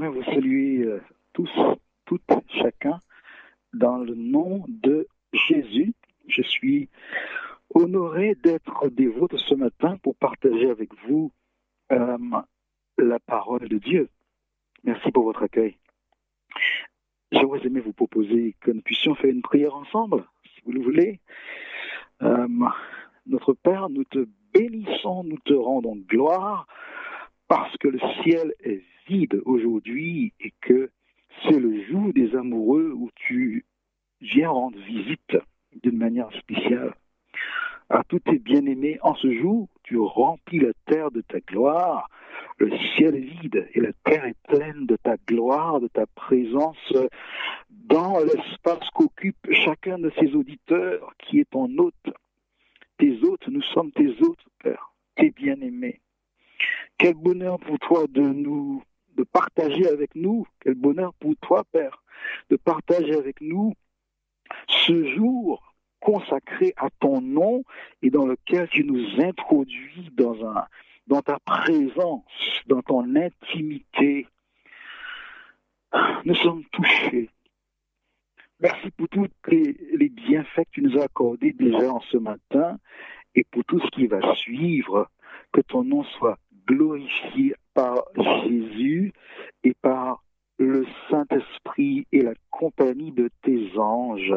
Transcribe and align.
J'aimerais 0.00 0.18
vous 0.18 0.32
saluer 0.32 0.82
euh, 0.84 1.02
tous, 1.34 1.50
toutes, 2.06 2.22
chacun, 2.48 3.00
dans 3.74 3.98
le 3.98 4.14
nom 4.14 4.64
de 4.66 5.06
Jésus. 5.34 5.92
Je 6.26 6.40
suis 6.40 6.88
honoré 7.74 8.34
d'être 8.34 8.88
des 8.88 9.08
vôtres 9.08 9.38
ce 9.38 9.54
matin 9.54 9.98
pour 10.02 10.16
partager 10.16 10.70
avec 10.70 10.88
vous 11.06 11.32
euh, 11.92 12.16
la 12.96 13.18
parole 13.18 13.68
de 13.68 13.76
Dieu. 13.76 14.08
Merci 14.84 15.10
pour 15.12 15.24
votre 15.24 15.42
accueil. 15.42 15.76
J'aurais 17.30 17.60
aimé 17.66 17.80
vous 17.80 17.92
proposer 17.92 18.56
que 18.62 18.70
nous 18.70 18.80
puissions 18.80 19.14
faire 19.14 19.30
une 19.30 19.42
prière 19.42 19.74
ensemble, 19.74 20.24
si 20.54 20.62
vous 20.64 20.72
le 20.72 20.80
voulez. 20.80 21.20
Euh, 22.22 22.48
notre 23.26 23.52
Père, 23.52 23.90
nous 23.90 24.04
te 24.04 24.26
bénissons, 24.54 25.24
nous 25.24 25.38
te 25.44 25.52
rendons 25.52 25.96
gloire 25.96 26.66
parce 27.48 27.76
que 27.78 27.88
le 27.88 28.00
ciel 28.22 28.54
est 28.60 28.82
vide 29.10 29.42
aujourd'hui 29.44 30.32
et 30.40 30.52
que 30.60 30.90
c'est 31.42 31.58
le 31.58 31.84
jour 31.86 32.12
des 32.12 32.36
amoureux 32.36 32.92
où 32.94 33.10
tu 33.16 33.64
viens 34.20 34.50
rendre 34.50 34.78
visite 34.78 35.36
d'une 35.82 35.98
manière 35.98 36.30
spéciale 36.38 36.94
à 37.88 38.04
tous 38.04 38.20
tes 38.20 38.38
jour, 39.32 39.68
tu 39.82 39.98
remplis 39.98 40.60
la 40.60 40.72
terre 40.86 41.10
de 41.10 41.20
ta 41.20 41.40
gloire. 41.40 42.08
Le 42.58 42.70
ciel 42.94 43.16
est 43.16 43.20
vide 43.20 43.68
et 43.74 43.80
la 43.80 43.92
terre 44.04 44.24
est 44.24 44.36
pleine 44.48 44.86
de 44.86 44.96
ta 44.96 45.16
gloire, 45.26 45.80
de 45.80 45.88
ta 45.88 46.06
présence 46.06 46.92
dans 47.70 48.18
l'espace 48.20 48.88
qu'occupe 48.94 49.52
chacun 49.52 49.98
de 49.98 50.12
ces 50.18 50.34
auditeurs 50.34 51.12
qui 51.18 51.40
est 51.40 51.50
ton 51.50 51.68
hôte. 51.78 51.94
Tes 52.98 53.18
hôtes, 53.22 53.48
nous 53.48 53.62
sommes 53.62 53.92
tes 53.92 54.14
hôtes, 54.22 54.44
Père, 54.62 54.92
tes 55.16 55.30
bien-aimés. 55.30 56.00
Quel 56.98 57.14
bonheur 57.14 57.58
pour 57.58 57.78
toi 57.78 58.04
de 58.08 58.20
nous, 58.20 58.82
de 59.16 59.24
partager 59.24 59.88
avec 59.88 60.14
nous, 60.14 60.46
quel 60.60 60.74
bonheur 60.74 61.14
pour 61.14 61.34
toi, 61.40 61.64
Père, 61.72 62.02
de 62.50 62.56
partager 62.56 63.14
avec 63.14 63.40
nous 63.40 63.72
ce 64.68 65.04
jour 65.14 65.74
consacré 66.00 66.72
à 66.76 66.88
ton 67.00 67.20
nom 67.20 67.62
et 68.02 68.10
dans 68.10 68.26
lequel 68.26 68.68
tu 68.68 68.84
nous 68.84 69.20
introduis 69.20 70.10
dans, 70.12 70.46
un, 70.46 70.66
dans 71.06 71.22
ta 71.22 71.38
présence, 71.38 72.24
dans 72.66 72.82
ton 72.82 73.14
intimité. 73.16 74.26
Nous 76.24 76.34
sommes 76.36 76.64
touchés. 76.72 77.28
Merci 78.60 78.90
pour 78.90 79.08
tous 79.08 79.26
les, 79.48 79.76
les 79.94 80.08
bienfaits 80.08 80.64
que 80.64 80.70
tu 80.72 80.82
nous 80.82 80.98
as 80.98 81.04
accordés 81.04 81.52
déjà 81.52 81.90
en 81.90 82.00
ce 82.00 82.18
matin 82.18 82.78
et 83.34 83.44
pour 83.44 83.64
tout 83.64 83.80
ce 83.80 83.86
qui 83.88 84.06
va 84.06 84.34
suivre. 84.34 85.08
Que 85.52 85.62
ton 85.62 85.82
nom 85.82 86.04
soit 86.04 86.38
glorifié 86.66 87.54
par 87.74 88.04
Jésus 88.44 89.12
et 89.64 89.74
par 89.82 90.22
le 90.58 90.84
Saint-Esprit 91.08 92.06
et 92.12 92.20
la 92.20 92.34
compagnie 92.50 93.12
de 93.12 93.30
tes 93.42 93.78
anges. 93.78 94.34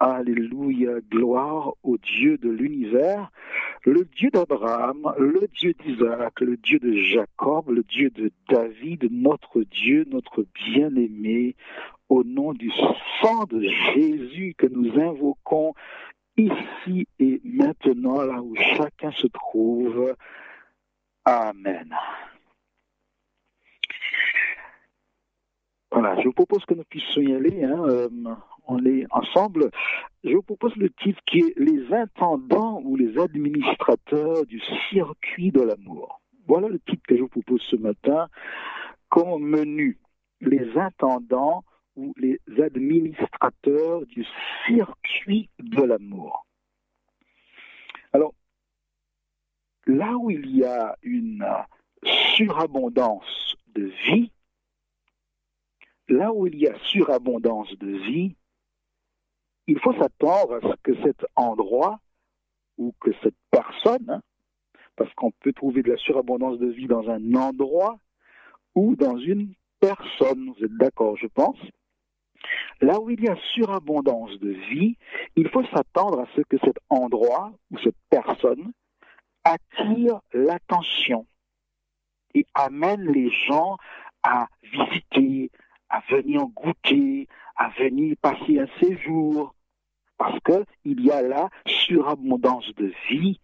Alléluia, 0.00 1.00
gloire 1.08 1.72
au 1.84 1.96
Dieu 1.96 2.36
de 2.36 2.50
l'univers, 2.50 3.30
le 3.84 4.04
Dieu 4.16 4.30
d'Abraham, 4.30 5.14
le 5.16 5.46
Dieu 5.54 5.72
d'Isaac, 5.72 6.40
le 6.40 6.56
Dieu 6.56 6.80
de 6.80 6.96
Jacob, 6.96 7.70
le 7.70 7.84
Dieu 7.84 8.10
de 8.10 8.32
David, 8.48 9.08
notre 9.12 9.62
Dieu, 9.62 10.04
notre 10.10 10.44
bien-aimé, 10.52 11.54
au 12.08 12.24
nom 12.24 12.52
du 12.52 12.72
sang 13.22 13.44
de 13.44 13.62
Jésus 13.94 14.54
que 14.58 14.66
nous 14.66 15.00
invoquons 15.00 15.74
ici 16.36 17.06
et 17.20 17.40
là 18.02 18.42
où 18.42 18.54
chacun 18.76 19.12
se 19.12 19.26
trouve. 19.26 20.14
Amen. 21.24 21.94
Voilà, 25.90 26.20
je 26.20 26.24
vous 26.24 26.32
propose 26.32 26.64
que 26.64 26.74
nous 26.74 26.84
puissions 26.84 27.22
y 27.22 27.34
aller. 27.34 27.64
Hein, 27.64 27.84
euh, 27.86 28.08
on 28.66 28.84
est 28.84 29.06
ensemble. 29.10 29.70
Je 30.24 30.34
vous 30.34 30.42
propose 30.42 30.74
le 30.76 30.90
titre 30.90 31.20
qui 31.26 31.38
est 31.38 31.58
Les 31.58 31.92
intendants 31.92 32.80
ou 32.82 32.96
les 32.96 33.18
administrateurs 33.18 34.44
du 34.46 34.60
circuit 34.90 35.52
de 35.52 35.62
l'amour. 35.62 36.20
Voilà 36.46 36.68
le 36.68 36.78
titre 36.80 37.02
que 37.06 37.16
je 37.16 37.22
vous 37.22 37.28
propose 37.28 37.62
ce 37.62 37.76
matin 37.76 38.28
comme 39.08 39.44
menu. 39.44 39.98
Les 40.40 40.76
intendants 40.76 41.64
ou 41.96 42.12
les 42.16 42.40
administrateurs 42.60 44.04
du 44.06 44.26
circuit 44.66 45.48
de 45.58 45.82
l'amour. 45.82 46.44
Alors, 48.12 48.34
là 49.86 50.16
où 50.16 50.30
il 50.30 50.56
y 50.56 50.64
a 50.64 50.96
une 51.02 51.44
surabondance 52.36 53.56
de 53.74 53.90
vie, 54.06 54.30
là 56.08 56.32
où 56.32 56.46
il 56.46 56.56
y 56.56 56.66
a 56.66 56.78
surabondance 56.84 57.70
de 57.78 57.88
vie, 57.88 58.36
il 59.66 59.78
faut 59.80 59.94
s'attendre 59.94 60.54
à 60.54 60.60
ce 60.60 60.76
que 60.82 60.94
cet 61.02 61.24
endroit 61.36 62.00
ou 62.76 62.92
que 63.00 63.10
cette 63.22 63.36
personne, 63.50 64.10
hein, 64.10 64.20
parce 64.96 65.12
qu'on 65.14 65.30
peut 65.30 65.52
trouver 65.52 65.82
de 65.82 65.92
la 65.92 65.96
surabondance 65.96 66.58
de 66.58 66.66
vie 66.66 66.86
dans 66.86 67.08
un 67.08 67.34
endroit 67.34 67.98
ou 68.74 68.96
dans 68.96 69.18
une 69.18 69.54
personne, 69.80 70.52
vous 70.56 70.64
êtes 70.64 70.76
d'accord, 70.76 71.16
je 71.16 71.26
pense. 71.26 71.58
Là 72.80 73.00
où 73.00 73.08
il 73.10 73.22
y 73.22 73.28
a 73.28 73.36
surabondance 73.54 74.38
de 74.38 74.50
vie, 74.50 74.96
il 75.36 75.48
faut 75.48 75.64
s'attendre 75.66 76.20
à 76.20 76.26
ce 76.36 76.42
que 76.42 76.58
cet 76.58 76.76
endroit 76.90 77.52
ou 77.70 77.78
cette 77.78 77.96
personne 78.10 78.72
attire 79.44 80.20
l'attention 80.32 81.26
et 82.34 82.46
amène 82.54 83.12
les 83.12 83.30
gens 83.30 83.76
à 84.22 84.48
visiter, 84.62 85.50
à 85.88 86.00
venir 86.10 86.46
goûter, 86.46 87.28
à 87.56 87.68
venir 87.70 88.16
passer 88.20 88.58
un 88.58 88.66
séjour, 88.80 89.54
parce 90.16 90.38
qu'il 90.40 91.00
y 91.00 91.10
a 91.10 91.22
là 91.22 91.50
surabondance 91.66 92.74
de 92.74 92.92
vie 93.10 93.40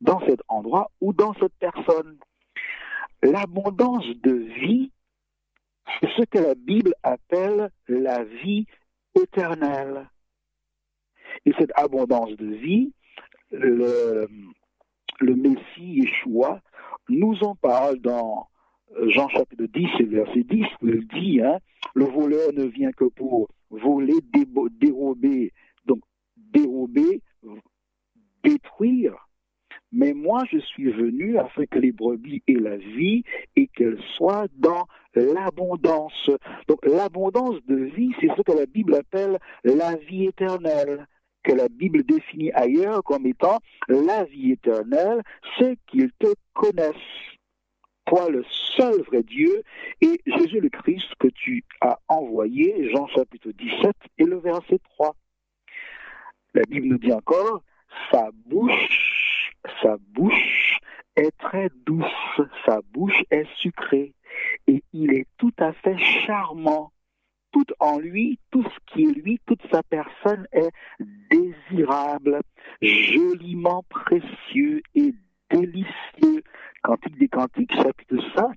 dans 0.00 0.20
cet 0.26 0.40
endroit 0.48 0.90
ou 1.00 1.12
dans 1.12 1.34
cette 1.34 1.54
personne. 1.58 2.18
L'abondance 3.22 4.06
de 4.22 4.32
vie, 4.32 4.90
c'est 6.00 6.10
ce 6.16 6.22
que 6.24 6.38
la 6.38 6.54
Bible 6.54 6.94
appelle 7.02 7.70
la 7.88 8.24
vie 8.24 8.66
éternelle. 9.14 10.08
Et 11.46 11.52
cette 11.58 11.72
abondance 11.76 12.32
de 12.36 12.46
vie, 12.46 12.92
le, 13.50 14.28
le 15.20 15.36
Messie 15.36 15.60
Yeshua 15.78 16.60
nous 17.08 17.42
en 17.42 17.54
parle 17.54 17.98
dans 17.98 18.48
Jean 19.06 19.28
chapitre 19.28 19.64
10 19.64 20.06
verset 20.08 20.44
10, 20.44 20.66
où 20.82 20.88
il 20.88 21.06
dit, 21.08 21.40
hein, 21.40 21.58
le 21.94 22.04
voleur 22.04 22.52
ne 22.52 22.64
vient 22.64 22.92
que 22.92 23.04
pour 23.04 23.48
voler, 23.70 24.14
dérober, 24.80 25.52
donc 25.86 26.00
dérober, 26.36 27.22
détruire. 28.44 29.14
Mais 29.92 30.14
moi, 30.14 30.42
je 30.50 30.58
suis 30.58 30.90
venu 30.90 31.36
afin 31.38 31.66
que 31.66 31.78
les 31.78 31.92
brebis 31.92 32.42
aient 32.48 32.54
la 32.54 32.76
vie 32.76 33.24
et 33.56 33.68
qu'elles 33.68 34.02
soient 34.16 34.46
dans 34.56 34.86
l'abondance. 35.14 36.30
Donc 36.66 36.84
l'abondance 36.86 37.62
de 37.66 37.76
vie, 37.76 38.12
c'est 38.20 38.28
ce 38.34 38.42
que 38.42 38.52
la 38.52 38.66
Bible 38.66 38.94
appelle 38.94 39.38
la 39.64 39.96
vie 39.96 40.26
éternelle 40.26 41.06
que 41.42 41.52
la 41.52 41.68
Bible 41.68 42.04
définit 42.04 42.52
ailleurs 42.52 43.02
comme 43.02 43.26
étant 43.26 43.58
la 43.88 44.24
vie 44.24 44.52
éternelle, 44.52 45.22
c'est 45.58 45.76
qu'ils 45.86 46.12
te 46.18 46.28
connaissent 46.54 46.94
toi 48.06 48.28
le 48.28 48.44
seul 48.76 49.02
vrai 49.02 49.22
Dieu 49.22 49.62
et 50.00 50.20
Jésus 50.26 50.60
le 50.60 50.68
Christ 50.68 51.08
que 51.18 51.28
tu 51.28 51.64
as 51.80 51.98
envoyé, 52.08 52.90
Jean 52.90 53.06
chapitre 53.08 53.50
17 53.52 53.92
et 54.18 54.24
le 54.24 54.38
verset 54.38 54.78
3. 54.96 55.14
La 56.54 56.62
Bible 56.68 56.88
nous 56.88 56.98
dit 56.98 57.12
encore, 57.12 57.62
sa 58.10 58.30
bouche, 58.46 59.52
sa 59.82 59.96
bouche 60.10 60.78
est 61.16 61.36
très 61.38 61.70
douce, 61.86 62.40
sa 62.66 62.80
bouche 62.92 63.22
est 63.30 63.46
sucrée 63.56 64.12
et 64.66 64.82
il 64.92 65.12
est 65.14 65.26
tout 65.38 65.52
à 65.58 65.72
fait 65.72 65.98
charmant. 66.26 66.91
Tout 67.52 67.66
en 67.80 67.98
lui, 67.98 68.38
tout 68.50 68.64
ce 68.64 68.92
qui 68.92 69.04
est 69.04 69.12
lui, 69.12 69.38
toute 69.46 69.62
sa 69.70 69.82
personne 69.82 70.46
est 70.52 70.70
désirable, 71.30 72.40
joliment 72.80 73.84
précieux 73.88 74.82
et 74.94 75.14
délicieux. 75.50 76.42
Cantique 76.82 77.18
des 77.18 77.28
Cantiques, 77.28 77.74
chapitre 77.74 78.16
5 78.34 78.56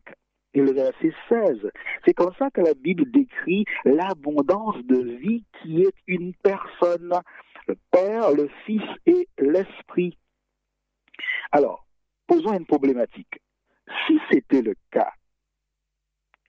et 0.55 0.61
le 0.61 0.71
verset 0.71 1.13
16. 1.29 1.69
C'est 2.05 2.13
comme 2.13 2.33
ça 2.39 2.49
que 2.49 2.61
la 2.61 2.73
Bible 2.73 3.09
décrit 3.11 3.65
l'abondance 3.83 4.77
de 4.85 5.17
vie 5.17 5.43
qui 5.61 5.81
est 5.81 5.93
une 6.07 6.33
personne, 6.35 7.13
le 7.67 7.75
Père, 7.91 8.31
le 8.31 8.49
Fils 8.65 8.81
et 9.05 9.27
l'Esprit. 9.37 10.17
Alors, 11.51 11.85
posons 12.27 12.53
une 12.53 12.65
problématique. 12.65 13.41
Si 14.07 14.19
c'était 14.31 14.61
le 14.61 14.75
cas, 14.91 15.11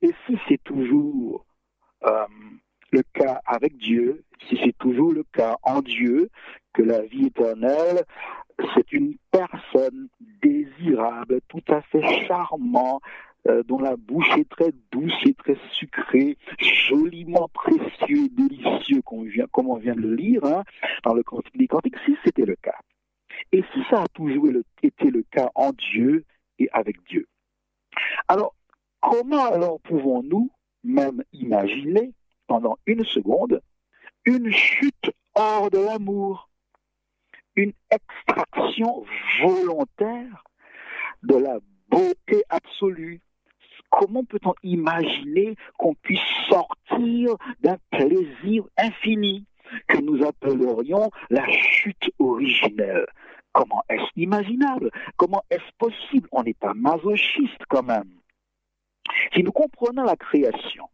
et 0.02 0.14
si 0.26 0.38
c'est 0.48 0.62
toujours 0.62 1.45
euh, 2.06 2.26
le 2.93 3.03
cas 3.14 3.41
avec 3.47 3.76
Dieu, 3.76 4.25
si 4.49 4.58
c'est 4.62 4.76
toujours 4.79 5.12
le 5.12 5.25
cas 5.32 5.56
en 5.62 5.81
Dieu, 5.82 6.31
que 6.73 6.82
la 6.82 7.03
vie 7.03 7.26
éternelle, 7.26 8.05
c'est 8.75 8.93
une 8.93 9.17
personne 9.31 10.08
désirable, 10.43 11.41
tout 11.49 11.62
à 11.69 11.82
fait 11.82 12.26
charmant, 12.26 13.00
euh, 13.49 13.62
dont 13.64 13.79
la 13.79 13.97
bouche 13.97 14.31
est 14.38 14.49
très 14.49 14.73
douce 14.91 15.12
et 15.25 15.35
très 15.35 15.56
sucrée, 15.73 16.37
joliment 16.58 17.49
précieux 17.53 18.25
et 18.25 18.29
délicieux, 18.29 19.03
comme 19.53 19.69
on 19.69 19.76
vient 19.76 19.94
de 19.94 20.00
le 20.00 20.14
lire 20.14 20.44
hein, 20.44 20.62
dans 21.05 21.14
le 21.14 21.23
Cantique 21.23 21.56
des 21.56 21.69
Cantiques, 21.69 21.99
si 22.05 22.17
c'était 22.25 22.47
le 22.47 22.56
cas. 22.56 22.79
Et 23.53 23.62
si 23.73 23.82
ça 23.91 24.03
a 24.03 24.08
toujours 24.08 24.47
été 24.82 25.11
le 25.11 25.23
cas 25.31 25.50
en 25.55 25.70
Dieu 25.73 26.25
et 26.58 26.69
avec 26.73 26.97
Dieu. 27.08 27.26
Alors, 28.29 28.55
comment 29.00 29.53
alors 29.53 29.81
pouvons-nous 29.81 30.50
même 30.86 31.22
imaginer 31.32 32.12
pendant 32.46 32.78
une 32.86 33.04
seconde 33.04 33.60
une 34.26 34.50
chute 34.50 35.12
hors 35.34 35.70
de 35.70 35.78
l'amour, 35.78 36.50
une 37.54 37.72
extraction 37.90 39.04
volontaire 39.40 40.44
de 41.22 41.36
la 41.36 41.58
beauté 41.88 42.42
absolue. 42.50 43.20
Comment 43.90 44.24
peut-on 44.24 44.54
imaginer 44.64 45.54
qu'on 45.78 45.94
puisse 45.94 46.18
sortir 46.48 47.36
d'un 47.60 47.78
plaisir 47.90 48.64
infini 48.76 49.46
que 49.86 49.98
nous 49.98 50.24
appellerions 50.26 51.10
la 51.30 51.46
chute 51.48 52.10
originelle? 52.18 53.06
Comment 53.52 53.84
est-ce 53.88 54.10
imaginable? 54.16 54.90
Comment 55.16 55.42
est-ce 55.50 55.72
possible? 55.78 56.28
On 56.32 56.42
n'est 56.42 56.54
pas 56.54 56.74
masochiste 56.74 57.62
quand 57.68 57.84
même. 57.84 58.10
Si 59.32 59.43
nous 59.43 59.53
comprenons 59.53 60.05
la 60.05 60.17
création, 60.17 60.88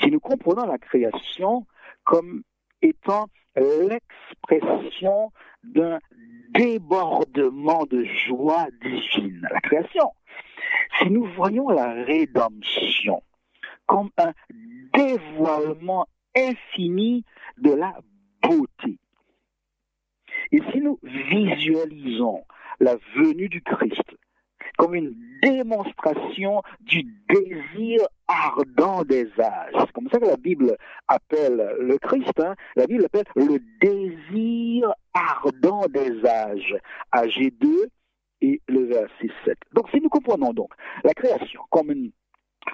si 0.00 0.10
nous 0.10 0.20
comprenons 0.20 0.66
la 0.66 0.78
création 0.78 1.66
comme 2.04 2.42
étant 2.82 3.28
l'expression 3.56 5.32
d'un 5.62 5.98
débordement 6.50 7.84
de 7.86 8.04
joie 8.04 8.66
divine, 8.82 9.48
la 9.50 9.60
création. 9.60 10.12
Si 10.98 11.10
nous 11.10 11.24
voyons 11.34 11.68
la 11.68 11.92
rédemption 12.04 13.22
comme 13.86 14.10
un 14.18 14.32
dévoilement 14.92 16.06
infini 16.36 17.24
de 17.58 17.72
la 17.72 17.94
beauté, 18.42 18.98
et 20.52 20.60
si 20.72 20.80
nous 20.80 20.98
visualisons 21.02 22.44
la 22.80 22.96
venue 23.16 23.48
du 23.48 23.62
Christ 23.62 24.16
comme 24.76 24.94
une 24.94 25.14
démonstration 25.42 26.62
du 26.80 27.04
désir 27.28 28.00
ardent 28.26 29.04
des 29.04 29.28
âges. 29.38 29.72
C'est 29.78 29.92
comme 29.92 30.08
ça 30.10 30.18
que 30.18 30.26
la 30.26 30.36
Bible 30.36 30.76
appelle 31.08 31.76
le 31.80 31.98
Christ. 31.98 32.38
Hein. 32.40 32.54
La 32.76 32.86
Bible 32.86 33.04
appelle 33.04 33.24
le 33.36 33.58
désir 33.80 34.92
ardent 35.12 35.86
des 35.88 36.24
âges. 36.26 36.76
Ag 37.12 37.30
2 37.60 37.88
et 38.40 38.60
le 38.68 38.84
verset 38.84 39.30
7. 39.44 39.58
Donc 39.72 39.88
si 39.90 40.00
nous 40.00 40.08
comprenons 40.08 40.52
donc 40.52 40.72
la 41.02 41.14
création 41.14 41.62
comme, 41.70 41.90
une, 41.90 42.10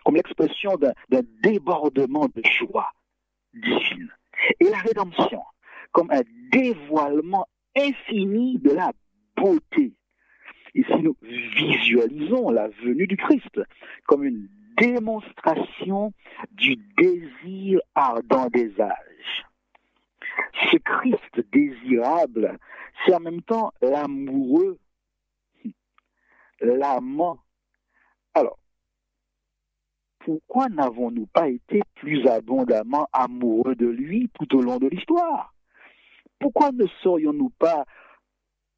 comme 0.04 0.16
l'expression 0.16 0.76
d'un 0.76 1.22
débordement 1.42 2.26
de 2.34 2.42
joie 2.44 2.90
divine 3.54 4.10
et 4.58 4.64
la 4.64 4.78
rédemption 4.78 5.42
comme 5.92 6.10
un 6.10 6.22
dévoilement 6.52 7.46
infini 7.76 8.58
de 8.58 8.70
la 8.70 8.92
beauté 9.36 9.92
et 10.74 10.84
si 10.84 11.02
nous 11.02 11.16
visualisons 11.22 12.50
la 12.50 12.68
venue 12.68 13.06
du 13.06 13.16
Christ 13.16 13.60
comme 14.06 14.24
une 14.24 14.48
démonstration 14.76 16.12
du 16.52 16.76
désir 16.96 17.80
ardent 17.94 18.48
des 18.50 18.80
âges, 18.80 19.46
ce 20.70 20.76
Christ 20.76 21.50
désirable, 21.52 22.58
c'est 23.04 23.14
en 23.14 23.20
même 23.20 23.42
temps 23.42 23.72
l'amoureux, 23.82 24.78
l'amant. 26.60 27.38
Alors, 28.34 28.58
pourquoi 30.20 30.68
n'avons-nous 30.68 31.26
pas 31.26 31.48
été 31.48 31.80
plus 31.96 32.26
abondamment 32.26 33.08
amoureux 33.12 33.74
de 33.74 33.86
lui 33.86 34.30
tout 34.38 34.56
au 34.56 34.62
long 34.62 34.78
de 34.78 34.86
l'histoire? 34.86 35.54
Pourquoi 36.38 36.72
ne 36.72 36.86
serions-nous 37.02 37.50
pas 37.50 37.84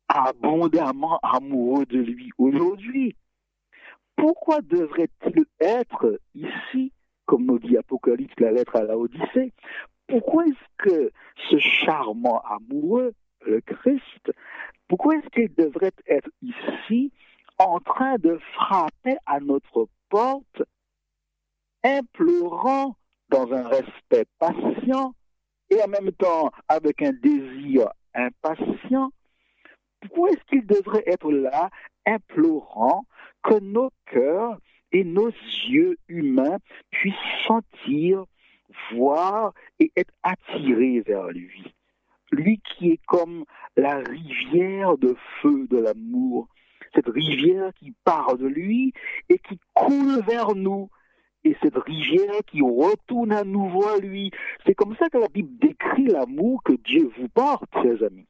abondamment 0.09 1.19
amoureux 1.23 1.87
de 1.87 1.99
lui 1.99 2.31
aujourd'hui. 2.39 3.17
Pourquoi 4.17 4.61
devrait-il 4.61 5.45
être 5.61 6.19
ici, 6.35 6.93
comme 7.27 7.47
nous 7.47 7.59
dit 7.59 7.77
Apocalypse, 7.77 8.35
la 8.39 8.53
lettre 8.53 8.77
à 8.77 8.83
la 8.83 8.97
Odyssée? 8.97 9.53
Pourquoi 10.07 10.45
est-ce 10.47 10.87
que 10.87 11.11
ce 11.51 11.59
charmant 11.59 12.41
amoureux, 12.43 13.15
le 13.47 13.61
Christ, 13.61 14.33
pourquoi 14.89 15.17
est-ce 15.17 15.29
qu'il 15.31 15.55
devrait 15.55 15.93
être 16.07 16.29
ici 16.43 17.13
en 17.59 17.81
train 17.81 18.17
de 18.17 18.39
frapper 18.55 19.17
à 19.27 19.41
notre 19.41 19.89
porte, 20.11 20.63
implorant 21.83 22.97
dans 23.31 23.51
un 23.53 23.67
respect 23.69 24.27
patient 24.39 25.15
et 25.71 25.83
en 25.83 25.89
même 25.89 26.13
temps 26.13 26.51
avec 26.69 27.01
un 27.03 27.13
désir 27.13 27.89
impatient 28.15 29.11
pourquoi 30.03 30.31
est-ce 30.31 30.45
qu'il 30.49 30.67
devrait 30.67 31.05
être 31.07 31.31
là, 31.31 31.71
implorant 32.07 33.07
que 33.43 33.59
nos 33.61 33.91
cœurs 34.07 34.59
et 34.91 35.05
nos 35.05 35.31
yeux 35.69 35.97
humains 36.09 36.59
puissent 36.91 37.15
sentir, 37.47 38.25
voir 38.93 39.53
et 39.79 39.93
être 39.97 40.13
attirés 40.23 41.01
vers 41.01 41.29
lui? 41.29 41.75
Lui 42.33 42.61
qui 42.61 42.91
est 42.91 43.01
comme 43.07 43.45
la 43.77 43.99
rivière 43.99 44.99
de 44.99 45.15
feu 45.41 45.67
de 45.69 45.79
l'amour, 45.79 46.49
cette 46.95 47.09
rivière 47.09 47.73
qui 47.75 47.93
part 48.05 48.37
de 48.37 48.47
lui 48.47 48.93
et 49.29 49.39
qui 49.39 49.59
coule 49.75 50.21
vers 50.27 50.55
nous. 50.55 50.91
Et 51.45 51.57
cette 51.61 51.77
rivière 51.77 52.41
qui 52.47 52.63
retourne 52.63 53.33
à 53.33 53.43
nouveau 53.43 53.85
à 53.89 53.99
lui. 53.99 54.31
C'est 54.65 54.77
comme 54.77 54.95
ça 54.95 55.09
que 55.09 55.19
la 55.19 55.27
Bible 55.27 55.59
décrit 55.59 56.07
l'amour 56.07 56.63
que 56.63 56.75
Dieu 56.75 57.11
vous 57.19 57.29
porte, 57.29 57.69
chers 57.83 58.01
amis 58.05 58.29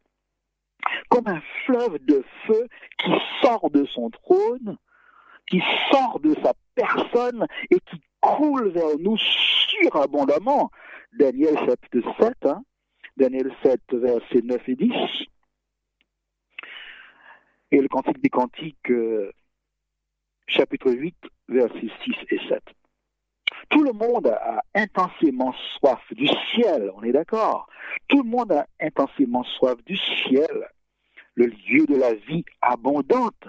comme 1.08 1.29
un 1.29 1.40
fleuve 1.64 1.99
de 2.05 2.25
feu 2.46 2.69
qui 2.99 3.12
sort 3.43 3.70
de 3.70 3.84
son 3.87 4.11
trône, 4.11 4.76
qui 5.46 5.62
sort 5.90 6.20
de 6.20 6.34
sa 6.43 6.55
personne 6.75 7.46
et 7.70 7.79
qui 7.81 8.00
coule 8.20 8.70
vers 8.70 8.99
nous 8.99 9.17
surabondamment. 9.19 10.70
Daniel 11.12 11.58
chapitre 11.58 12.00
7, 12.19 12.46
hein, 12.46 12.64
Daniel 13.17 13.52
7, 13.62 13.81
versets 13.93 14.43
9 14.43 14.69
et 14.69 14.76
10. 14.76 14.93
Et 17.73 17.81
le 17.81 17.88
Cantique 17.88 18.23
des 18.23 18.31
Cantiques, 18.31 18.90
euh, 18.90 19.32
chapitre 20.46 20.90
8, 20.90 21.17
versets 21.49 21.90
6 22.05 22.14
et 22.31 22.38
7. 22.49 22.62
Tout 23.73 23.85
le 23.85 23.93
monde 23.93 24.27
a 24.27 24.63
intensément 24.75 25.55
soif 25.79 26.03
du 26.11 26.29
ciel, 26.55 26.93
on 26.94 27.03
est 27.05 27.13
d'accord. 27.13 27.67
Tout 28.06 28.23
le 28.23 28.29
monde 28.29 28.53
a 28.53 28.67
intensément 28.79 29.44
soif 29.44 29.77
du 29.87 29.96
ciel, 29.96 30.69
le 31.37 31.46
lieu 31.46 31.87
de 31.87 31.96
la 31.96 32.13
vie 32.13 32.44
abondante. 32.61 33.49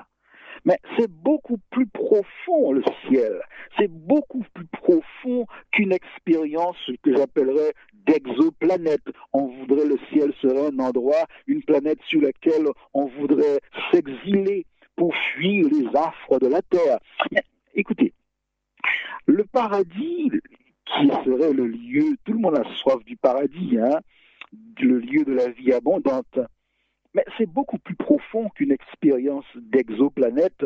Mais 0.63 0.77
c'est 0.97 1.11
beaucoup 1.11 1.57
plus 1.71 1.87
profond 1.87 2.71
le 2.71 2.83
ciel. 3.05 3.41
C'est 3.77 3.91
beaucoup 3.91 4.45
plus 4.53 4.65
profond 4.67 5.45
qu'une 5.73 5.91
expérience 5.91 6.77
que 7.03 7.13
j'appellerais 7.13 7.73
d'exoplanète. 8.07 9.03
On 9.33 9.47
voudrait 9.47 9.85
le 9.85 9.99
ciel 10.09 10.33
serait 10.41 10.67
un 10.67 10.79
endroit, 10.79 11.25
une 11.47 11.63
planète 11.63 11.99
sur 12.07 12.21
laquelle 12.21 12.67
on 12.93 13.07
voudrait 13.07 13.59
s'exiler 13.91 14.65
pour 14.95 15.13
fuir 15.33 15.67
les 15.69 15.85
affres 15.93 16.39
de 16.39 16.47
la 16.47 16.61
terre. 16.61 16.99
écoutez, 17.75 18.13
le 19.25 19.43
paradis, 19.45 20.31
qui 20.85 21.07
serait 21.25 21.53
le 21.53 21.67
lieu, 21.67 22.17
tout 22.25 22.33
le 22.33 22.39
monde 22.39 22.57
a 22.57 22.63
soif 22.75 23.03
du 23.05 23.15
paradis, 23.15 23.77
hein, 23.77 23.99
le 24.79 24.99
lieu 24.99 25.23
de 25.23 25.33
la 25.33 25.49
vie 25.49 25.73
abondante. 25.73 26.39
Mais 27.13 27.23
c'est 27.37 27.49
beaucoup 27.49 27.77
plus 27.77 27.95
profond 27.95 28.49
qu'une 28.49 28.71
expérience 28.71 29.45
d'exoplanète 29.55 30.65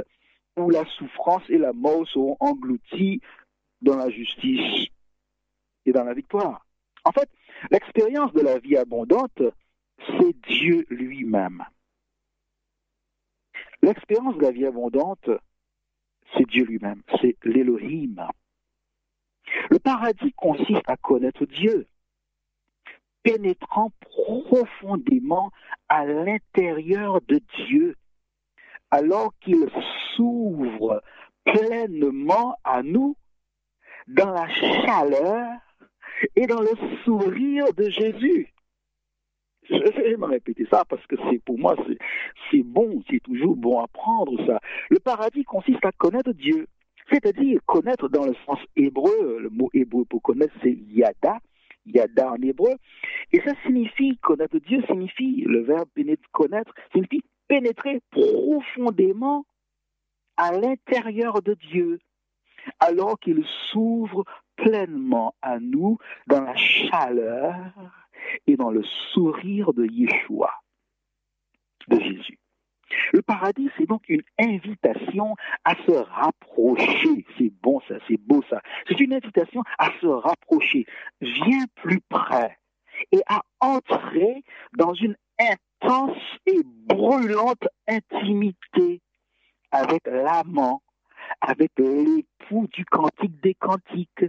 où 0.58 0.70
la 0.70 0.86
souffrance 0.98 1.44
et 1.50 1.58
la 1.58 1.74
mort 1.74 2.08
seront 2.08 2.38
englouties 2.40 3.22
dans 3.82 3.96
la 3.96 4.10
justice 4.10 4.88
et 5.86 5.92
dans 5.92 6.04
la 6.04 6.14
victoire. 6.14 6.66
En 7.06 7.12
fait, 7.12 7.30
l'expérience 7.70 8.34
de 8.34 8.42
la 8.42 8.60
vie 8.60 8.78
abondante, 8.78 9.42
c'est 10.00 10.36
Dieu 10.50 10.86
lui-même. 10.90 11.64
L'expérience 13.82 14.36
de 14.38 14.42
la 14.42 14.52
vie 14.52 14.66
abondante, 14.66 15.30
c'est 16.36 16.48
Dieu 16.48 16.66
lui-même, 16.66 17.04
c'est 17.22 17.38
l'Élohim. 17.44 18.28
Le 19.70 19.80
paradis 19.80 20.34
consiste 20.34 20.88
à 20.88 20.98
connaître 20.98 21.46
Dieu, 21.46 21.88
pénétrant 23.24 23.92
profondément 24.00 25.52
à 25.90 26.06
l'intérieur 26.06 27.22
de 27.22 27.42
Dieu, 27.68 27.96
alors 28.92 29.34
qu'il 29.42 29.70
s'ouvre 30.16 31.02
pleinement 31.44 32.56
à 32.64 32.84
nous 32.84 33.16
dans 34.08 34.32
la 34.32 34.48
chaleur 34.50 35.60
et 36.36 36.48
dans 36.48 36.62
le 36.62 36.72
sourire 37.04 37.74
de 37.74 37.90
Jésus. 37.90 38.54
Je 39.70 39.76
vais 39.76 40.16
me 40.16 40.26
répéter 40.26 40.66
ça 40.72 40.86
parce 40.86 41.06
que 41.08 41.16
c'est 41.30 41.44
pour 41.44 41.60
moi 41.60 41.76
c'est 42.50 42.64
bon, 42.64 43.04
c'est 43.10 43.20
toujours 43.20 43.58
bon 43.58 43.82
à 43.82 43.88
prendre 43.88 44.46
ça. 44.46 44.60
Le 44.90 45.00
paradis 45.00 45.44
consiste 45.44 45.86
à 45.86 45.92
connaître 45.92 46.32
Dieu, 46.32 46.68
c'est-à-dire 47.12 47.60
connaître 47.66 48.10
dans 48.10 48.26
le 48.26 48.36
sens 48.46 48.60
hébreu, 48.76 49.40
le 49.40 49.50
mot 49.50 49.70
hébreu 49.74 50.06
pour 50.06 50.22
connaître 50.22 50.54
c'est 50.62 50.78
yada, 50.90 51.40
yada 51.86 52.32
en 52.32 52.42
hébreu. 52.42 52.76
Et 53.32 53.42
ça 53.42 53.54
signifie, 53.66 54.18
connaître 54.18 54.58
Dieu 54.60 54.82
signifie, 54.88 55.44
le 55.46 55.64
verbe 55.64 55.90
connaître, 56.32 56.74
signifie 56.92 57.24
pénétrer 57.48 58.02
profondément 58.12 59.46
à 60.36 60.52
l'intérieur 60.52 61.42
de 61.42 61.54
Dieu, 61.56 62.00
alors 62.80 63.18
qu'il 63.20 63.44
s'ouvre 63.72 64.26
pleinement 64.56 65.34
à 65.42 65.60
nous 65.60 65.98
dans 66.28 66.42
la 66.42 66.56
chaleur 66.56 67.56
et 68.46 68.58
dans 68.58 68.72
le 68.72 68.84
sourire 69.14 69.74
de 69.74 69.86
Yeshua, 69.86 70.52
de 71.88 72.00
Jésus. 72.00 72.40
Le 73.12 73.22
paradis, 73.22 73.70
c'est 73.78 73.88
donc 73.88 74.04
une 74.08 74.24
invitation 74.40 75.36
à 75.64 75.76
se 75.86 75.92
rapprocher. 75.92 77.26
C'est 77.38 77.52
bon 77.62 77.82
ça, 77.88 77.96
c'est 78.08 78.20
beau 78.20 78.44
ça. 78.50 78.62
C'est 78.88 79.00
une 79.00 79.14
invitation 79.14 79.64
à 79.78 79.92
se 80.02 80.08
rapprocher. 80.08 80.86
Viens 81.22 81.66
plus 81.76 82.02
près 82.02 82.58
et 83.12 83.22
à 83.28 83.42
entrer 83.60 84.44
dans 84.78 84.94
une 84.94 85.16
intense 85.40 86.18
et 86.46 86.62
brûlante 86.64 87.68
intimité 87.88 89.02
avec 89.72 90.06
l'amant, 90.08 90.82
avec 91.42 91.72
l'époux 91.78 92.68
du 92.74 92.86
cantique 92.86 93.40
des 93.42 93.54
cantiques 93.54 94.26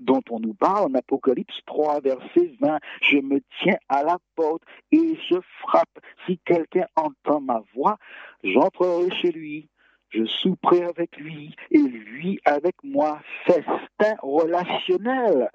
dont 0.00 0.22
on 0.30 0.40
nous 0.40 0.54
parle 0.54 0.90
en 0.90 0.94
Apocalypse 0.94 1.60
3, 1.66 2.00
verset 2.00 2.52
20. 2.60 2.78
Je 3.02 3.18
me 3.18 3.40
tiens 3.62 3.78
à 3.88 4.02
la 4.02 4.18
porte 4.34 4.62
et 4.90 5.16
je 5.28 5.36
frappe. 5.60 5.98
Si 6.26 6.38
quelqu'un 6.44 6.86
entend 6.96 7.40
ma 7.40 7.62
voix, 7.74 7.98
j'entrerai 8.42 9.10
chez 9.10 9.30
lui. 9.30 9.68
Je 10.08 10.24
souperai 10.24 10.82
avec 10.82 11.16
lui 11.16 11.54
et 11.70 11.78
lui 11.78 12.40
avec 12.44 12.74
moi. 12.82 13.20
Festin 13.44 14.16
relationnel. 14.22 15.50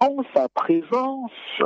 En 0.00 0.22
sa 0.32 0.48
présence, 0.48 1.62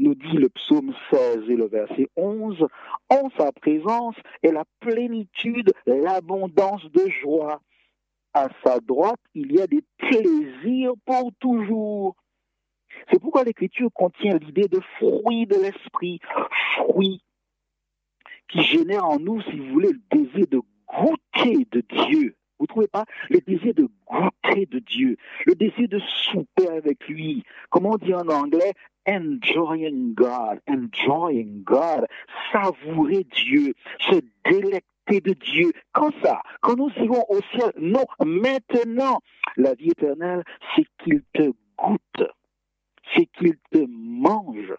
nous 0.00 0.14
dit 0.14 0.36
le 0.36 0.48
psaume 0.48 0.92
16 1.10 1.48
et 1.48 1.56
le 1.56 1.68
verset 1.68 2.08
11, 2.16 2.66
en 3.08 3.30
sa 3.36 3.52
présence 3.52 4.16
est 4.42 4.50
la 4.50 4.64
plénitude, 4.80 5.72
l'abondance 5.86 6.84
de 6.90 7.08
joie 7.22 7.60
à 8.44 8.48
sa 8.64 8.80
droite, 8.80 9.20
il 9.34 9.52
y 9.52 9.60
a 9.60 9.66
des 9.66 9.82
plaisirs 9.98 10.92
pour 11.04 11.32
toujours. 11.40 12.16
C'est 13.10 13.20
pourquoi 13.20 13.44
l'Écriture 13.44 13.90
contient 13.92 14.38
l'idée 14.38 14.68
de 14.68 14.80
fruit 14.98 15.46
de 15.46 15.56
l'esprit, 15.56 16.20
fruit 16.76 17.22
qui 18.48 18.62
génère 18.62 19.04
en 19.04 19.18
nous, 19.18 19.42
si 19.42 19.58
vous 19.58 19.72
voulez, 19.72 19.92
le 19.92 20.18
désir 20.18 20.46
de 20.50 20.60
goûter 20.88 21.66
de 21.70 21.82
Dieu. 22.06 22.34
Vous 22.58 22.64
ne 22.64 22.66
trouvez 22.66 22.88
pas? 22.88 23.04
Le 23.28 23.40
désir 23.40 23.74
de 23.74 23.88
goûter 24.06 24.66
de 24.66 24.78
Dieu, 24.80 25.16
le 25.46 25.54
désir 25.54 25.88
de 25.88 26.00
souper 26.00 26.68
avec 26.68 27.06
lui. 27.08 27.44
Comment 27.70 27.92
on 27.92 27.96
dit 27.98 28.14
en 28.14 28.28
anglais? 28.28 28.72
Enjoying 29.06 30.14
God, 30.14 30.60
enjoying 30.68 31.62
God, 31.62 32.06
savourer 32.52 33.24
Dieu, 33.24 33.74
se 34.00 34.20
délecter 34.44 34.97
de 35.08 35.32
Dieu. 35.32 35.72
Quand 35.92 36.10
ça 36.22 36.42
Quand 36.60 36.76
nous 36.76 36.90
irons 36.96 37.24
au 37.28 37.40
ciel 37.52 37.72
Non, 37.78 38.04
maintenant. 38.24 39.20
La 39.56 39.74
vie 39.74 39.90
éternelle, 39.90 40.44
c'est 40.74 40.84
qu'il 41.02 41.22
te 41.32 41.50
goûte, 41.76 42.28
c'est 43.14 43.26
qu'il 43.26 43.56
te 43.72 43.84
mange, 43.88 44.74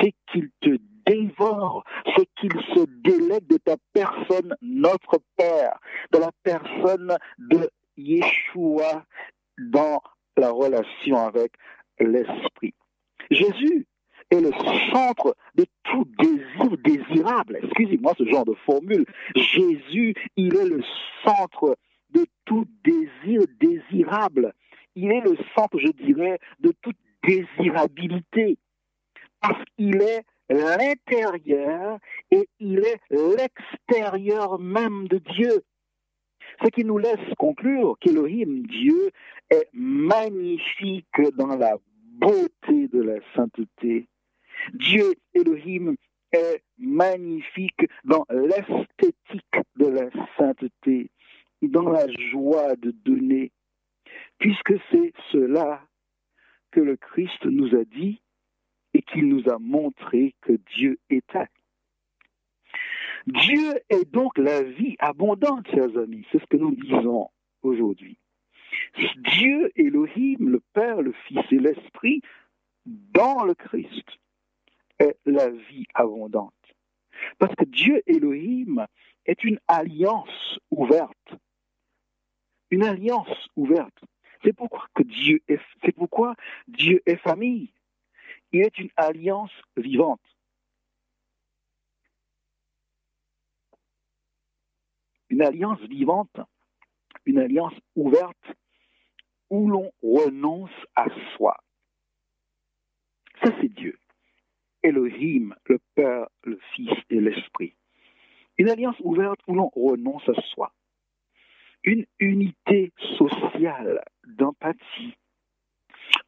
c'est 0.00 0.14
qu'il 0.30 0.50
te 0.60 0.76
dévore, 1.06 1.84
c'est 2.14 2.28
qu'il 2.36 2.52
se 2.74 2.84
délègue 3.02 3.46
de 3.48 3.56
ta 3.56 3.76
personne, 3.92 4.54
notre 4.62 5.18
Père, 5.36 5.78
de 6.12 6.18
la 6.18 6.30
personne 6.42 7.16
de 7.38 7.70
Yeshua 7.96 9.04
dans 9.58 10.00
la 10.36 10.50
relation 10.50 11.18
avec 11.18 11.52
l'Esprit. 11.98 12.74
Jésus 13.30 13.86
est 14.30 14.40
le 14.40 14.52
centre 14.92 15.36
de 15.56 15.66
tout 15.84 16.06
désir 16.18 16.76
désirable. 16.84 17.58
Excusez-moi 17.62 18.14
ce 18.16 18.24
genre 18.24 18.44
de 18.44 18.54
formule. 18.66 19.04
Jésus, 19.34 20.14
il 20.36 20.54
est 20.56 20.68
le 20.68 20.82
centre 21.24 21.76
de 22.10 22.26
tout 22.44 22.66
désir 22.84 23.42
désirable. 23.60 24.52
Il 24.94 25.12
est 25.12 25.20
le 25.20 25.36
centre, 25.54 25.78
je 25.78 25.90
dirais, 26.04 26.38
de 26.60 26.72
toute 26.82 26.96
désirabilité. 27.26 28.58
Parce 29.40 29.62
qu'il 29.76 30.02
est 30.02 30.24
l'intérieur 30.48 31.98
et 32.30 32.48
il 32.58 32.80
est 32.80 33.00
l'extérieur 33.10 34.58
même 34.58 35.08
de 35.08 35.18
Dieu. 35.18 35.62
Ce 36.62 36.68
qui 36.68 36.84
nous 36.84 36.98
laisse 36.98 37.34
conclure 37.38 37.96
qu'Elohim, 38.00 38.66
Dieu, 38.66 39.10
est 39.50 39.68
magnifique 39.72 41.06
dans 41.36 41.56
la 41.56 41.76
beauté 42.18 42.88
de 42.88 43.00
la 43.00 43.18
sainteté 43.34 44.09
Dieu 44.74 45.14
Elohim 45.34 45.96
est 46.32 46.62
magnifique 46.78 47.88
dans 48.04 48.24
l'esthétique 48.30 49.66
de 49.76 49.86
la 49.86 50.10
sainteté, 50.36 51.10
dans 51.62 51.88
la 51.88 52.06
joie 52.30 52.76
de 52.76 52.90
donner, 52.90 53.52
puisque 54.38 54.74
c'est 54.90 55.12
cela 55.32 55.82
que 56.70 56.80
le 56.80 56.96
Christ 56.96 57.44
nous 57.44 57.74
a 57.74 57.84
dit 57.84 58.22
et 58.94 59.02
qu'il 59.02 59.28
nous 59.28 59.48
a 59.48 59.58
montré 59.58 60.34
que 60.40 60.52
Dieu 60.76 60.98
était. 61.10 61.48
Dieu 63.26 63.74
est 63.88 64.10
donc 64.10 64.38
la 64.38 64.62
vie 64.62 64.96
abondante, 64.98 65.68
chers 65.70 65.96
amis. 65.98 66.26
C'est 66.32 66.40
ce 66.40 66.46
que 66.46 66.56
nous 66.56 66.74
disons 66.74 67.28
aujourd'hui. 67.62 68.16
Dieu 69.16 69.70
Elohim, 69.76 70.48
le 70.48 70.62
Père, 70.72 71.02
le 71.02 71.12
Fils 71.26 71.44
et 71.50 71.58
l'Esprit, 71.58 72.22
dans 72.86 73.44
le 73.44 73.54
Christ 73.54 74.06
est 75.00 75.18
la 75.24 75.50
vie 75.50 75.86
abondante. 75.94 76.54
Parce 77.38 77.54
que 77.54 77.64
Dieu 77.64 78.02
Elohim 78.06 78.86
est 79.26 79.42
une 79.44 79.58
alliance 79.66 80.58
ouverte. 80.70 81.34
Une 82.70 82.84
alliance 82.84 83.48
ouverte. 83.56 83.98
C'est 84.44 84.52
pourquoi 84.52 84.86
que 84.94 85.02
Dieu 85.02 85.42
est, 85.48 85.60
c'est 85.84 85.92
pourquoi 85.92 86.34
Dieu 86.68 87.02
est 87.04 87.16
famille. 87.16 87.72
Il 88.52 88.62
est 88.62 88.78
une 88.78 88.90
alliance 88.96 89.52
vivante. 89.76 90.20
Une 95.28 95.42
alliance 95.42 95.80
vivante, 95.82 96.40
une 97.24 97.38
alliance 97.38 97.74
ouverte 97.94 98.52
où 99.48 99.68
l'on 99.68 99.92
renonce 100.02 100.70
à 100.96 101.06
soi. 101.36 101.56
Ça, 103.42 103.52
c'est 103.60 103.68
Dieu. 103.68 103.99
Elohim, 104.82 105.54
le 105.66 105.78
Père, 105.94 106.28
le 106.44 106.58
Fils 106.74 106.92
et 107.10 107.20
l'Esprit. 107.20 107.74
Une 108.58 108.68
alliance 108.68 108.96
ouverte 109.00 109.40
où 109.46 109.54
l'on 109.54 109.70
renonce 109.74 110.28
à 110.28 110.40
soi. 110.52 110.72
Une 111.84 112.04
unité 112.18 112.92
sociale 113.16 114.04
d'empathie 114.26 115.16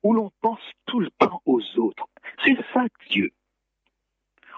où 0.02 0.14
l'on 0.14 0.30
pense 0.40 0.60
tout 0.86 1.00
le 1.00 1.10
temps 1.18 1.42
aux 1.44 1.62
autres. 1.78 2.08
C'est 2.44 2.56
ça 2.72 2.86
Dieu. 3.10 3.30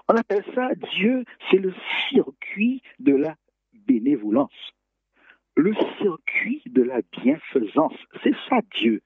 On 0.07 0.15
appelle 0.15 0.45
ça 0.53 0.69
Dieu, 0.93 1.25
c'est 1.49 1.57
le 1.57 1.73
circuit 2.09 2.81
de 2.99 3.15
la 3.15 3.35
bénévolence, 3.73 4.73
le 5.55 5.73
circuit 5.99 6.61
de 6.67 6.83
la 6.83 7.01
bienfaisance. 7.11 7.95
C'est 8.23 8.35
ça 8.49 8.59
Dieu. 8.79 9.01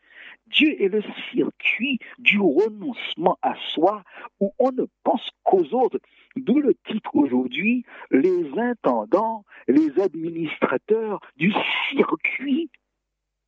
Dieu 0.49 0.81
est 0.81 0.87
le 0.87 1.03
circuit 1.31 1.99
du 2.17 2.39
renoncement 2.39 3.37
à 3.41 3.55
soi 3.71 4.03
où 4.39 4.53
on 4.59 4.71
ne 4.71 4.85
pense 5.03 5.29
qu'aux 5.43 5.65
autres. 5.73 5.99
D'où 6.35 6.59
le 6.59 6.75
titre 6.87 7.15
aujourd'hui, 7.15 7.85
les 8.11 8.57
intendants, 8.57 9.45
les 9.67 9.99
administrateurs 9.99 11.19
du 11.37 11.53
circuit 11.91 12.69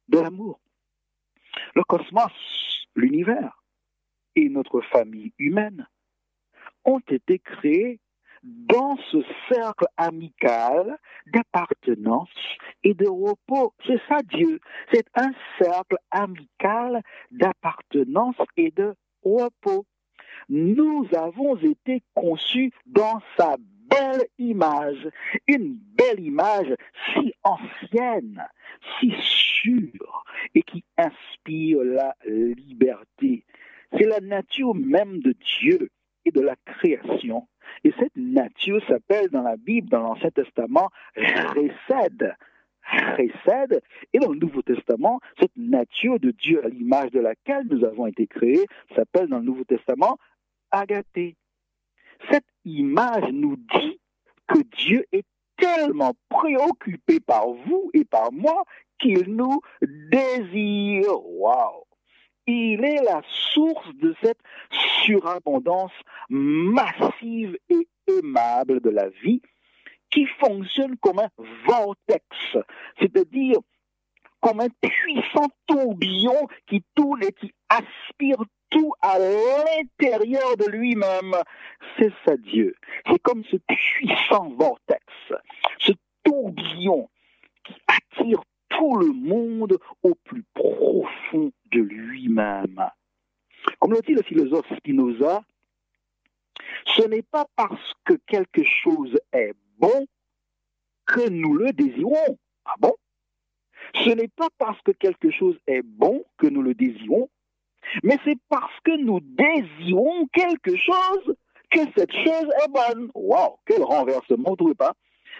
de 0.09 0.19
l'amour. 0.19 0.59
Le 1.75 1.83
cosmos, 1.83 2.87
l'univers 2.95 3.63
et 4.35 4.49
notre 4.49 4.81
famille 4.81 5.33
humaine 5.37 5.87
ont 6.85 7.01
été 7.09 7.39
créés 7.39 7.99
dans 8.43 8.97
ce 9.11 9.17
cercle 9.49 9.85
amical 9.97 10.97
d'appartenance 11.27 12.29
et 12.83 12.93
de 12.93 13.07
repos. 13.07 13.73
C'est 13.85 14.01
ça 14.07 14.17
Dieu. 14.33 14.59
C'est 14.91 15.05
un 15.15 15.31
cercle 15.59 15.97
amical 16.09 17.01
d'appartenance 17.31 18.35
et 18.57 18.71
de 18.71 18.95
repos. 19.23 19.85
Nous 20.49 21.07
avons 21.15 21.55
été 21.57 22.01
conçus 22.15 22.71
dans 22.85 23.21
sa 23.37 23.57
belle 23.59 24.25
image, 24.39 25.09
une 25.47 25.77
belle 25.95 26.19
image 26.19 26.73
si 27.13 27.33
ancienne, 27.43 28.41
si 28.99 29.13
sûre 29.19 30.23
et 30.55 30.63
qui 30.63 30.83
inspire 30.97 31.83
la 31.83 32.15
liberté. 32.25 33.45
C'est 33.91 34.07
la 34.07 34.21
nature 34.21 34.73
même 34.73 35.19
de 35.19 35.35
Dieu 35.59 35.89
et 36.25 36.31
de 36.31 36.41
la 36.41 36.55
création 36.65 37.47
et 37.83 37.93
cette 37.99 38.15
nature 38.15 38.81
s'appelle 38.87 39.29
dans 39.29 39.41
la 39.41 39.57
Bible, 39.57 39.89
dans 39.89 40.01
l'Ancien 40.01 40.31
Testament, 40.31 40.89
Récède. 41.15 42.35
précède. 43.13 43.81
Et 44.13 44.19
dans 44.19 44.31
le 44.31 44.39
Nouveau 44.39 44.61
Testament, 44.61 45.19
cette 45.39 45.55
nature 45.55 46.19
de 46.19 46.31
Dieu 46.31 46.63
à 46.65 46.69
l'image 46.69 47.11
de 47.11 47.19
laquelle 47.19 47.65
nous 47.69 47.83
avons 47.85 48.07
été 48.07 48.27
créés 48.27 48.65
s'appelle 48.95 49.27
dans 49.27 49.39
le 49.39 49.45
Nouveau 49.45 49.63
Testament 49.63 50.17
agathé. 50.71 51.35
Cette 52.29 52.45
image 52.65 53.31
nous 53.31 53.55
dit 53.55 53.99
que 54.47 54.59
Dieu 54.77 55.05
est 55.11 55.25
tellement 55.57 56.13
préoccupé 56.29 57.19
par 57.19 57.49
vous 57.49 57.89
et 57.93 58.05
par 58.05 58.31
moi 58.31 58.63
qu'il 58.99 59.35
nous 59.35 59.61
désire. 59.81 61.11
Waouh! 61.25 61.85
Il 62.47 62.83
est 62.83 63.03
la 63.03 63.21
source 63.53 63.93
de 63.95 64.15
cette 64.21 64.39
surabondance 65.03 65.93
massive 66.29 67.57
et 67.69 67.87
aimable 68.07 68.81
de 68.81 68.89
la 68.89 69.09
vie 69.09 69.41
qui 70.09 70.25
fonctionne 70.25 70.97
comme 70.97 71.19
un 71.19 71.29
vortex, 71.65 72.25
c'est-à-dire 72.99 73.59
comme 74.41 74.59
un 74.59 74.69
puissant 74.81 75.47
tourbillon 75.67 76.47
qui 76.67 76.83
tourne 76.95 77.23
et 77.23 77.31
qui 77.31 77.53
aspire 77.69 78.43
tout 78.69 78.93
à 79.01 79.19
l'intérieur 79.19 80.57
de 80.57 80.69
lui-même. 80.69 81.35
C'est 81.97 82.11
ça 82.25 82.35
Dieu. 82.37 82.75
C'est 83.07 83.21
comme 83.21 83.43
ce 83.45 83.57
puissant 83.57 84.49
vortex, 84.57 85.05
ce 85.79 85.91
tourbillon 86.23 87.09
qui 87.63 87.75
attire 87.87 88.41
tout 88.77 88.97
le 88.97 89.11
monde 89.13 89.77
au 90.03 90.15
plus 90.15 90.43
profond 90.53 91.51
de 91.71 91.79
lui-même. 91.79 92.89
Comme 93.79 93.93
le 93.93 94.01
dit 94.01 94.13
le 94.13 94.23
philosophe 94.23 94.65
Spinoza, 94.77 95.41
ce 96.95 97.07
n'est 97.07 97.21
pas 97.21 97.45
parce 97.55 97.93
que 98.05 98.13
quelque 98.27 98.63
chose 98.83 99.17
est 99.33 99.53
bon 99.77 100.05
que 101.05 101.29
nous 101.29 101.55
le 101.55 101.71
désirons. 101.73 102.37
Ah 102.65 102.75
bon? 102.79 102.93
Ce 103.95 104.09
n'est 104.09 104.29
pas 104.29 104.49
parce 104.57 104.81
que 104.81 104.91
quelque 104.91 105.31
chose 105.31 105.57
est 105.67 105.81
bon 105.81 106.23
que 106.37 106.47
nous 106.47 106.61
le 106.61 106.73
désirons, 106.73 107.29
mais 108.03 108.17
c'est 108.23 108.39
parce 108.49 108.79
que 108.83 108.95
nous 108.97 109.19
désirons 109.19 110.27
quelque 110.27 110.75
chose 110.77 111.35
que 111.69 111.79
cette 111.95 112.13
chose 112.13 112.49
est 112.63 112.69
bonne. 112.69 113.09
Waouh, 113.13 113.57
quel 113.65 113.83
renversement, 113.83 114.55
vous 114.57 114.75
pas 114.75 114.93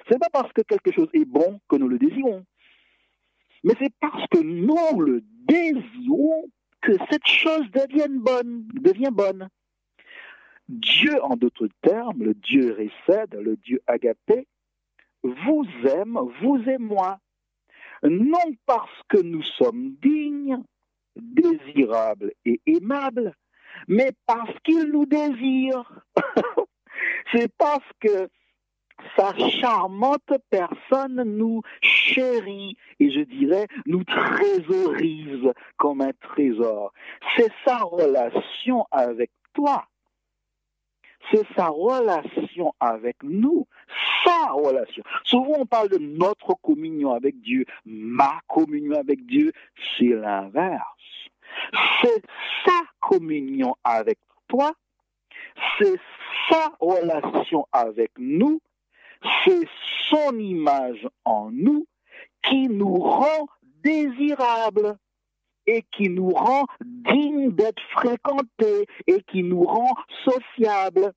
Ce 0.07 0.13
n'est 0.13 0.19
pas 0.19 0.29
parce 0.31 0.51
que 0.53 0.61
quelque 0.61 0.91
chose 0.91 1.09
est 1.13 1.25
bon 1.25 1.59
que 1.69 1.75
nous 1.75 1.88
le 1.88 1.97
désirons, 1.97 2.45
mais 3.63 3.74
c'est 3.80 3.94
parce 4.00 4.25
que 4.27 4.39
nous 4.39 5.01
le 5.01 5.24
désirons 5.48 6.50
que 6.82 6.94
cette 7.10 7.27
chose 7.27 7.70
devient 7.72 8.08
bonne. 9.12 9.50
Dieu, 10.68 11.22
en 11.24 11.36
d'autres 11.36 11.70
termes, 11.82 12.24
le 12.24 12.34
Dieu 12.34 12.74
récède, 12.74 13.36
le 13.36 13.58
Dieu 13.58 13.82
agapé, 13.88 14.48
vous 15.24 15.65
aime, 15.89 16.18
vous 16.41 16.58
et 16.68 16.77
moi, 16.77 17.20
non 18.03 18.56
parce 18.65 19.01
que 19.10 19.22
nous 19.22 19.44
sommes 19.44 19.96
dignes, 20.01 20.63
désirables 21.15 22.32
et 22.46 22.62
aimables, 22.65 23.36
mais 23.88 24.12
parce 24.25 24.58
qu'il 24.63 24.89
nous 24.91 25.06
désire. 25.06 26.06
C'est 27.34 27.51
parce 27.58 27.88
que 28.00 28.30
sa 29.15 29.34
charmante 29.50 30.34
personne 30.50 31.24
nous 31.24 31.62
chérit 31.81 32.75
et 33.00 33.12
je 33.12 33.22
dirais 33.22 33.67
nous 33.86 34.03
trésorise 34.03 35.51
comme 35.77 36.01
un 36.01 36.13
trésor. 36.22 36.93
C'est 37.36 37.51
sa 37.65 37.77
relation 37.79 38.86
avec 38.91 39.31
toi. 39.53 39.86
C'est 41.31 41.46
sa 41.55 41.67
relation 41.67 42.74
avec 42.79 43.17
nous, 43.24 43.67
sa 44.25 44.51
relation. 44.51 45.03
Souvent 45.24 45.53
on 45.60 45.65
parle 45.65 45.89
de 45.89 45.98
notre 45.98 46.55
communion 46.62 47.13
avec 47.13 47.39
Dieu, 47.41 47.65
ma 47.86 48.39
communion 48.48 48.98
avec 48.98 49.25
Dieu, 49.25 49.51
c'est 49.98 50.10
l'inverse. 50.10 50.84
C'est 52.01 52.24
sa 52.65 52.81
communion 53.00 53.75
avec 53.84 54.17
toi, 54.48 54.72
c'est 55.77 56.00
sa 56.50 56.74
relation 56.79 57.68
avec 57.72 58.11
nous 58.18 58.59
c'est 59.44 59.68
son 60.10 60.38
image 60.38 61.07
en 61.25 61.51
nous 61.51 61.88
qui 62.44 62.68
nous 62.68 62.96
rend 62.96 63.48
désirables 63.84 64.98
et 65.68 65.84
qui 65.92 66.10
nous 66.10 66.31
rend 66.31 66.66
dignes 66.84 67.51
d'être 67.51 67.81
fréquentés 67.92 68.88
et 69.07 69.22
qui 69.24 69.44
nous 69.44 69.64
rend 69.64 69.94
sociables. 70.24 71.14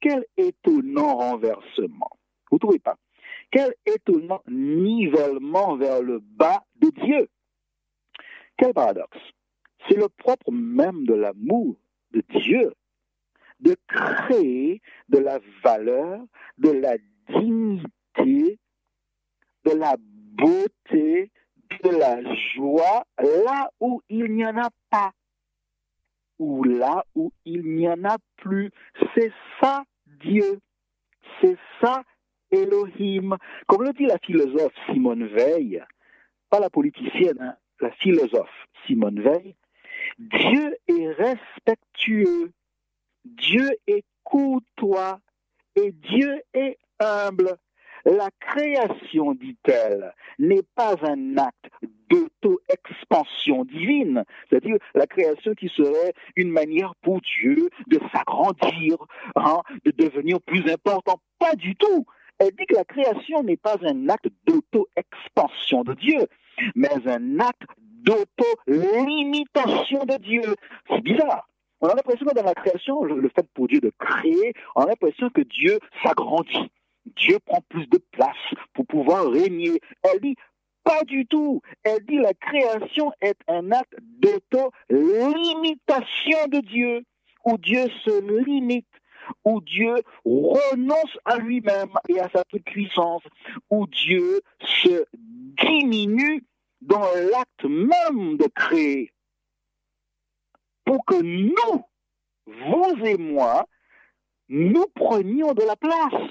Quel 0.00 0.24
étonnant 0.36 1.16
renversement. 1.16 2.10
Vous 2.50 2.56
ne 2.56 2.60
trouvez 2.60 2.78
pas? 2.78 2.96
Quel 3.50 3.74
étonnant 3.86 4.42
nivellement 4.48 5.76
vers 5.76 6.02
le 6.02 6.18
bas 6.18 6.62
de 6.76 6.90
Dieu. 7.04 7.28
Quel 8.56 8.72
paradoxe. 8.72 9.18
C'est 9.88 9.96
le 9.96 10.08
propre 10.08 10.50
même 10.50 11.04
de 11.06 11.14
l'amour 11.14 11.76
de 12.12 12.22
Dieu 12.40 12.72
de 13.64 13.76
créer 13.88 14.82
de 15.08 15.18
la 15.18 15.40
valeur, 15.62 16.20
de 16.58 16.70
la 16.70 16.96
dignité, 17.28 18.58
de 19.64 19.70
la 19.70 19.96
beauté, 19.98 21.30
de 21.82 21.90
la 21.90 22.22
joie 22.54 23.04
là 23.18 23.70
où 23.80 24.02
il 24.08 24.26
n'y 24.34 24.44
en 24.44 24.56
a 24.58 24.68
pas, 24.90 25.12
ou 26.38 26.62
là 26.64 27.04
où 27.14 27.32
il 27.44 27.62
n'y 27.74 27.88
en 27.88 28.04
a 28.04 28.18
plus. 28.36 28.70
C'est 29.14 29.32
ça 29.60 29.84
Dieu, 30.06 30.60
c'est 31.40 31.56
ça 31.80 32.02
Elohim. 32.50 33.36
Comme 33.66 33.82
le 33.82 33.92
dit 33.92 34.06
la 34.06 34.18
philosophe 34.18 34.74
Simone 34.92 35.26
Veil, 35.26 35.82
pas 36.50 36.60
la 36.60 36.70
politicienne, 36.70 37.40
hein, 37.40 37.56
la 37.80 37.90
philosophe 37.92 38.66
Simone 38.86 39.20
Veil, 39.20 39.56
Dieu 40.18 40.76
est 40.86 41.12
respectueux 41.12 42.52
Dieu 43.24 43.70
est 43.86 44.04
courtois 44.22 45.18
et 45.76 45.92
Dieu 45.92 46.42
est 46.52 46.76
humble. 47.00 47.56
La 48.04 48.28
création, 48.38 49.32
dit-elle, 49.32 50.12
n'est 50.38 50.66
pas 50.74 50.94
un 51.02 51.38
acte 51.38 51.70
d'auto-expansion 52.10 53.64
divine, 53.64 54.24
c'est-à-dire 54.48 54.76
la 54.94 55.06
création 55.06 55.54
qui 55.54 55.70
serait 55.70 56.12
une 56.36 56.50
manière 56.50 56.94
pour 57.00 57.22
Dieu 57.22 57.70
de 57.86 57.98
s'agrandir, 58.12 58.98
hein, 59.36 59.62
de 59.86 59.90
devenir 59.90 60.38
plus 60.42 60.70
important. 60.70 61.18
Pas 61.38 61.54
du 61.54 61.74
tout. 61.76 62.04
Elle 62.38 62.50
dit 62.50 62.66
que 62.66 62.74
la 62.74 62.84
création 62.84 63.42
n'est 63.42 63.56
pas 63.56 63.78
un 63.82 64.10
acte 64.10 64.28
d'auto-expansion 64.46 65.82
de 65.84 65.94
Dieu, 65.94 66.26
mais 66.74 66.90
un 67.06 67.40
acte 67.40 67.62
d'auto-limitation 67.78 70.04
de 70.04 70.18
Dieu. 70.18 70.54
C'est 70.88 71.00
bizarre. 71.00 71.48
On 71.84 71.88
a 71.88 71.94
l'impression 71.96 72.24
que 72.24 72.34
dans 72.34 72.42
la 72.42 72.54
création, 72.54 73.04
le 73.04 73.28
fait 73.28 73.46
pour 73.52 73.68
Dieu 73.68 73.78
de 73.78 73.92
créer, 73.98 74.54
on 74.74 74.84
a 74.84 74.86
l'impression 74.86 75.28
que 75.28 75.42
Dieu 75.42 75.78
s'agrandit. 76.02 76.70
Dieu 77.14 77.38
prend 77.44 77.60
plus 77.68 77.86
de 77.88 77.98
place 78.10 78.38
pour 78.72 78.86
pouvoir 78.86 79.30
régner. 79.30 79.82
Elle 80.02 80.22
dit, 80.22 80.34
pas 80.82 81.04
du 81.04 81.26
tout. 81.26 81.60
Elle 81.82 82.02
dit, 82.06 82.16
la 82.16 82.32
création 82.32 83.12
est 83.20 83.36
un 83.48 83.70
acte 83.70 83.96
d'auto-limitation 84.00 86.48
de 86.48 86.60
Dieu, 86.60 87.02
où 87.44 87.58
Dieu 87.58 87.84
se 88.02 88.44
limite 88.44 88.88
où 89.44 89.60
Dieu 89.60 89.96
renonce 90.24 91.18
à 91.26 91.36
lui-même 91.36 91.90
et 92.08 92.18
à 92.18 92.30
sa 92.30 92.44
toute 92.44 92.64
puissance, 92.64 93.24
où 93.70 93.86
Dieu 93.86 94.40
se 94.60 95.04
diminue 95.12 96.46
dans 96.80 97.04
l'acte 97.30 97.64
même 97.64 98.38
de 98.38 98.46
créer 98.54 99.12
pour 100.84 101.04
que 101.04 101.22
nous, 101.22 101.84
vous 102.46 103.06
et 103.06 103.16
moi, 103.16 103.66
nous 104.48 104.86
prenions 104.94 105.52
de 105.52 105.62
la 105.62 105.76
place. 105.76 106.30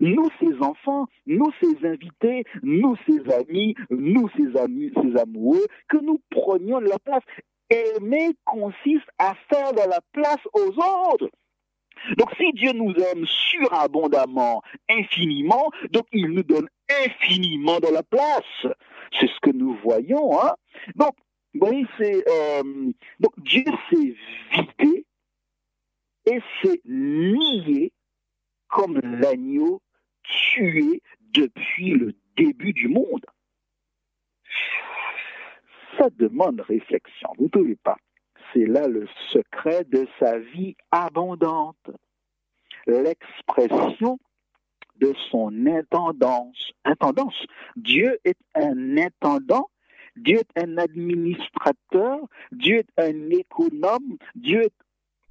Nous, 0.00 0.28
ces 0.38 0.54
enfants, 0.60 1.06
nous, 1.26 1.50
ces 1.60 1.86
invités, 1.86 2.44
nous, 2.62 2.96
ces 3.06 3.32
amis, 3.32 3.74
nous, 3.90 4.28
ces 4.36 4.58
amis, 4.58 4.92
ces 5.02 5.18
amoureux, 5.18 5.64
que 5.88 5.96
nous 5.96 6.20
prenions 6.30 6.80
de 6.80 6.88
la 6.88 6.98
place. 6.98 7.22
Aimer 7.70 8.30
consiste 8.44 9.08
à 9.18 9.34
faire 9.48 9.72
de 9.72 9.88
la 9.88 10.00
place 10.12 10.46
aux 10.52 11.12
autres. 11.12 11.30
Donc 12.16 12.30
si 12.36 12.52
Dieu 12.52 12.72
nous 12.72 12.94
aime 12.94 13.26
surabondamment, 13.26 14.62
infiniment, 14.88 15.70
donc 15.90 16.06
il 16.12 16.28
nous 16.28 16.42
donne 16.42 16.68
infiniment 17.04 17.78
de 17.80 17.92
la 17.92 18.02
place. 18.02 18.74
C'est 19.18 19.26
ce 19.26 19.40
que 19.42 19.50
nous 19.50 19.76
voyons. 19.82 20.40
Hein? 20.40 20.54
Donc 20.94 21.14
voyez, 21.54 21.86
c'est 21.96 22.24
euh, 22.28 22.92
donc 23.20 23.32
Dieu 23.38 23.64
s'est 23.90 24.14
vidé 24.52 25.06
et 26.26 26.40
s'est 26.62 26.80
nié 26.84 27.92
comme 28.68 29.00
l'agneau 29.02 29.82
tué 30.22 31.02
depuis 31.32 31.90
le 31.90 32.14
début 32.36 32.72
du 32.72 32.88
monde. 32.88 33.24
Ça 35.96 36.08
demande 36.10 36.60
réflexion, 36.60 37.30
vous 37.38 37.44
ne 37.44 37.48
trouvez 37.48 37.76
pas 37.76 37.96
C'est 38.52 38.66
là 38.66 38.86
le 38.86 39.08
secret 39.32 39.84
de 39.84 40.06
sa 40.20 40.38
vie 40.38 40.76
abondante. 40.90 41.90
L'expression 42.86 44.18
de 44.96 45.12
son 45.30 45.66
intendance. 45.66 46.72
Intendance. 46.84 47.34
Dieu 47.76 48.18
est 48.24 48.38
un 48.54 48.96
intendant, 48.96 49.70
Dieu 50.18 50.38
est 50.38 50.62
un 50.62 50.78
administrateur, 50.78 52.18
Dieu 52.52 52.78
est 52.78 53.00
un 53.00 53.30
économe, 53.30 54.16
Dieu 54.34 54.62
est... 54.62 54.72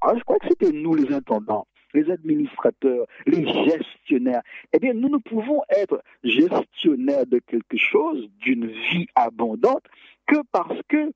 Ah, 0.02 0.14
je 0.16 0.24
crois 0.24 0.38
que 0.40 0.48
c'était 0.50 0.72
nous 0.72 0.96
les 0.96 1.14
intendants 1.14 1.68
les 1.94 2.12
administrateurs, 2.12 3.08
les 3.26 3.46
gestionnaires. 3.66 4.42
Eh 4.74 4.78
bien, 4.78 4.94
nous 4.94 5.10
ne 5.10 5.18
pouvons 5.18 5.64
être 5.70 6.04
gestionnaires 6.24 7.26
de 7.26 7.40
quelque 7.40 7.78
chose, 7.78 8.30
d'une 8.40 8.68
vie 8.68 9.08
abondante, 9.16 9.84
que 10.28 10.36
parce 10.52 10.80
que 10.90 11.12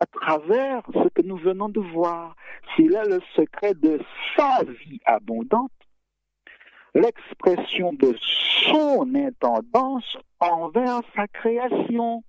à 0.00 0.06
travers 0.06 0.82
ce 0.92 1.08
que 1.08 1.22
nous 1.22 1.36
venons 1.36 1.68
de 1.68 1.80
voir. 1.80 2.36
C'est 2.76 2.88
là 2.88 3.04
le 3.04 3.20
secret 3.34 3.74
de 3.74 4.00
sa 4.36 4.62
vie 4.64 5.00
abondante, 5.04 5.70
l'expression 6.94 7.92
de 7.92 8.14
son 8.20 9.14
intendance 9.14 10.16
envers 10.40 11.00
sa 11.14 11.26
création. 11.28 12.22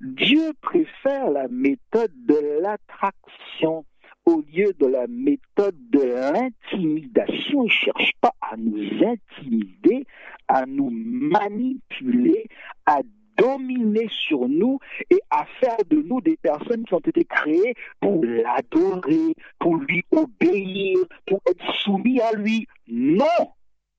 Dieu 0.00 0.52
préfère 0.60 1.30
la 1.30 1.48
méthode 1.48 2.12
de 2.26 2.60
l'attraction 2.62 3.84
au 4.26 4.42
lieu 4.52 4.72
de 4.78 4.86
la 4.86 5.06
méthode 5.06 5.76
de 5.90 6.02
l'intimidation. 6.02 7.62
Il 7.62 7.66
ne 7.66 7.68
cherche 7.68 8.12
pas 8.20 8.34
à 8.40 8.56
nous 8.56 8.88
intimider, 9.04 10.06
à 10.48 10.66
nous 10.66 10.90
manipuler, 10.90 12.46
à 12.86 13.00
dominer 13.36 14.08
sur 14.10 14.48
nous 14.48 14.78
et 15.10 15.20
à 15.30 15.44
faire 15.60 15.76
de 15.90 15.96
nous 15.96 16.20
des 16.20 16.36
personnes 16.36 16.84
qui 16.84 16.94
ont 16.94 17.00
été 17.00 17.24
créées 17.24 17.74
pour 18.00 18.24
l'adorer, 18.24 19.34
pour 19.58 19.76
lui 19.76 20.04
obéir, 20.12 20.98
pour 21.26 21.40
être 21.48 21.74
soumis 21.82 22.20
à 22.20 22.32
lui. 22.32 22.66
Non, 22.86 23.52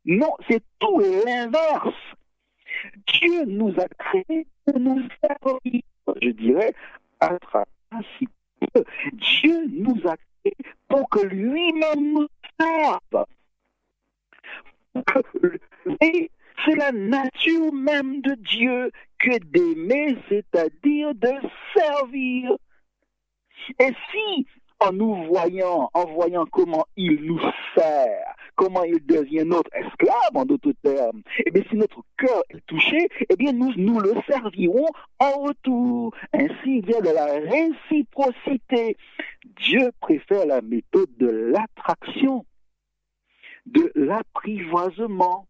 non, 0.06 0.34
c'est 0.50 0.64
tout 0.80 1.00
l'inverse. 1.26 1.94
Dieu 3.08 3.46
nous 3.46 3.74
a 3.78 3.88
créés 3.98 4.48
nous 4.74 5.02
servir, 5.22 5.82
je 6.22 6.30
dirais, 6.30 6.74
à 7.20 7.38
travers 7.40 7.66
Dieu 9.14 9.68
nous 9.70 10.00
a 10.08 10.16
créés 10.18 10.56
pour 10.88 11.10
que 11.10 11.26
lui-même 11.26 12.14
nous 12.14 12.28
serve. 12.60 13.26
Et 16.02 16.32
c'est 16.64 16.76
la 16.76 16.92
nature 16.92 17.74
même 17.74 18.22
de 18.22 18.34
Dieu 18.36 18.92
que 19.20 19.38
d'aimer, 19.40 20.18
c'est-à-dire 20.30 21.14
de 21.16 21.34
servir. 21.76 22.58
Et 23.80 23.94
si, 24.12 24.48
en 24.80 24.94
nous 24.94 25.26
voyant, 25.26 25.90
en 25.94 26.06
voyant 26.06 26.46
comment 26.46 26.86
il 26.96 27.24
nous 27.24 27.42
sert, 27.76 28.36
comment 28.56 28.84
il 28.84 29.06
devient 29.06 29.44
notre 29.46 29.74
esclave, 29.74 30.32
en 30.34 30.46
d'autres 30.46 30.74
termes, 30.82 31.22
eh 31.46 31.52
bien, 31.52 31.64
si 31.70 31.76
notre 31.76 32.02
cœur 32.18 32.44
est 32.50 32.66
touché, 32.66 33.10
eh 33.30 33.36
bien, 33.36 33.54
nous, 33.54 33.74
nous 33.78 34.00
le 34.00 34.14
servirons 34.28 34.88
en 35.20 35.32
retour. 35.42 36.14
Ainsi, 36.34 36.84
a 36.96 37.02
de 37.02 37.14
la 37.14 37.26
réciprocité. 37.26 38.98
Dieu 39.58 39.92
préfère 40.00 40.46
la 40.46 40.62
méthode 40.62 41.16
de 41.18 41.28
l'attraction, 41.28 42.46
de 43.66 43.92
l'apprivoisement. 43.96 45.48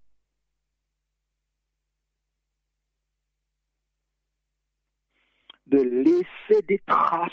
de 5.68 5.80
laisser 5.80 6.62
des 6.68 6.80
traces. 6.86 7.32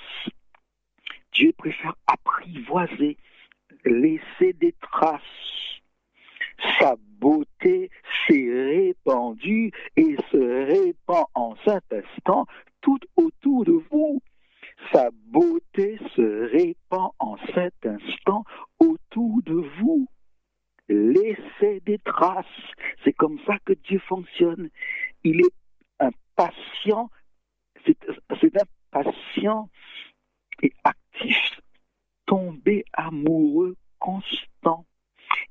Dieu 1.33 1.53
préfère 1.57 1.95
apprivoiser, 2.07 3.19
laisser 3.85 4.53
des 4.55 4.75
traces. 4.81 5.21
Sa 6.79 6.97
beauté 7.19 7.91
s'est 8.27 8.51
répandue 8.53 9.73
et 9.97 10.17
se 10.31 10.67
répand 10.67 11.27
en 11.35 11.55
cet 11.65 11.85
instant 11.93 12.47
tout 12.81 13.01
autour 13.17 13.65
de 13.65 13.81
vous. 13.91 14.21
Sa 14.93 15.11
beauté 15.27 15.99
se 16.15 16.51
répand 16.51 17.11
en 17.19 17.37
cet 17.55 17.75
instant 17.85 18.45
autour 18.79 19.43
de 19.43 19.65
vous. 19.81 20.07
Laissez 20.89 21.81
des 21.85 21.99
traces. 21.99 22.47
C'est 23.05 23.13
comme 23.13 23.39
ça 23.47 23.57
que 23.65 23.73
Dieu 23.73 24.01
fonctionne. 24.01 24.69
Il 25.25 25.41
est 25.41 25.55
un 26.01 26.11
patient 26.37 27.09
c'est 28.41 28.57
un 28.57 28.67
patient 28.91 29.69
et 30.63 30.73
actif, 30.85 31.61
tombé 32.33 32.87
amoureux 32.95 33.77
constant. 33.99 34.87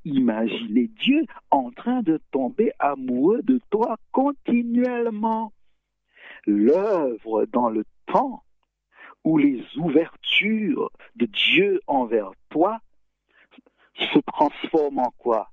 Imaginez 0.04 0.88
Dieu 0.88 1.24
en 1.52 1.70
train 1.70 2.02
de 2.02 2.20
tomber 2.32 2.72
amoureux 2.80 3.40
de 3.44 3.60
toi 3.70 3.98
continuellement. 4.10 5.52
L'œuvre 6.44 7.46
dans 7.52 7.70
le 7.70 7.84
temps 8.06 8.42
où 9.22 9.38
les 9.38 9.64
ouvertures 9.76 10.90
de 11.14 11.26
Dieu 11.26 11.80
envers 11.86 12.32
toi 12.50 12.80
se 13.94 14.18
transforment 14.18 14.98
en 14.98 15.12
quoi? 15.18 15.51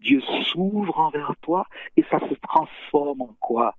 Dieu 0.00 0.20
s'ouvre 0.20 0.98
envers 0.98 1.34
toi 1.42 1.66
et 1.96 2.04
ça 2.10 2.18
se 2.20 2.34
transforme 2.34 3.22
en 3.22 3.34
quoi? 3.40 3.74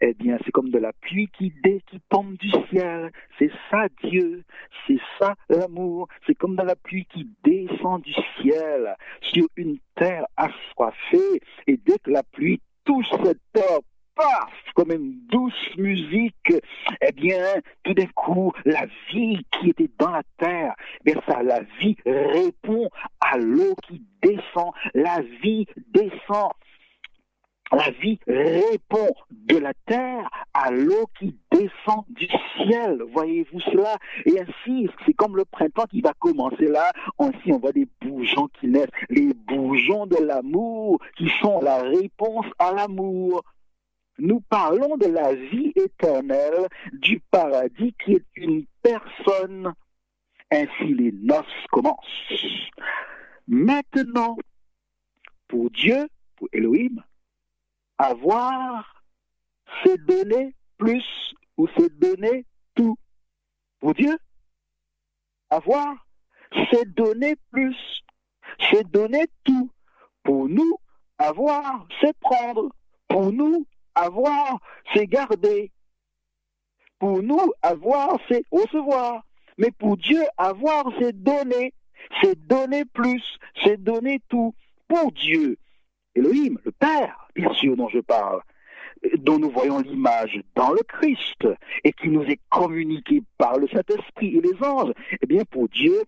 Eh 0.00 0.14
bien, 0.14 0.38
c'est 0.44 0.50
comme 0.50 0.70
de 0.70 0.78
la 0.78 0.92
pluie 0.92 1.28
qui, 1.36 1.52
dé, 1.62 1.82
qui 1.86 2.00
tombe 2.08 2.36
du 2.36 2.50
ciel. 2.70 3.12
C'est 3.38 3.50
ça 3.70 3.88
Dieu, 4.02 4.44
c'est 4.86 5.00
ça 5.18 5.34
l'amour. 5.48 6.08
C'est 6.26 6.34
comme 6.34 6.56
de 6.56 6.62
la 6.62 6.76
pluie 6.76 7.06
qui 7.06 7.28
descend 7.44 8.02
du 8.02 8.14
ciel 8.40 8.96
sur 9.20 9.46
une 9.56 9.78
terre 9.94 10.26
assoiffée 10.36 11.40
et 11.66 11.76
dès 11.76 11.98
que 11.98 12.10
la 12.10 12.22
pluie 12.22 12.60
touche 12.84 13.10
cette 13.22 13.40
terre 13.52 13.80
comme 14.74 14.92
une 14.92 15.18
douce 15.28 15.76
musique, 15.76 16.52
eh 17.00 17.12
bien, 17.12 17.44
tout 17.82 17.94
d'un 17.94 18.06
coup, 18.14 18.52
la 18.64 18.86
vie 19.12 19.44
qui 19.52 19.70
était 19.70 19.90
dans 19.98 20.10
la 20.10 20.22
terre, 20.38 20.74
eh 21.00 21.12
bien 21.12 21.22
ça, 21.28 21.42
la 21.42 21.60
vie 21.80 21.96
répond 22.06 22.88
à 23.20 23.38
l'eau 23.38 23.74
qui 23.86 24.02
descend, 24.22 24.72
la 24.94 25.20
vie 25.42 25.66
descend. 25.88 26.52
La 27.70 27.90
vie 27.90 28.18
répond 28.26 29.10
de 29.30 29.58
la 29.58 29.74
terre 29.84 30.26
à 30.54 30.70
l'eau 30.70 31.06
qui 31.18 31.36
descend 31.52 32.02
du 32.08 32.26
ciel. 32.56 33.02
Voyez-vous 33.12 33.60
cela? 33.60 33.98
Et 34.24 34.40
ainsi, 34.40 34.88
c'est 35.04 35.12
comme 35.12 35.36
le 35.36 35.44
printemps 35.44 35.84
qui 35.84 36.00
va 36.00 36.14
commencer 36.18 36.66
là. 36.66 36.90
Ainsi, 37.18 37.52
on 37.52 37.58
voit 37.58 37.72
des 37.72 37.86
bourgeons 38.00 38.48
qui 38.58 38.68
naissent. 38.68 38.88
Les 39.10 39.34
bourgeons 39.34 40.06
de 40.06 40.16
l'amour 40.16 40.98
qui 41.18 41.28
sont 41.42 41.60
la 41.60 41.82
réponse 41.82 42.46
à 42.58 42.72
l'amour 42.72 43.42
nous 44.18 44.40
parlons 44.40 44.96
de 44.96 45.06
la 45.06 45.34
vie 45.34 45.72
éternelle 45.76 46.68
du 46.92 47.20
paradis 47.30 47.94
qui 48.04 48.14
est 48.14 48.26
une 48.36 48.66
personne. 48.82 49.72
Ainsi 50.50 50.94
les 50.94 51.12
noces 51.12 51.46
commencent. 51.70 51.96
Maintenant, 53.46 54.36
pour 55.46 55.70
Dieu, 55.70 56.08
pour 56.36 56.48
Elohim, 56.52 57.02
avoir, 57.98 59.02
c'est 59.82 60.02
donner 60.04 60.54
plus 60.78 61.04
ou 61.56 61.68
c'est 61.76 61.98
donner 61.98 62.44
tout. 62.74 62.96
Pour 63.80 63.94
Dieu, 63.94 64.16
avoir, 65.50 66.06
c'est 66.70 66.92
donner 66.94 67.36
plus, 67.50 67.76
c'est 68.70 68.90
donner 68.90 69.26
tout. 69.44 69.70
Pour 70.22 70.48
nous, 70.48 70.78
avoir, 71.18 71.86
c'est 72.00 72.16
prendre. 72.18 72.70
Pour 73.08 73.32
nous, 73.32 73.66
avoir, 73.98 74.60
c'est 74.94 75.06
garder. 75.06 75.70
Pour 76.98 77.22
nous, 77.22 77.52
avoir, 77.62 78.18
c'est 78.28 78.44
recevoir. 78.50 79.22
Mais 79.56 79.70
pour 79.70 79.96
Dieu, 79.96 80.22
avoir, 80.36 80.90
c'est 80.98 81.12
donner. 81.12 81.74
C'est 82.22 82.38
donner 82.46 82.84
plus, 82.84 83.22
c'est 83.62 83.82
donner 83.82 84.20
tout. 84.28 84.54
Pour 84.88 85.12
Dieu, 85.12 85.58
Elohim, 86.14 86.58
le 86.64 86.72
Père, 86.72 87.28
bien 87.34 87.52
sûr, 87.54 87.76
dont 87.76 87.88
je 87.88 87.98
parle, 87.98 88.40
dont 89.18 89.38
nous 89.38 89.50
voyons 89.50 89.80
l'image 89.80 90.40
dans 90.54 90.72
le 90.72 90.80
Christ 90.82 91.46
et 91.84 91.92
qui 91.92 92.08
nous 92.08 92.22
est 92.22 92.40
communiqué 92.48 93.22
par 93.36 93.58
le 93.58 93.68
Saint-Esprit 93.68 94.36
et 94.36 94.40
les 94.40 94.64
anges, 94.64 94.92
eh 95.20 95.26
bien, 95.26 95.44
pour 95.44 95.68
Dieu, 95.68 96.02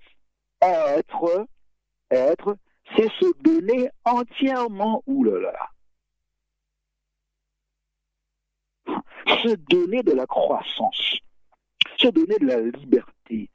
être, 0.63 1.47
être, 2.11 2.57
c'est 2.97 3.11
se 3.13 3.27
donner 3.43 3.89
entièrement, 4.05 5.03
oulala, 5.07 5.69
se 9.43 9.55
donner 9.69 10.03
de 10.03 10.13
la 10.13 10.27
croissance, 10.27 11.19
se 11.97 12.09
donner 12.09 12.37
de 12.41 12.47
la 12.47 12.61
liberté, 12.61 13.51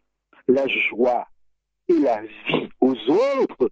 la 0.48 0.67
joie 0.67 1.28
et 1.88 2.00
la 2.00 2.21
vie 2.21 2.69
aux 2.82 2.95
autres. 3.10 3.69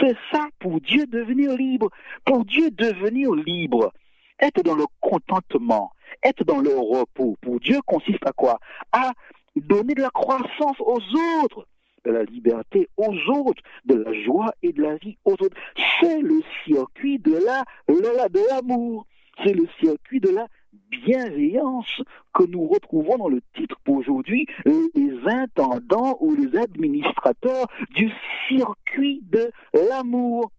C'est 0.00 0.16
ça 0.32 0.48
pour 0.58 0.80
Dieu 0.80 1.06
devenir 1.06 1.52
libre. 1.56 1.90
Pour 2.24 2.44
Dieu 2.44 2.70
devenir 2.70 3.32
libre, 3.32 3.92
être 4.40 4.62
dans 4.62 4.74
le 4.74 4.84
contentement, 5.00 5.92
être 6.22 6.44
dans 6.44 6.60
le 6.60 6.76
repos, 6.76 7.36
pour 7.40 7.60
Dieu 7.60 7.80
consiste 7.86 8.26
à 8.26 8.32
quoi? 8.32 8.58
À 8.92 9.12
donner 9.54 9.94
de 9.94 10.02
la 10.02 10.10
croissance 10.10 10.78
aux 10.80 11.00
autres, 11.42 11.66
de 12.04 12.10
la 12.10 12.24
liberté 12.24 12.88
aux 12.96 13.14
autres, 13.30 13.62
de 13.84 13.94
la 13.94 14.12
joie 14.24 14.52
et 14.62 14.72
de 14.72 14.82
la 14.82 14.96
vie 14.96 15.16
aux 15.24 15.32
autres. 15.32 15.56
C'est 16.00 16.20
le 16.20 16.42
circuit 16.64 17.18
de 17.18 17.38
la, 17.44 17.64
de 17.88 18.48
l'amour. 18.50 19.06
C'est 19.42 19.52
le 19.52 19.68
circuit 19.80 20.20
de 20.20 20.30
la 20.30 20.46
bienveillance 20.90 22.02
que 22.34 22.44
nous 22.44 22.66
retrouvons 22.66 23.18
dans 23.18 23.28
le 23.28 23.40
titre 23.54 23.76
pour 23.84 23.96
aujourd'hui, 23.96 24.46
les 24.64 25.18
intendants 25.26 26.16
ou 26.20 26.34
les 26.34 26.56
administrateurs 26.58 27.66
du 27.90 28.10
circuit 28.48 29.22
de 29.24 29.50
l'amour. 29.72 30.50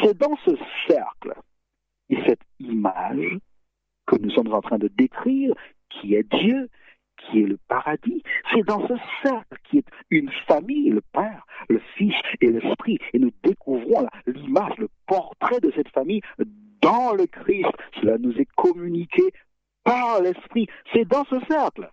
C'est 0.00 0.16
dans 0.16 0.36
ce 0.44 0.52
cercle 0.88 1.34
et 2.08 2.16
cette 2.26 2.42
image 2.58 3.38
que 4.06 4.16
nous 4.16 4.30
sommes 4.30 4.52
en 4.52 4.60
train 4.60 4.78
de 4.78 4.88
décrire, 4.88 5.54
qui 5.88 6.14
est 6.14 6.28
Dieu, 6.34 6.68
qui 7.18 7.42
est 7.42 7.46
le 7.46 7.58
paradis. 7.68 8.22
C'est 8.52 8.66
dans 8.66 8.86
ce 8.88 8.94
cercle 9.22 9.56
qui 9.64 9.78
est 9.78 9.86
une 10.10 10.30
famille, 10.46 10.90
le 10.90 11.02
Père, 11.12 11.46
le 11.68 11.80
Fils 11.96 12.14
et 12.40 12.48
l'Esprit. 12.48 12.98
Et 13.12 13.18
nous 13.18 13.32
découvrons 13.42 14.06
l'image, 14.26 14.76
le 14.78 14.88
portrait 15.06 15.60
de 15.60 15.72
cette 15.74 15.90
famille 15.90 16.20
dans 16.82 17.14
le 17.14 17.26
Christ. 17.26 17.70
Cela 18.00 18.18
nous 18.18 18.36
est 18.38 18.48
communiqué 18.56 19.22
par 19.84 20.20
l'Esprit. 20.20 20.66
C'est 20.92 21.06
dans 21.06 21.24
ce 21.24 21.40
cercle, 21.48 21.90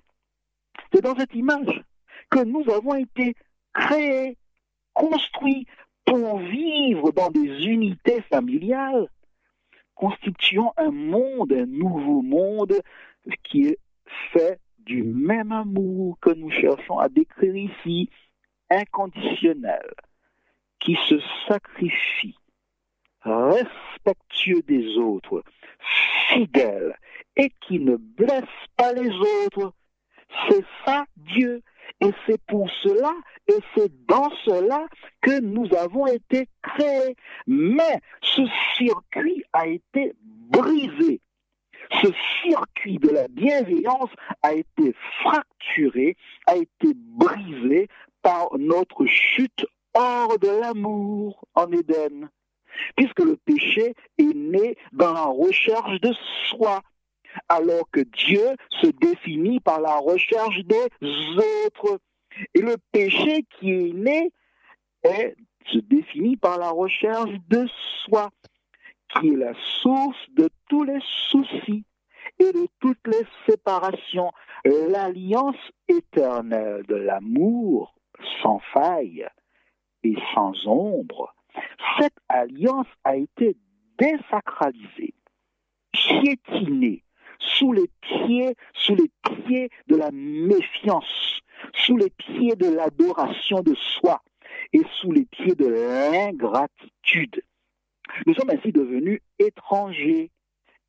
c'est 0.94 1.02
dans 1.02 1.16
cette 1.16 1.34
image 1.34 1.84
que 2.30 2.44
nous 2.44 2.70
avons 2.70 2.96
été 2.96 3.36
créés, 3.74 4.38
construits 4.94 5.66
pour 6.06 6.40
vivre 6.40 7.12
dans 7.12 7.30
des 7.30 7.66
unités 7.66 8.22
familiales, 8.24 9.08
constituant 9.96 10.74
un 10.78 10.92
monde, 10.92 11.54
un 11.54 11.66
nouveau 11.66 12.22
monde 12.22 12.74
qui 13.44 13.68
est 13.68 13.80
fait 14.32 14.60
du 14.80 15.04
même 15.04 15.52
amour 15.52 16.18
que 16.20 16.32
nous 16.32 16.50
cherchons 16.50 16.98
à 16.98 17.10
décrire 17.10 17.56
ici, 17.56 18.10
inconditionnel, 18.72 19.94
qui 20.80 20.98
se 21.08 21.20
sacrifie, 21.48 22.39
respectueux 23.22 24.62
des 24.68 24.98
autres, 24.98 25.44
fidèle 26.30 26.96
et 27.36 27.52
qui 27.62 27.80
ne 27.80 27.96
blesse 27.96 28.44
pas 28.78 28.94
les 28.94 29.10
autres. 29.10 29.74
C'est 30.50 30.66
ça 30.86 31.06
Dieu. 31.18 31.62
Et 32.02 32.12
c'est 32.26 32.42
pour 32.46 32.70
cela, 32.84 33.14
et 33.48 33.58
c'est 33.76 33.92
dans 34.06 34.30
cela 34.46 34.86
que 35.22 35.42
nous 35.42 35.68
avons 35.76 36.08
été 36.08 36.48
créés. 36.62 37.16
Mais 37.48 38.00
ce 38.22 38.44
circuit 38.78 39.44
a 39.52 39.68
été 39.68 40.14
brisé. 40.22 41.20
Ce 42.02 42.08
circuit 42.44 43.00
de 43.00 43.10
la 43.10 43.28
bienveillance 43.28 44.12
a 44.44 44.54
été 44.54 44.94
fracturé, 45.22 46.16
a 46.46 46.56
été 46.56 46.94
brisé 46.96 47.88
par 48.22 48.48
notre 48.58 49.06
chute 49.06 49.66
hors 49.94 50.38
de 50.40 50.62
l'amour 50.62 51.46
en 51.56 51.72
Éden 51.72 52.30
puisque 52.96 53.20
le 53.20 53.38
péché 53.38 53.94
est 54.18 54.36
né 54.36 54.76
dans 54.92 55.14
la 55.14 55.26
recherche 55.26 56.00
de 56.02 56.14
soi, 56.50 56.82
alors 57.48 57.90
que 57.92 58.02
Dieu 58.02 58.56
se 58.82 58.88
définit 58.88 59.60
par 59.60 59.80
la 59.80 59.98
recherche 59.98 60.60
des 60.66 60.88
autres. 61.06 62.00
Et 62.54 62.62
le 62.62 62.76
péché 62.92 63.46
qui 63.60 63.72
est 63.72 63.94
né 63.94 64.32
se 65.72 65.80
définit 65.80 66.38
par 66.38 66.58
la 66.58 66.70
recherche 66.70 67.32
de 67.50 67.68
soi, 68.04 68.30
qui 69.14 69.30
est 69.30 69.38
la 69.38 69.54
source 69.82 70.18
de 70.32 70.50
tous 70.70 70.84
les 70.84 71.00
soucis 71.30 71.84
et 72.40 72.52
de 72.52 72.68
toutes 72.80 73.08
les 73.08 73.26
séparations. 73.48 74.32
L'alliance 74.66 75.58
éternelle 75.88 76.84
de 76.88 76.96
l'amour 76.96 77.94
sans 78.42 78.60
faille 78.74 79.28
et 80.04 80.16
sans 80.34 80.54
ombre 80.68 81.34
cette 82.00 82.18
alliance 82.28 82.88
a 83.04 83.16
été 83.16 83.56
désacralisée, 83.98 85.14
piétinée 85.92 87.04
sous 87.40 87.74
les 87.74 87.90
pieds, 88.02 88.56
sous 88.74 88.96
les 88.96 89.10
pieds 89.24 89.70
de 89.88 89.96
la 89.96 90.12
méfiance, 90.12 91.42
sous 91.74 91.98
les 91.98 92.10
pieds 92.10 92.56
de 92.56 92.68
l'adoration 92.68 93.62
de 93.62 93.76
soi 93.76 94.22
et 94.74 94.82
sous 95.00 95.12
les 95.12 95.26
pieds 95.26 95.56
de 95.56 95.68
l'ingratitude. 95.68 97.42
Nous 98.26 98.34
sommes 98.34 98.50
ainsi 98.50 98.72
devenus 98.72 99.20
étrangers, 99.38 100.32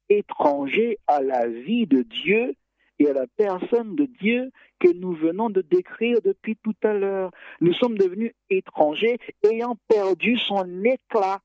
étrangers 0.08 0.98
à 1.06 1.20
la 1.20 1.46
vie 1.46 1.86
de 1.86 2.02
Dieu 2.02 2.54
et 3.00 3.08
à 3.08 3.14
la 3.14 3.26
personne 3.36 3.96
de 3.96 4.04
Dieu 4.04 4.50
que 4.78 4.92
nous 4.92 5.12
venons 5.12 5.48
de 5.50 5.62
décrire 5.62 6.18
depuis 6.22 6.56
tout 6.56 6.74
à 6.82 6.92
l'heure. 6.92 7.30
Nous 7.60 7.72
sommes 7.72 7.96
devenus 7.96 8.32
étrangers 8.50 9.16
ayant 9.42 9.76
perdu 9.88 10.36
son 10.36 10.84
éclat, 10.84 11.40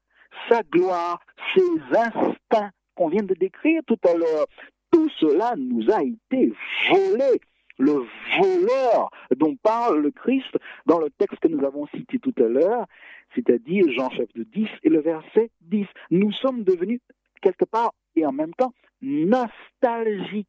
sa 0.49 0.61
gloire, 0.63 1.19
ses 1.55 1.97
instincts 1.97 2.71
qu'on 2.95 3.07
vient 3.07 3.23
de 3.23 3.33
décrire 3.33 3.81
tout 3.87 3.99
à 4.07 4.13
l'heure. 4.13 4.45
Tout 4.91 5.09
cela 5.17 5.53
nous 5.57 5.89
a 5.91 6.03
été 6.03 6.53
volé. 6.89 7.39
Le 7.77 8.05
voleur 8.39 9.09
dont 9.35 9.57
parle 9.57 10.01
le 10.01 10.11
Christ 10.11 10.57
dans 10.85 10.99
le 10.99 11.09
texte 11.09 11.39
que 11.39 11.49
nous 11.49 11.65
avons 11.65 11.87
cité 11.87 12.19
tout 12.19 12.33
à 12.37 12.47
l'heure, 12.47 12.85
c'est-à-dire 13.33 13.91
Jean 13.91 14.09
chapitre 14.11 14.49
10 14.53 14.67
et 14.83 14.89
le 14.89 15.01
verset 15.01 15.51
10. 15.59 15.85
Nous 16.11 16.31
sommes 16.31 16.63
devenus 16.63 17.01
quelque 17.41 17.65
part 17.65 17.91
et 18.15 18.25
en 18.25 18.31
même 18.31 18.53
temps 18.53 18.73
nostalgiques 19.01 20.47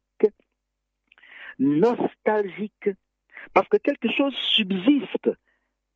nostalgique, 1.59 2.89
parce 3.53 3.67
que 3.69 3.77
quelque 3.77 4.11
chose 4.11 4.33
subsiste 4.35 5.29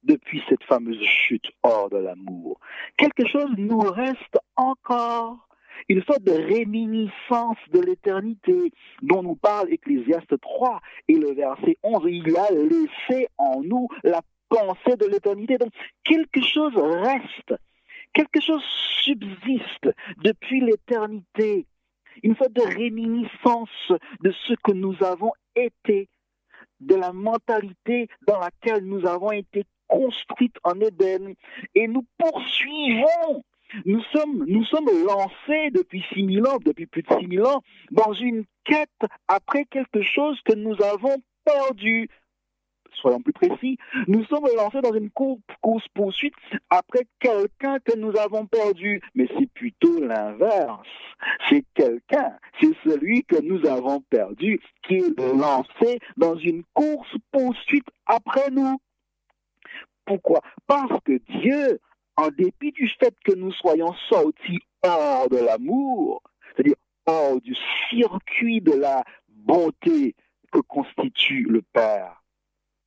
depuis 0.04 0.42
cette 0.50 0.64
fameuse 0.64 1.04
chute 1.04 1.52
hors 1.64 1.90
de 1.90 1.98
l'amour. 1.98 2.60
Quelque 2.98 3.28
chose 3.28 3.52
nous 3.58 3.80
reste 3.80 4.40
encore, 4.56 5.48
une 5.90 6.04
sorte 6.04 6.24
de 6.24 6.32
réminiscence 6.32 7.58
de 7.72 7.80
l'éternité 7.80 8.72
dont 9.02 9.24
nous 9.24 9.36
parle 9.36 9.72
Ecclésiaste 9.72 10.40
3 10.40 10.82
et 11.08 11.16
le 11.16 11.34
verset 11.34 11.78
11. 11.84 12.04
Il 12.08 12.36
a 12.38 12.52
laissé 12.52 13.28
en 13.38 13.62
nous 13.62 13.88
la 14.04 14.22
pensée 14.50 14.96
de 14.98 15.06
l'éternité. 15.06 15.58
Donc 15.58 15.72
quelque 16.04 16.42
chose 16.42 16.74
reste, 16.76 17.54
quelque 18.14 18.42
chose 18.42 18.64
subsiste 19.04 19.90
depuis 20.24 20.62
l'éternité 20.62 21.66
une 22.24 22.36
sorte 22.36 22.54
de 22.54 22.62
réminiscence 22.62 23.92
de 24.22 24.32
ce 24.48 24.54
que 24.64 24.72
nous 24.72 24.96
avons 25.04 25.32
été, 25.56 26.10
de 26.80 26.96
la 26.96 27.14
mentalité 27.14 28.08
dans 28.28 28.40
laquelle 28.40 28.84
nous 28.86 29.06
avons 29.06 29.32
été 29.32 29.66
construites 29.88 30.58
en 30.64 30.80
Éden. 30.80 31.34
Et 31.76 31.88
nous 31.88 32.06
poursuivons 32.18 33.44
nous 33.86 34.04
sommes, 34.12 34.90
lancés 35.08 35.72
depuis 35.72 36.04
6000 36.14 36.46
ans, 36.48 36.58
depuis 36.66 36.88
plus 36.88 37.04
de 37.04 37.08
6000 37.08 37.42
ans, 37.44 37.62
dans 37.92 38.14
une 38.14 38.44
quête 38.66 38.90
après 39.28 39.66
quelque 39.66 40.02
chose 40.02 40.40
que 40.44 40.54
nous 40.54 40.76
avons 40.84 41.16
perdu 41.46 42.10
soyons 43.02 43.22
plus 43.22 43.34
précis, 43.34 43.78
nous 44.08 44.24
sommes 44.26 44.48
lancés 44.56 44.82
dans 44.82 44.94
une 44.94 45.10
course-poursuite 45.10 46.34
après 46.70 47.06
quelqu'un 47.20 47.80
que 47.80 47.98
nous 47.98 48.16
avons 48.18 48.46
perdu. 48.46 49.02
Mais 49.16 49.28
c'est 49.38 49.52
plutôt 49.52 50.00
l'inverse. 50.00 50.88
C'est 51.50 51.66
quelqu'un, 51.74 52.38
c'est 52.60 52.76
celui 52.84 53.24
que 53.24 53.42
nous 53.42 53.66
avons 53.68 54.02
perdu 54.02 54.60
qui 54.84 54.96
est 54.96 55.20
lancé 55.20 56.00
dans 56.18 56.36
une 56.36 56.64
course-poursuite 56.74 57.88
après 58.06 58.50
nous. 58.52 58.80
Pourquoi? 60.06 60.42
Parce 60.68 61.00
que 61.04 61.20
Dieu, 61.40 61.80
en 62.18 62.30
dépit 62.30 62.72
du 62.72 62.90
fait 63.00 63.16
que 63.24 63.34
nous 63.34 63.52
soyons 63.52 63.94
sortis 64.10 64.60
hors 64.84 65.30
de 65.30 65.38
l'amour, 65.38 66.22
c'est-à-dire 66.56 66.76
hors 67.06 67.40
du 67.42 67.56
circuit 67.90 68.62
de 68.62 68.74
la 68.74 69.04
bonté 69.30 70.16
que 70.52 70.60
constitue 70.60 71.46
le 71.50 71.62
Père, 71.62 72.21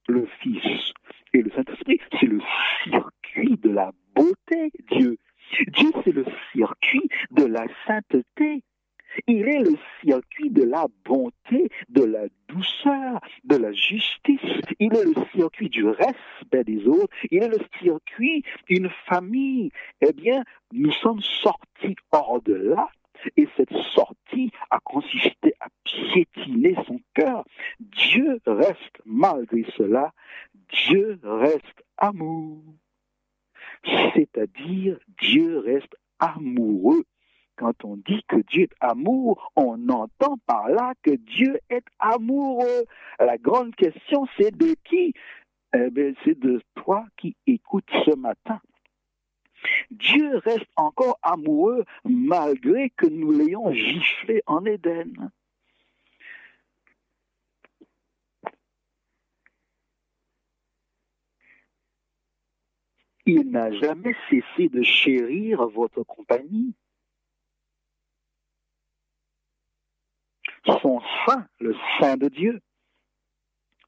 le 0.09 0.27
Fils 0.41 0.93
et 1.33 1.43
le 1.43 1.51
Saint-Esprit, 1.51 1.99
c'est 2.21 2.27
le 2.27 2.41
circuit 2.85 3.57
de 3.59 3.71
la 3.71 3.93
beauté, 4.15 4.71
Dieu. 4.91 5.17
Dieu, 5.69 5.91
c'est 6.05 6.13
le 6.13 6.25
circuit 6.53 7.09
de 7.31 7.45
la 7.45 7.67
sainteté. 7.87 8.63
Il 9.29 9.49
est 9.49 9.61
le 9.61 9.77
circuit 10.03 10.51
de 10.51 10.65
la 10.65 10.87
bonté, 11.05 11.71
de 11.89 12.03
la 12.03 12.27
douceur, 12.49 13.21
de 13.45 13.57
la 13.57 13.73
justice. 13.73 14.41
Il 14.81 14.95
est 14.95 15.05
le 15.05 15.15
circuit 15.35 15.69
du 15.69 15.85
respect 15.85 16.65
des 16.65 16.87
autres. 16.87 17.15
Il 17.31 17.43
est 17.43 17.49
le 17.49 17.59
circuit 17.81 18.43
d'une 18.69 18.91
famille. 19.07 19.71
Eh 20.01 20.13
bien, 20.13 20.43
nous 20.73 20.93
sommes 20.93 21.21
sortis 21.21 21.95
hors 22.11 22.43
de 22.43 22.55
là 22.55 22.89
et 23.37 23.49
cette 23.57 23.73
sortie 23.95 24.51
a 24.71 24.79
consisté 24.81 25.55
à 25.61 25.69
piétiner 25.85 26.75
son 26.87 27.01
cœur. 27.15 27.45
Dieu 27.81 28.41
reste, 28.47 29.01
malgré 29.05 29.65
cela, 29.77 30.13
Dieu 30.69 31.19
reste 31.23 31.85
amour. 31.97 32.63
C'est-à-dire, 34.15 34.99
Dieu 35.21 35.59
reste 35.59 35.95
amoureux. 36.19 37.05
Quand 37.57 37.85
on 37.85 37.97
dit 37.97 38.23
que 38.27 38.37
Dieu 38.49 38.65
est 38.65 38.77
amour, 38.81 39.53
on 39.55 39.89
entend 39.89 40.39
par 40.47 40.69
là 40.69 40.95
que 41.03 41.13
Dieu 41.13 41.59
est 41.71 41.85
amoureux. 41.99 42.85
La 43.21 43.39
grande 43.39 43.75
question, 43.77 44.27
c'est 44.37 44.57
de 44.57 44.75
qui? 44.85 45.15
Eh 45.77 46.15
c'est 46.25 46.39
de 46.39 46.63
toi 46.75 47.05
qui 47.17 47.37
écoutes 47.47 47.91
ce 48.05 48.17
matin. 48.17 48.61
Dieu 49.91 50.39
reste 50.39 50.69
encore 50.77 51.19
amoureux 51.23 51.85
malgré 52.05 52.91
que 52.91 53.07
nous 53.07 53.33
l'ayons 53.33 53.73
giflé 53.73 54.43
en 54.47 54.65
Éden. 54.65 55.31
Il 63.27 63.51
n'a 63.51 63.73
jamais 63.73 64.15
cessé 64.29 64.69
de 64.69 64.83
chérir 64.83 65.67
votre 65.69 66.03
compagnie. 66.03 66.75
Son 70.67 71.01
sein, 71.27 71.49
le 71.59 71.75
sein 71.99 72.17
de 72.17 72.29
Dieu, 72.29 72.61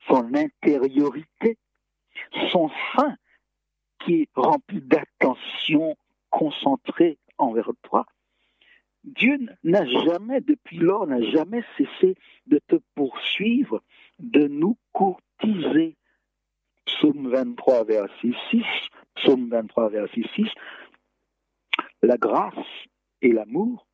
son 0.08 0.34
intériorité, 0.34 1.58
son 2.50 2.70
sein 2.94 3.16
qui 4.06 4.22
est 4.22 4.28
rempli 4.34 4.80
d'attention 4.80 5.96
concentrée 6.30 7.18
envers 7.38 7.70
toi. 7.82 8.06
Dieu 9.02 9.38
n'a 9.64 9.84
jamais, 10.04 10.40
depuis 10.40 10.78
lors, 10.78 11.06
n'a 11.06 11.20
jamais 11.30 11.62
cessé 11.76 12.16
de 12.46 12.60
te 12.66 12.76
poursuivre, 12.94 13.82
de 14.18 14.46
nous 14.46 14.76
courtiser. 14.92 15.96
Psaume 16.86 17.28
23, 17.28 17.84
verset 17.84 18.32
6, 18.50 18.62
Psaume 19.16 19.48
23, 19.48 19.88
verset 19.90 20.22
6, 20.34 20.46
la 22.02 22.16
grâce 22.16 22.54
et 23.22 23.32
l'amour 23.32 23.86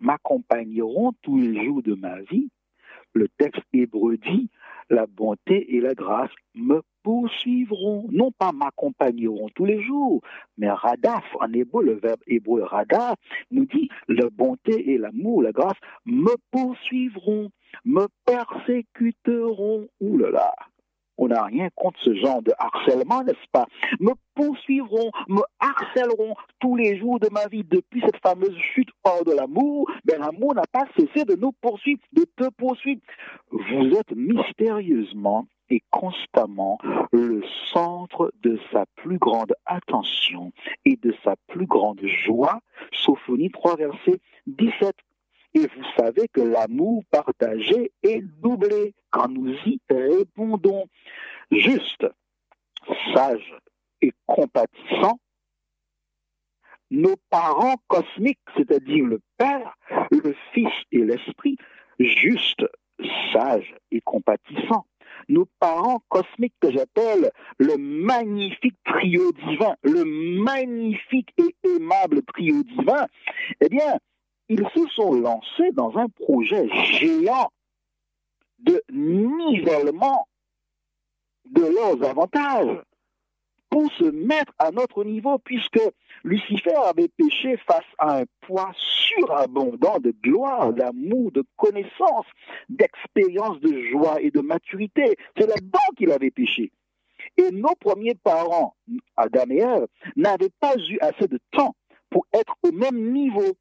m'accompagneront 0.00 1.12
tous 1.22 1.38
les 1.38 1.64
jours 1.64 1.82
de 1.82 1.94
ma 1.94 2.20
vie. 2.22 2.48
Le 3.16 3.28
texte 3.38 3.62
hébreu 3.72 4.18
dit, 4.18 4.50
la 4.90 5.06
bonté 5.06 5.74
et 5.74 5.80
la 5.80 5.94
grâce 5.94 6.30
me 6.54 6.82
poursuivront, 7.02 8.06
non 8.12 8.30
pas 8.30 8.52
m'accompagneront 8.52 9.48
tous 9.54 9.64
les 9.64 9.80
jours, 9.80 10.20
mais 10.58 10.70
radaf, 10.70 11.24
en 11.40 11.50
hébreu, 11.54 11.82
le 11.82 11.94
verbe 11.94 12.20
hébreu 12.26 12.62
radaf, 12.62 13.16
nous 13.50 13.64
dit, 13.64 13.88
la 14.08 14.28
bonté 14.28 14.92
et 14.92 14.98
l'amour, 14.98 15.42
la 15.42 15.52
grâce 15.52 15.78
me 16.04 16.34
poursuivront, 16.50 17.48
me 17.86 18.06
persécuteront. 18.26 19.88
Là, 19.98 20.54
on 21.18 21.28
n'a 21.28 21.44
rien 21.44 21.68
contre 21.74 21.98
ce 22.02 22.14
genre 22.14 22.42
de 22.42 22.52
harcèlement, 22.58 23.22
n'est-ce 23.22 23.48
pas? 23.52 23.66
Me 24.00 24.12
poursuivront, 24.34 25.10
me 25.28 25.42
harcèleront 25.60 26.34
tous 26.60 26.76
les 26.76 26.98
jours 26.98 27.18
de 27.20 27.28
ma 27.30 27.46
vie 27.46 27.64
depuis 27.64 28.02
cette 28.02 28.20
fameuse 28.22 28.56
chute 28.74 28.90
hors 29.04 29.24
de 29.24 29.32
l'amour. 29.32 29.90
Mais 30.06 30.18
l'amour 30.18 30.54
n'a 30.54 30.66
pas 30.70 30.86
cessé 30.96 31.24
de 31.24 31.34
nous 31.34 31.52
poursuivre, 31.52 32.00
de 32.12 32.24
te 32.36 32.48
poursuivre. 32.50 33.00
Vous 33.50 33.96
êtes 33.96 34.14
mystérieusement 34.14 35.46
et 35.70 35.82
constamment 35.90 36.78
le 37.12 37.42
centre 37.72 38.32
de 38.42 38.58
sa 38.72 38.84
plus 38.96 39.18
grande 39.18 39.52
attention 39.66 40.52
et 40.84 40.96
de 40.96 41.14
sa 41.24 41.34
plus 41.48 41.66
grande 41.66 42.00
joie. 42.24 42.60
Sophonie 42.92 43.50
3, 43.50 43.76
verset 43.76 44.20
17. 44.46 44.94
Et 45.56 45.68
vous 45.74 45.84
savez 45.96 46.28
que 46.28 46.42
l'amour 46.42 47.02
partagé 47.10 47.90
est 48.02 48.20
doublé 48.20 48.94
quand 49.10 49.28
nous 49.28 49.54
y 49.64 49.80
répondons. 49.88 50.84
Juste, 51.50 52.06
sage 53.14 53.56
et 54.02 54.12
compatissant, 54.26 55.18
nos 56.90 57.16
parents 57.30 57.76
cosmiques, 57.88 58.38
c'est-à-dire 58.54 59.06
le 59.06 59.20
Père, 59.38 59.74
le 60.10 60.34
Fils 60.52 60.72
et 60.92 60.98
l'Esprit, 60.98 61.56
juste, 61.98 62.66
sage 63.32 63.74
et 63.90 64.02
compatissant, 64.02 64.84
nos 65.30 65.46
parents 65.58 66.02
cosmiques 66.08 66.54
que 66.60 66.70
j'appelle 66.70 67.30
le 67.58 67.78
magnifique 67.78 68.76
trio 68.84 69.32
divin, 69.32 69.74
le 69.82 70.04
magnifique 70.04 71.32
et 71.38 71.56
aimable 71.66 72.22
trio 72.24 72.62
divin, 72.62 73.06
eh 73.62 73.70
bien, 73.70 73.98
ils 74.48 74.66
se 74.74 74.86
sont 74.94 75.14
lancés 75.14 75.72
dans 75.72 75.96
un 75.96 76.08
projet 76.08 76.68
géant 76.98 77.50
de 78.58 78.82
nivellement 78.90 80.26
de 81.50 81.62
leurs 81.62 82.08
avantages 82.08 82.80
pour 83.70 83.92
se 83.92 84.04
mettre 84.04 84.52
à 84.58 84.70
notre 84.70 85.04
niveau, 85.04 85.38
puisque 85.38 85.80
Lucifer 86.24 86.74
avait 86.86 87.08
péché 87.08 87.56
face 87.66 87.84
à 87.98 88.20
un 88.20 88.24
poids 88.40 88.72
surabondant 88.74 89.98
de 89.98 90.14
gloire, 90.22 90.72
d'amour, 90.72 91.32
de 91.32 91.44
connaissance, 91.56 92.26
d'expérience, 92.68 93.60
de 93.60 93.82
joie 93.90 94.20
et 94.20 94.30
de 94.30 94.40
maturité. 94.40 95.16
C'est 95.36 95.46
là-dedans 95.46 95.78
qu'il 95.96 96.10
avait 96.10 96.30
péché. 96.30 96.72
Et 97.36 97.50
nos 97.50 97.74
premiers 97.74 98.14
parents, 98.14 98.74
Adam 99.16 99.50
et 99.50 99.58
Ève, 99.58 99.86
n'avaient 100.16 100.52
pas 100.60 100.74
eu 100.76 100.98
assez 101.00 101.26
de 101.26 101.38
temps 101.50 101.74
pour 102.08 102.26
être 102.32 102.54
au 102.62 102.72
même 102.72 103.12
niveau. 103.12 103.56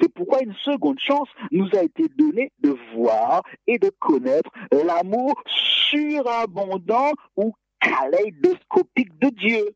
C'est 0.00 0.12
pourquoi 0.12 0.42
une 0.42 0.54
seconde 0.64 0.98
chance 0.98 1.28
nous 1.50 1.68
a 1.74 1.82
été 1.82 2.06
donnée 2.16 2.52
de 2.60 2.76
voir 2.94 3.42
et 3.66 3.78
de 3.78 3.90
connaître 3.98 4.50
l'amour 4.72 5.42
surabondant 5.46 7.12
ou 7.36 7.52
kaléidoscopique 7.80 9.18
de 9.18 9.30
Dieu. 9.30 9.74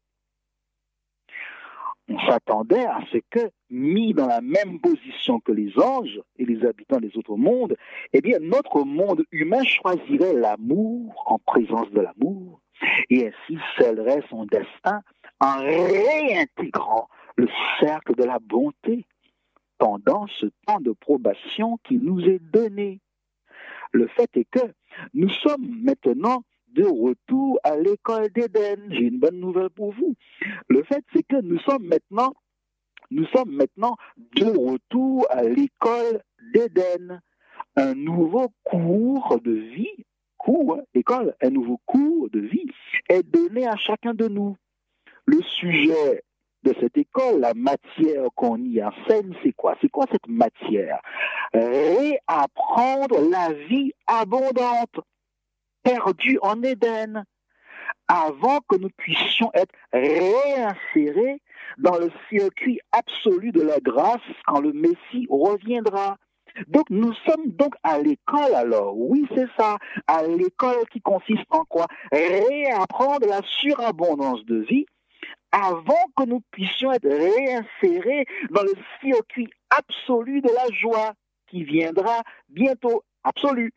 On 2.08 2.18
s'attendait 2.28 2.84
à 2.84 3.00
ce 3.12 3.18
que, 3.30 3.50
mis 3.70 4.12
dans 4.12 4.26
la 4.26 4.42
même 4.42 4.78
position 4.78 5.40
que 5.40 5.52
les 5.52 5.72
anges 5.78 6.20
et 6.36 6.44
les 6.44 6.66
habitants 6.66 7.00
des 7.00 7.16
autres 7.16 7.36
mondes, 7.36 7.76
eh 8.12 8.20
bien, 8.20 8.38
notre 8.40 8.84
monde 8.84 9.24
humain 9.32 9.64
choisirait 9.64 10.34
l'amour 10.34 11.24
en 11.26 11.38
présence 11.38 11.90
de 11.92 12.00
l'amour 12.02 12.60
et 13.08 13.28
ainsi 13.28 13.58
scellerait 13.76 14.22
son 14.28 14.44
destin 14.44 15.00
en 15.40 15.58
réintégrant 15.60 17.08
le 17.36 17.48
cercle 17.80 18.14
de 18.14 18.24
la 18.24 18.38
bonté 18.38 19.06
pendant 19.78 20.26
ce 20.26 20.46
temps 20.66 20.80
de 20.80 20.92
probation 20.92 21.78
qui 21.84 21.96
nous 21.96 22.20
est 22.20 22.38
donné. 22.38 23.00
Le 23.92 24.06
fait 24.08 24.30
est 24.36 24.48
que 24.50 24.72
nous 25.12 25.28
sommes 25.28 25.82
maintenant 25.82 26.42
de 26.68 26.84
retour 26.84 27.58
à 27.62 27.76
l'école 27.76 28.30
d'Éden. 28.30 28.88
J'ai 28.90 29.04
une 29.04 29.20
bonne 29.20 29.38
nouvelle 29.38 29.70
pour 29.70 29.92
vous. 29.92 30.14
Le 30.68 30.82
fait 30.82 31.04
c'est 31.12 31.22
que 31.22 31.40
nous 31.40 31.58
sommes 31.60 31.86
maintenant 31.86 32.34
nous 33.10 33.26
sommes 33.26 33.54
maintenant 33.54 33.96
de 34.36 34.46
retour 34.46 35.26
à 35.30 35.42
l'école 35.42 36.22
d'Éden. 36.52 37.20
Un 37.76 37.94
nouveau 37.94 38.52
cours 38.64 39.40
de 39.40 39.52
vie, 39.52 40.04
cours, 40.38 40.80
école, 40.94 41.34
un 41.42 41.50
nouveau 41.50 41.80
cours 41.86 42.30
de 42.30 42.40
vie 42.40 42.66
est 43.08 43.22
donné 43.22 43.66
à 43.66 43.76
chacun 43.76 44.14
de 44.14 44.28
nous. 44.28 44.56
Le 45.26 45.40
sujet 45.42 46.22
de 46.64 46.74
cette 46.80 46.96
école, 46.96 47.40
la 47.40 47.54
matière 47.54 48.24
qu'on 48.34 48.56
y 48.56 48.82
enseigne, 48.82 49.34
c'est 49.42 49.52
quoi? 49.52 49.76
C'est 49.80 49.90
quoi 49.90 50.06
cette 50.10 50.26
matière? 50.26 51.00
Réapprendre 51.52 53.20
la 53.30 53.52
vie 53.52 53.92
abondante, 54.06 55.00
perdue 55.82 56.38
en 56.42 56.62
Éden, 56.62 57.24
avant 58.08 58.60
que 58.68 58.76
nous 58.76 58.90
puissions 58.96 59.50
être 59.54 59.74
réinsérés 59.92 61.40
dans 61.78 61.98
le 61.98 62.10
circuit 62.28 62.80
absolu 62.92 63.52
de 63.52 63.62
la 63.62 63.78
grâce 63.80 64.20
quand 64.46 64.60
le 64.60 64.72
Messie 64.72 65.26
reviendra. 65.28 66.16
Donc 66.68 66.88
nous 66.90 67.12
sommes 67.26 67.46
donc 67.48 67.74
à 67.82 67.98
l'école 67.98 68.54
alors. 68.54 68.96
Oui, 68.96 69.26
c'est 69.34 69.48
ça. 69.58 69.76
À 70.06 70.22
l'école 70.22 70.86
qui 70.90 71.00
consiste 71.00 71.44
en 71.50 71.64
quoi? 71.64 71.86
Réapprendre 72.12 73.26
la 73.26 73.40
surabondance 73.42 74.44
de 74.44 74.60
vie 74.60 74.86
avant 75.54 76.10
que 76.16 76.24
nous 76.24 76.40
puissions 76.50 76.90
être 76.90 77.08
réinsérés 77.08 78.26
dans 78.50 78.64
le 78.64 78.72
circuit 79.00 79.48
absolu 79.70 80.40
de 80.40 80.48
la 80.48 80.74
joie 80.74 81.14
qui 81.46 81.62
viendra 81.62 82.22
bientôt, 82.48 83.04
absolu. 83.22 83.72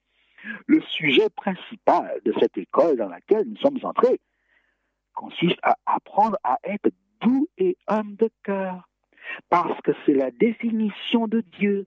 Le 0.66 0.82
sujet 0.82 1.30
principal 1.30 2.20
de 2.26 2.34
cette 2.40 2.58
école 2.58 2.98
dans 2.98 3.10
laquelle 3.10 3.46
nous 3.48 3.58
sommes 3.58 3.80
entrés 3.84 4.20
consiste 5.14 5.60
à 5.62 5.78
apprendre 5.86 6.38
à 6.44 6.58
être 6.64 6.90
doux 7.22 7.48
et 7.60 7.78
homme 7.88 8.16
de 8.16 8.30
cœur, 8.44 8.88
parce 9.50 9.80
que 9.82 9.92
c'est 10.06 10.14
la 10.14 10.32
définition 10.32 11.28
de 11.28 11.42
Dieu. 11.42 11.86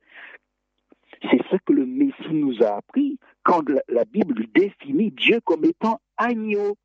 C'est 1.23 1.43
ce 1.51 1.57
que 1.65 1.73
le 1.73 1.87
Messie 1.87 2.33
nous 2.33 2.63
a 2.63 2.77
appris 2.77 3.19
quand 3.43 3.69
la 3.89 4.05
Bible 4.05 4.47
définit 4.55 5.11
Dieu 5.11 5.41
comme 5.45 5.65
étant 5.65 6.01
agneau, 6.17 6.77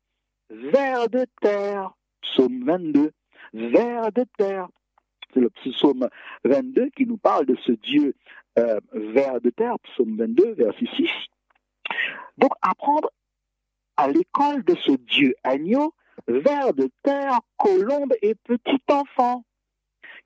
ver 0.50 1.08
de 1.08 1.26
terre, 1.40 1.95
psaume 2.32 2.64
22, 2.64 3.12
vers 3.54 4.12
de 4.12 4.24
terre. 4.36 4.68
C'est 5.32 5.40
le 5.40 5.50
psaume 5.50 6.08
22 6.44 6.90
qui 6.96 7.06
nous 7.06 7.18
parle 7.18 7.46
de 7.46 7.56
ce 7.66 7.72
Dieu 7.72 8.14
euh, 8.58 8.80
vers 8.92 9.40
de 9.40 9.50
terre, 9.50 9.78
psaume 9.80 10.16
22, 10.16 10.54
verset 10.54 10.86
6. 10.96 11.08
Donc 12.38 12.52
apprendre 12.62 13.10
à 13.96 14.08
l'école 14.08 14.64
de 14.64 14.74
ce 14.76 14.92
Dieu 14.92 15.34
agneau, 15.44 15.94
vers 16.26 16.74
de 16.74 16.90
terre, 17.02 17.40
colombe 17.56 18.14
et 18.22 18.34
petit 18.34 18.82
enfant. 18.90 19.44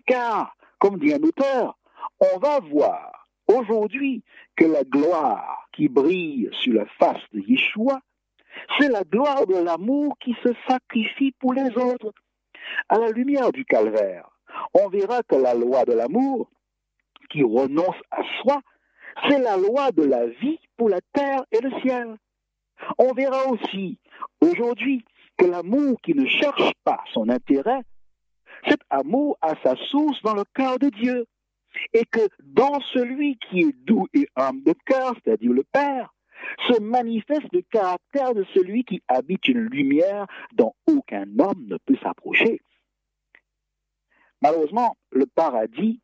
Car, 0.07 0.57
comme 0.79 0.99
dit 0.99 1.13
un 1.13 1.23
auteur, 1.23 1.79
on 2.21 2.39
va 2.39 2.61
voir 2.61 3.29
aujourd'hui 3.47 4.23
que 4.57 4.65
la 4.65 4.85
gloire 4.85 5.69
qui 5.73 5.89
brille 5.89 6.49
sur 6.53 6.75
la 6.75 6.87
face 6.87 7.23
de 7.33 7.41
Yeshua, 7.41 8.01
C'est 8.79 8.89
la 8.89 9.03
gloire 9.05 9.47
de 9.47 9.57
l'amour 9.57 10.17
qui 10.21 10.35
se 10.43 10.51
sacrifie 10.69 11.33
pour 11.39 11.55
les 11.55 11.71
autres. 11.77 12.13
À 12.89 12.99
la 12.99 13.09
lumière 13.09 13.53
du 13.53 13.65
calvaire, 13.65 14.29
on 14.75 14.89
verra 14.89 15.23
que 15.23 15.37
la 15.37 15.55
loi 15.55 15.85
de 15.85 15.93
l'amour, 15.93 16.51
qui 17.31 17.43
renonce 17.43 17.97
à 18.11 18.23
soi, 18.41 18.61
c'est 19.29 19.39
la 19.39 19.57
loi 19.57 19.91
de 19.93 20.03
la 20.03 20.27
vie 20.27 20.59
pour 20.77 20.89
la 20.89 21.01
terre 21.13 21.45
et 21.53 21.61
le 21.61 21.71
ciel. 21.81 22.17
On 22.99 23.13
verra 23.13 23.47
aussi 23.47 23.99
aujourd'hui 24.41 25.05
que 25.37 25.47
l'amour 25.47 26.01
qui 26.03 26.15
ne 26.15 26.27
cherche 26.27 26.73
pas 26.85 27.03
son 27.13 27.29
intérêt, 27.29 27.83
cet 28.69 28.81
amour 28.91 29.39
a 29.41 29.55
sa 29.63 29.75
source 29.91 30.21
dans 30.23 30.35
le 30.35 30.45
cœur 30.55 30.79
de 30.79 30.89
Dieu. 30.91 31.27
Et 31.93 32.05
que 32.05 32.29
dans 32.43 32.81
celui 32.93 33.39
qui 33.39 33.61
est 33.61 33.77
doux 33.85 34.09
et 34.13 34.27
humble 34.35 34.65
de 34.65 34.75
cœur, 34.85 35.15
c'est-à-dire 35.15 35.53
le 35.53 35.63
Père, 35.63 36.13
se 36.68 36.80
manifeste 36.80 37.53
le 37.53 37.62
caractère 37.62 38.34
de 38.34 38.45
celui 38.55 38.84
qui 38.84 39.03
habite 39.09 39.49
une 39.49 39.66
lumière 39.66 40.26
dont 40.53 40.74
aucun 40.86 41.26
homme 41.38 41.66
ne 41.66 41.76
peut 41.78 41.97
s'approcher. 42.03 42.61
Malheureusement, 44.43 44.97
le 45.11 45.26
paradis 45.26 46.01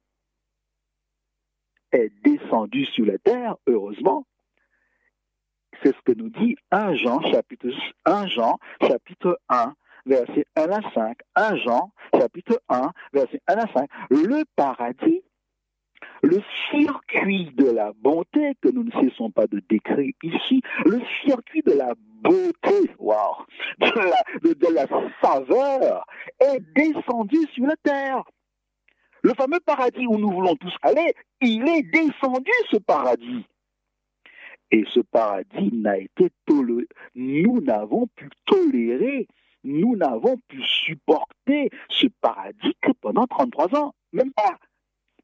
est 1.93 2.13
descendu 2.23 2.85
sur 2.85 3.07
la 3.07 3.19
terre, 3.19 3.57
heureusement. 3.67 4.27
C'est 5.83 5.95
ce 5.95 6.03
que 6.05 6.13
nous 6.13 6.31
dit 6.31 6.57
1 6.71 6.95
Jean 6.95 7.21
chapitre 7.21 7.69
1 8.05 8.27
Jean 8.29 8.59
chapitre 8.81 9.39
1 9.49 9.75
verset 10.07 10.47
1 10.57 10.71
à 10.71 10.93
5. 10.93 11.19
1 11.35 11.57
Jean 11.57 11.93
chapitre 12.15 12.63
1 12.69 12.93
verset 13.13 13.41
1 13.47 13.55
à 13.57 13.73
5. 13.73 13.91
Le 14.11 14.45
paradis 14.57 15.23
le 16.23 16.43
circuit 16.71 17.51
de 17.55 17.71
la 17.71 17.93
bonté 17.93 18.55
que 18.61 18.69
nous 18.69 18.85
ne 18.85 18.91
cessons 18.91 19.31
pas 19.31 19.47
de 19.47 19.61
décrire 19.69 20.13
ici, 20.23 20.63
le 20.85 21.01
circuit 21.25 21.63
de 21.63 21.73
la 21.73 21.95
beauté, 22.23 22.91
wow, 22.99 23.45
de 23.81 24.75
la, 24.75 24.87
saveur, 25.23 26.07
est 26.41 26.61
descendu 26.75 27.39
sur 27.53 27.67
la 27.67 27.77
terre. 27.83 28.23
Le 29.23 29.35
fameux 29.35 29.61
paradis 29.61 30.07
où 30.07 30.19
nous 30.19 30.31
voulons 30.31 30.57
tous 30.57 30.75
aller, 30.83 31.15
il 31.41 31.69
est 31.69 31.83
descendu 31.83 32.53
ce 32.71 32.77
paradis. 32.77 33.45
Et 34.71 34.85
ce 34.93 35.01
paradis 35.01 35.71
n'a 35.73 35.99
été 35.99 36.31
toléré. 36.45 36.87
Nous 37.15 37.61
n'avons 37.61 38.09
pu 38.15 38.29
tolérer, 38.45 39.29
nous 39.65 39.97
n'avons 39.97 40.39
pu 40.49 40.63
supporter 40.63 41.71
ce 41.89 42.07
paradis 42.21 42.77
que 42.81 42.93
pendant 43.01 43.27
33 43.27 43.75
ans. 43.77 43.95
Même 44.13 44.33
pas. 44.33 44.59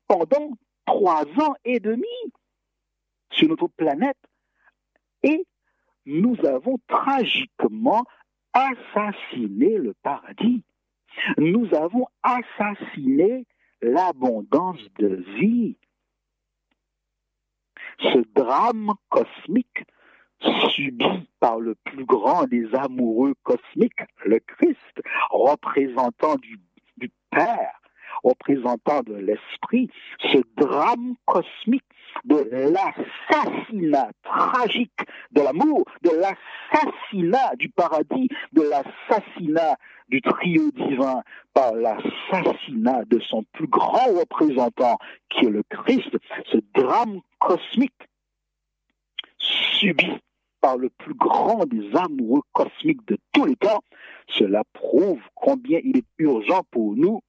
Pendant 0.07 0.57
trois 0.87 1.25
ans 1.41 1.55
et 1.65 1.81
demi 1.81 2.07
sur 3.31 3.49
notre 3.49 3.69
planète 3.69 4.19
et 5.23 5.47
nous 6.05 6.37
avons 6.47 6.79
tragiquement 6.89 8.05
assassiné 8.53 9.79
le 9.79 9.95
paradis. 10.03 10.65
Nous 11.39 11.73
avons 11.75 12.07
assassiné 12.23 13.47
l'abondance 13.81 14.81
de 14.99 15.25
vie. 15.39 15.77
Ce 18.01 18.19
drame 18.35 18.93
cosmique 19.09 19.85
subi 20.75 21.29
par 21.41 21.61
le 21.61 21.75
plus 21.75 22.05
grand 22.05 22.47
des 22.47 22.75
amoureux 22.75 23.35
cosmiques, 23.43 24.03
le 24.25 24.41
Christ, 24.41 25.03
représentant 25.31 26.37
du, 26.37 26.59
Père, 27.31 27.81
représentant 28.23 29.03
de 29.03 29.15
l'esprit, 29.15 29.91
ce 30.21 30.39
drame 30.57 31.15
cosmique 31.27 31.85
de 32.25 32.49
l'assassinat 32.53 34.11
tragique 34.23 35.01
de 35.33 35.41
l'amour, 35.41 35.85
de 36.03 36.11
l'assassinat 36.11 37.57
du 37.57 37.69
paradis, 37.71 38.29
de 38.53 38.63
l'assassinat 38.63 39.77
du 40.09 40.21
trio 40.21 40.71
divin 40.73 41.23
par 41.55 41.75
l'assassinat 41.75 43.05
de 43.07 43.19
son 43.21 43.45
plus 43.53 43.67
grand 43.67 44.13
représentant 44.19 44.99
qui 45.31 45.47
est 45.47 45.51
le 45.51 45.63
Christ, 45.69 46.17
ce 46.51 46.59
drame 46.75 47.21
cosmique 47.39 48.09
subi 49.39 50.13
par 50.61 50.77
le 50.77 50.91
plus 50.91 51.15
grand 51.15 51.65
des 51.67 51.91
amoureux 51.97 52.43
cosmiques 52.53 53.05
de 53.09 53.19
tous 53.33 53.47
les 53.47 53.57
temps, 53.57 53.83
cela 54.29 54.63
prouve 54.73 55.21
combien 55.35 55.81
il 55.83 55.97
est 55.99 56.07
urgent 56.19 56.63
pour 56.71 56.95
nous 56.95 57.21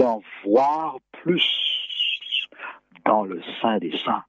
d'en 0.00 0.22
voir 0.44 0.96
plus 1.12 2.48
dans 3.04 3.24
le 3.24 3.42
sein 3.60 3.76
des 3.78 3.94
saints. 3.98 4.24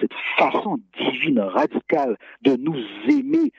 Cette 0.00 0.14
façon 0.38 0.78
divine 0.98 1.40
radicale 1.40 2.16
de 2.40 2.56
nous 2.56 2.82
aimer 3.06 3.52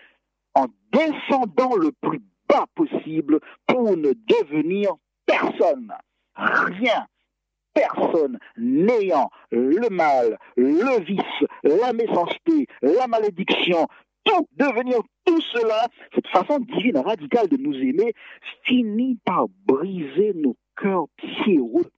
en 0.56 0.66
descendant 0.92 1.76
le 1.76 1.92
plus 2.02 2.22
bas 2.50 2.66
possible 2.74 3.40
pour 3.68 3.96
ne 3.96 4.14
devenir 4.14 4.94
personne, 5.28 5.94
rien, 6.36 7.06
personne 7.76 8.40
n'ayant 8.58 9.30
le 9.52 9.90
mal, 9.90 10.40
le 10.58 11.04
vice, 11.04 11.48
la 11.62 11.94
méchanceté, 11.94 12.66
la 12.82 13.06
malédiction, 13.06 13.88
tout, 14.24 14.48
devenir 14.58 14.98
tout 15.26 15.42
cela, 15.42 15.88
cette 16.16 16.28
façon 16.30 16.58
divine 16.60 16.98
radicale 16.98 17.48
de 17.48 17.58
nous 17.58 17.76
aimer 17.76 18.14
finit 18.64 19.20
par 19.24 19.46
briser 19.68 20.34
nos 20.34 20.56
cœur 20.82 21.06
pierreux 21.18 21.92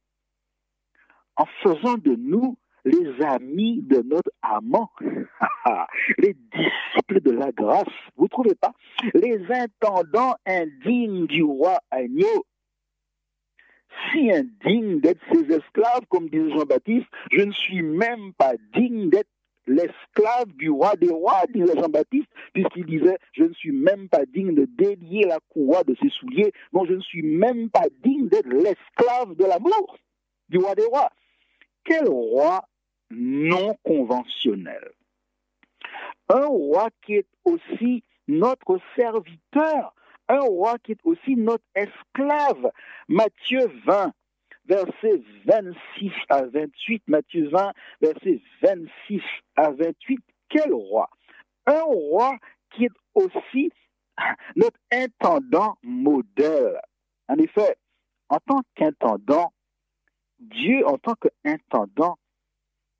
en 1.35 1.45
faisant 1.63 1.97
de 1.97 2.15
nous 2.15 2.57
les 2.85 3.21
amis 3.23 3.81
de 3.81 4.01
notre 4.01 4.31
amant, 4.41 4.91
les 6.17 6.35
disciples 6.51 7.21
de 7.21 7.31
la 7.31 7.51
grâce, 7.51 7.87
vous 8.17 8.25
ne 8.25 8.29
trouvez 8.29 8.55
pas? 8.55 8.73
Les 9.13 9.39
intendants 9.49 10.35
indignes 10.45 11.25
du 11.27 11.43
roi 11.43 11.79
agneau, 11.91 12.45
si 14.11 14.31
indigne 14.31 14.99
d'être 14.99 15.21
ses 15.31 15.45
esclaves, 15.53 16.05
comme 16.09 16.29
disait 16.29 16.51
Jean-Baptiste, 16.51 17.07
je 17.31 17.41
ne 17.41 17.51
suis 17.51 17.81
même 17.81 18.33
pas 18.33 18.53
digne 18.73 19.09
d'être 19.09 19.29
l'esclave 19.67 20.51
du 20.55 20.69
roi 20.69 20.95
des 20.95 21.09
rois, 21.09 21.43
disait 21.53 21.75
Jean-Baptiste, 21.75 22.29
puisqu'il 22.53 22.85
disait, 22.85 23.17
je 23.33 23.43
ne 23.43 23.53
suis 23.53 23.71
même 23.71 24.09
pas 24.09 24.25
digne 24.25 24.55
de 24.55 24.65
délier 24.65 25.25
la 25.25 25.39
courroie 25.49 25.83
de 25.83 25.95
ses 26.01 26.09
souliers, 26.09 26.51
non, 26.73 26.85
je 26.85 26.93
ne 26.93 27.01
suis 27.01 27.23
même 27.23 27.69
pas 27.69 27.85
digne 28.03 28.27
d'être 28.27 28.49
l'esclave 28.49 29.35
de 29.35 29.45
l'amour 29.45 29.97
du 30.49 30.57
roi 30.57 30.75
des 30.75 30.85
rois. 30.85 31.09
Quel 31.83 32.07
roi 32.07 32.63
non 33.09 33.75
conventionnel 33.83 34.91
Un 36.29 36.45
roi 36.45 36.89
qui 37.01 37.15
est 37.15 37.27
aussi 37.45 38.03
notre 38.27 38.79
serviteur, 38.95 39.93
un 40.29 40.39
roi 40.39 40.77
qui 40.79 40.93
est 40.93 41.01
aussi 41.03 41.35
notre 41.35 41.65
esclave. 41.75 42.71
Matthieu 43.07 43.71
20, 43.85 44.13
versets 44.65 45.23
26 45.45 46.11
à 46.29 46.43
28, 46.45 47.03
Matthieu 47.07 47.49
20, 47.49 47.73
versets 48.01 48.41
26 48.61 49.21
à 49.55 49.71
28, 49.71 50.19
quel 50.49 50.73
roi? 50.73 51.09
Un 51.65 51.81
roi 51.81 52.37
qui 52.71 52.85
est 52.85 52.91
aussi 53.15 53.71
notre 54.55 54.79
intendant 54.91 55.77
modèle. 55.83 56.79
En 57.27 57.35
effet, 57.35 57.77
en 58.29 58.37
tant 58.39 58.61
qu'intendant, 58.75 59.53
Dieu 60.39 60.85
en 60.87 60.97
tant 60.97 61.15
qu'intendant, 61.15 62.17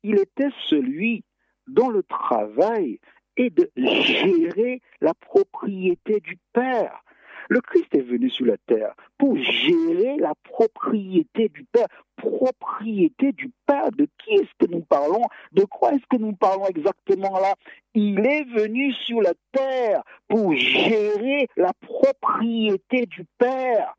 il 0.04 0.20
était 0.20 0.52
celui 0.70 1.24
dont 1.68 1.90
le 1.90 2.04
travail 2.04 3.00
est 3.38 3.50
de 3.50 3.70
gérer 3.76 4.82
la 5.02 5.14
propriété 5.14 6.20
du 6.20 6.38
Père. 6.54 7.04
Le 7.50 7.62
Christ 7.62 7.94
est 7.94 8.02
venu 8.02 8.30
sur 8.30 8.46
la 8.46 8.58
terre 8.58 8.94
pour 9.18 9.38
gérer 9.38 10.18
la 10.18 10.34
propriété 10.44 11.50
du 11.50 11.64
Père. 11.66 11.88
Propriété 12.16 13.32
du 13.32 13.52
Père, 13.66 13.92
de 13.92 14.08
qui 14.18 14.36
est-ce 14.36 14.66
que 14.66 14.72
nous 14.72 14.82
parlons? 14.82 15.24
De 15.52 15.64
quoi 15.66 15.94
est-ce 15.94 16.06
que 16.10 16.18
nous 16.18 16.34
parlons 16.34 16.68
exactement 16.68 17.40
là? 17.40 17.56
Il 17.94 18.26
est 18.26 18.44
venu 18.44 18.94
sur 18.94 19.22
la 19.22 19.34
terre 19.52 20.04
pour 20.28 20.54
gérer 20.56 21.48
la 21.58 21.74
propriété 21.74 23.06
du 23.06 23.26
Père. 23.38 23.96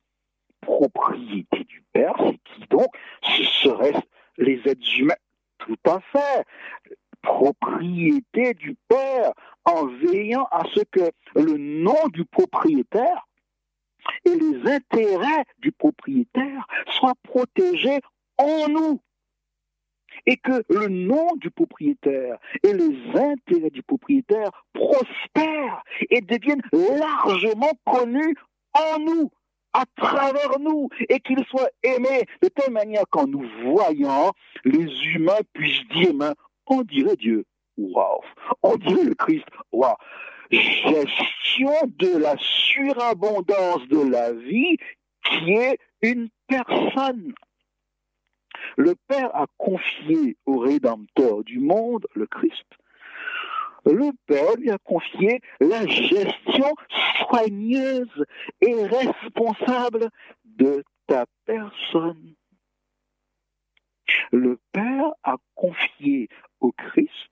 Propriété 0.61 1.65
du 1.65 1.83
Père, 1.93 2.15
c'est 2.19 2.39
qui 2.45 2.67
donc? 2.69 2.89
Ce 3.23 3.45
seraient 3.45 4.03
les 4.39 4.61
êtres 4.67 4.99
humains. 4.99 5.15
Tout 5.59 5.77
à 5.85 6.01
fait 6.01 6.45
propriété 7.23 8.55
du 8.55 8.77
Père 8.89 9.33
en 9.65 9.87
veillant 9.87 10.47
à 10.51 10.63
ce 10.75 10.81
que 10.91 11.11
le 11.35 11.57
nom 11.57 12.09
du 12.13 12.25
propriétaire 12.25 13.27
et 14.25 14.35
les 14.35 14.71
intérêts 14.71 15.45
du 15.59 15.73
propriétaire 15.73 16.67
soient 16.99 17.17
protégés 17.23 18.01
en 18.39 18.69
nous. 18.69 19.01
Et 20.27 20.37
que 20.37 20.63
le 20.69 20.89
nom 20.89 21.35
du 21.37 21.51
propriétaire 21.51 22.39
et 22.63 22.73
les 22.73 22.97
intérêts 23.15 23.71
du 23.71 23.83
propriétaire 23.83 24.51
prospèrent 24.73 25.83
et 26.09 26.21
deviennent 26.21 26.63
largement 26.73 27.73
connus 27.85 28.35
en 28.75 29.01
nous, 29.01 29.31
à 29.73 29.85
travers 29.97 30.59
nous, 30.61 30.89
et 31.09 31.19
qu'ils 31.19 31.45
soient 31.47 31.71
aimés 31.83 32.27
de 32.43 32.49
telle 32.49 32.73
manière 32.73 33.05
qu'en 33.11 33.27
nous 33.27 33.47
voyant, 33.65 34.33
les 34.65 34.87
humains 35.09 35.41
puissent 35.53 35.87
dire, 35.89 36.13
on 36.67 36.83
dirait 36.83 37.17
Dieu, 37.17 37.45
waouh, 37.77 38.21
on 38.63 38.77
dirait 38.77 39.05
le 39.05 39.15
Christ, 39.15 39.47
waouh. 39.73 39.97
Gestion 40.51 41.73
de 41.99 42.17
la 42.19 42.37
surabondance 42.39 43.87
de 43.89 44.11
la 44.11 44.33
vie 44.33 44.77
qui 45.25 45.53
est 45.53 45.79
une 46.03 46.29
personne. 46.47 47.35
Le 48.77 48.95
Père 49.09 49.35
a 49.35 49.47
confié 49.59 50.37
au 50.47 50.59
Rédempteur 50.59 51.45
du 51.45 51.61
monde, 51.61 52.07
le 52.15 52.27
Christ, 52.27 52.67
le 53.87 54.13
Père 54.27 54.57
lui 54.57 54.71
a 54.71 54.79
confié 54.79 55.41
la 55.61 55.87
gestion 55.87 56.75
soigneuse 57.29 58.25
et 58.61 58.87
responsable 58.87 60.09
de 60.45 60.85
ta 61.07 61.27
personne. 61.45 62.35
Le 64.33 64.59
Père 64.73 65.13
a 65.23 65.37
confié 65.55 66.29
au 66.61 66.73
Christ 66.73 67.31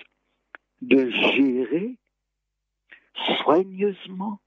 de 0.82 1.10
gérer 1.10 1.96
soigneusement, 3.43 4.41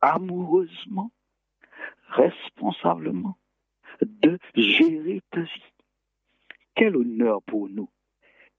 amoureusement, 0.00 1.10
responsablement, 2.08 3.36
de 4.00 4.38
gérer 4.54 5.22
ta 5.30 5.40
vie. 5.40 5.72
Quel 6.74 6.96
honneur 6.96 7.42
pour 7.42 7.68
nous. 7.68 7.88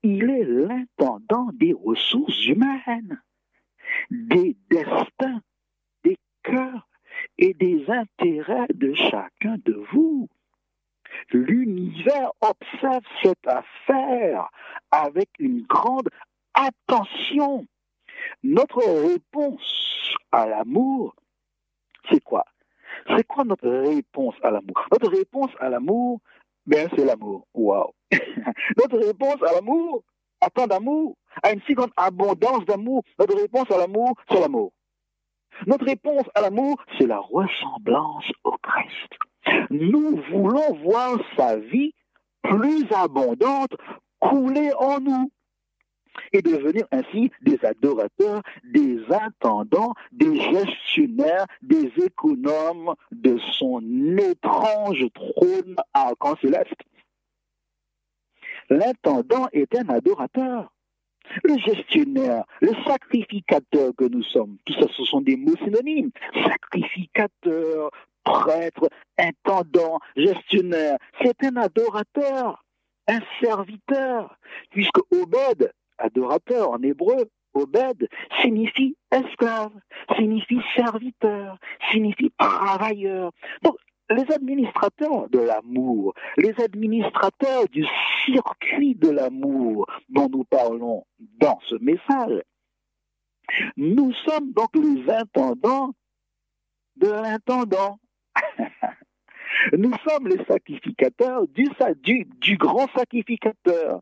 Il 0.03 0.29
est 0.29 0.45
l'intendant 0.45 1.49
des 1.53 1.73
ressources 1.73 2.45
humaines, 2.45 3.21
des 4.09 4.55
destins, 4.69 5.41
des 6.03 6.17
cœurs 6.43 6.87
et 7.37 7.53
des 7.53 7.89
intérêts 7.89 8.67
de 8.73 8.93
chacun 8.93 9.57
de 9.65 9.73
vous. 9.91 10.29
L'univers 11.31 12.31
observe 12.41 13.03
cette 13.23 13.47
affaire 13.47 14.49
avec 14.91 15.29
une 15.39 15.63
grande 15.63 16.09
attention. 16.53 17.65
Notre 18.43 18.83
réponse 19.01 20.13
à 20.31 20.45
l'amour, 20.45 21.15
c'est 22.09 22.23
quoi? 22.23 22.45
C'est 23.09 23.25
quoi 23.25 23.43
notre 23.43 23.67
réponse 23.67 24.35
à 24.43 24.51
l'amour? 24.51 24.85
Notre 24.91 25.09
réponse 25.11 25.51
à 25.59 25.69
l'amour, 25.69 26.19
ben 26.65 26.89
c'est 26.95 27.05
l'amour. 27.05 27.47
Waouh 27.53 27.91
Notre 28.77 28.97
réponse 28.97 29.41
à 29.43 29.53
l'amour, 29.53 30.03
à 30.41 30.49
tant 30.49 30.67
d'amour, 30.67 31.17
à 31.43 31.51
une 31.51 31.61
si 31.61 31.73
grande 31.73 31.91
abondance 31.97 32.65
d'amour, 32.65 33.03
notre 33.19 33.35
réponse 33.35 33.69
à 33.71 33.77
l'amour, 33.77 34.13
c'est 34.29 34.39
l'amour. 34.39 34.71
Notre 35.67 35.85
réponse 35.85 36.25
à 36.35 36.41
l'amour, 36.41 36.81
c'est 36.97 37.07
la 37.07 37.19
ressemblance 37.19 38.31
au 38.43 38.55
Christ. 38.61 39.69
Nous 39.69 40.21
voulons 40.31 40.73
voir 40.83 41.19
sa 41.37 41.57
vie 41.57 41.93
plus 42.41 42.85
abondante 42.91 43.73
couler 44.19 44.71
en 44.77 44.99
nous 44.99 45.31
et 46.31 46.41
devenir 46.41 46.85
ainsi 46.91 47.31
des 47.41 47.63
adorateurs, 47.63 48.41
des 48.63 48.99
intendants, 49.09 49.93
des 50.11 50.39
gestionnaires, 50.39 51.45
des 51.61 51.91
économes 52.03 52.93
de 53.11 53.37
son 53.37 53.81
étrange 54.17 55.05
trône 55.13 55.75
arc-en 55.93 56.35
céleste. 56.37 56.81
L'intendant 58.69 59.47
est 59.53 59.75
un 59.75 59.89
adorateur. 59.89 60.71
Le 61.43 61.57
gestionnaire, 61.57 62.43
le 62.61 62.71
sacrificateur 62.85 63.91
que 63.97 64.05
nous 64.05 64.23
sommes, 64.23 64.57
tout 64.65 64.73
ça, 64.73 64.87
ce 64.95 65.03
sont 65.05 65.21
des 65.21 65.37
mots 65.37 65.57
synonymes. 65.57 66.11
Sacrificateur, 66.33 67.89
prêtre, 68.23 68.89
intendant, 69.17 69.99
gestionnaire, 70.15 70.97
c'est 71.21 71.43
un 71.43 71.55
adorateur, 71.57 72.63
un 73.07 73.19
serviteur, 73.41 74.37
puisque 74.71 74.99
Obed, 75.11 75.71
adorateur 75.97 76.71
en 76.71 76.81
hébreu, 76.81 77.29
Obed, 77.53 78.09
signifie 78.41 78.97
esclave, 79.11 79.71
signifie 80.17 80.59
serviteur, 80.75 81.57
signifie 81.89 82.31
travailleur. 82.37 83.31
Donc, 83.63 83.77
les 84.09 84.29
administrateurs 84.33 85.29
de 85.29 85.39
l'amour, 85.39 86.13
les 86.37 86.53
administrateurs 86.61 87.67
du 87.69 87.85
circuit 88.25 88.95
de 88.95 89.09
l'amour 89.09 89.87
dont 90.09 90.29
nous 90.29 90.43
parlons 90.43 91.05
dans 91.39 91.59
ce 91.69 91.75
message, 91.75 92.41
nous 93.77 94.13
sommes 94.13 94.51
donc 94.51 94.75
les 94.75 95.09
intendants 95.09 95.91
de 96.97 97.07
l'intendant. 97.07 97.99
nous 99.73 99.93
sommes 100.07 100.27
les 100.27 100.43
sacrificateurs 100.45 101.47
du, 101.47 102.57
grand 102.57 102.87
sacrificateur. 102.95 104.01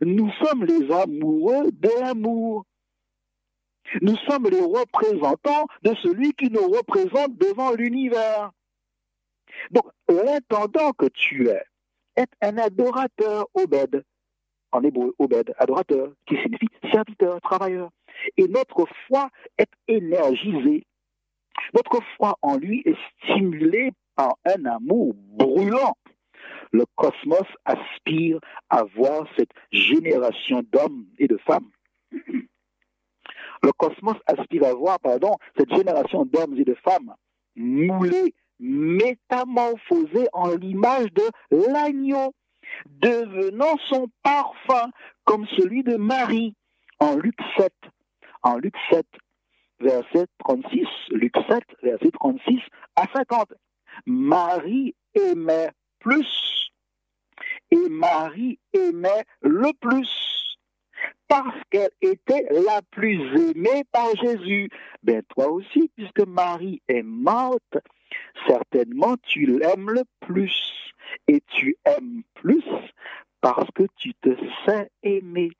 Nous 0.00 0.30
sommes 0.42 0.64
les 0.64 0.90
amoureux 0.90 1.70
de 1.72 2.00
l'amour. 2.00 2.64
Nous 4.00 4.16
sommes 4.28 4.48
les 4.48 4.60
représentants 4.60 5.66
de 5.82 5.94
celui 6.02 6.32
qui 6.32 6.50
nous 6.50 6.68
représente 6.68 7.36
devant 7.36 7.72
l'univers. 7.72 8.52
Donc, 9.70 9.84
l'intendant 10.08 10.92
que 10.92 11.06
tu 11.06 11.48
es 11.48 11.62
est 12.16 12.30
un 12.40 12.58
adorateur, 12.58 13.46
Obed. 13.54 14.04
En 14.70 14.82
hébreu, 14.82 15.14
Obed, 15.18 15.52
adorateur, 15.58 16.12
qui 16.26 16.36
signifie 16.36 16.68
serviteur, 16.90 17.40
travailleur. 17.42 17.90
Et 18.36 18.48
notre 18.48 18.86
foi 19.06 19.28
est 19.58 19.70
énergisée. 19.88 20.86
Notre 21.74 22.00
foi 22.16 22.36
en 22.40 22.56
lui 22.56 22.82
est 22.86 22.96
stimulée 23.18 23.92
par 24.14 24.36
un 24.46 24.64
amour 24.64 25.14
brûlant. 25.14 25.96
Le 26.72 26.84
cosmos 26.96 27.46
aspire 27.64 28.38
à 28.70 28.84
voir 28.96 29.26
cette 29.36 29.50
génération 29.70 30.62
d'hommes 30.72 31.06
et 31.18 31.28
de 31.28 31.36
femmes. 31.38 31.70
Le 33.62 33.72
cosmos 33.72 34.16
aspire 34.26 34.64
à 34.64 34.74
voir, 34.74 34.98
pardon, 34.98 35.36
cette 35.56 35.72
génération 35.74 36.24
d'hommes 36.24 36.58
et 36.58 36.64
de 36.64 36.74
femmes 36.74 37.14
moulés 37.54 38.34
métamorphosé 38.58 40.28
en 40.32 40.54
l'image 40.54 41.12
de 41.12 41.22
l'agneau, 41.72 42.34
devenant 42.86 43.76
son 43.88 44.08
parfum 44.22 44.90
comme 45.24 45.46
celui 45.56 45.82
de 45.82 45.96
Marie 45.96 46.54
en 46.98 47.16
Luc 47.16 47.34
7. 47.58 47.72
En 48.42 48.56
Luc 48.56 48.74
7, 48.90 49.06
verset 49.80 50.26
36, 50.38 50.86
Luc 51.10 51.34
7, 51.48 51.62
verset 51.82 52.10
36 52.12 52.60
à 52.96 53.06
50. 53.14 53.52
Marie 54.06 54.94
aimait 55.14 55.70
plus 56.00 56.61
et 57.72 57.88
Marie 57.88 58.58
aimait 58.74 59.24
le 59.40 59.72
plus 59.80 60.58
parce 61.26 61.56
qu'elle 61.70 61.90
était 62.02 62.46
la 62.50 62.82
plus 62.90 63.18
aimée 63.50 63.84
par 63.90 64.14
Jésus. 64.16 64.68
Ben 65.02 65.22
toi 65.34 65.48
aussi, 65.48 65.90
puisque 65.96 66.26
Marie 66.26 66.82
est 66.86 67.02
morte, 67.02 67.78
certainement 68.46 69.16
tu 69.22 69.46
l'aimes 69.46 69.90
le 69.90 70.02
plus. 70.20 70.92
Et 71.28 71.42
tu 71.46 71.76
aimes 71.84 72.22
plus 72.34 72.64
parce 73.40 73.68
que 73.74 73.84
tu 73.96 74.12
te 74.14 74.30
sais 74.66 74.90
aimer. 75.02 75.50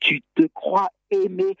Tu 0.00 0.20
te 0.34 0.46
crois 0.52 0.88
aimer 1.10 1.56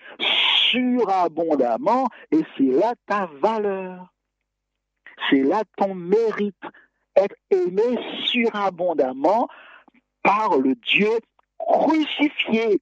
surabondamment 0.70 2.08
et 2.32 2.42
c'est 2.56 2.64
là 2.64 2.94
ta 3.06 3.26
valeur. 3.40 4.12
C'est 5.28 5.42
là 5.42 5.62
ton 5.76 5.94
mérite. 5.94 6.62
Être 7.16 7.36
aimé 7.50 7.98
surabondamment 8.26 9.48
par 10.22 10.58
le 10.58 10.74
Dieu 10.74 11.10
crucifié 11.58 12.80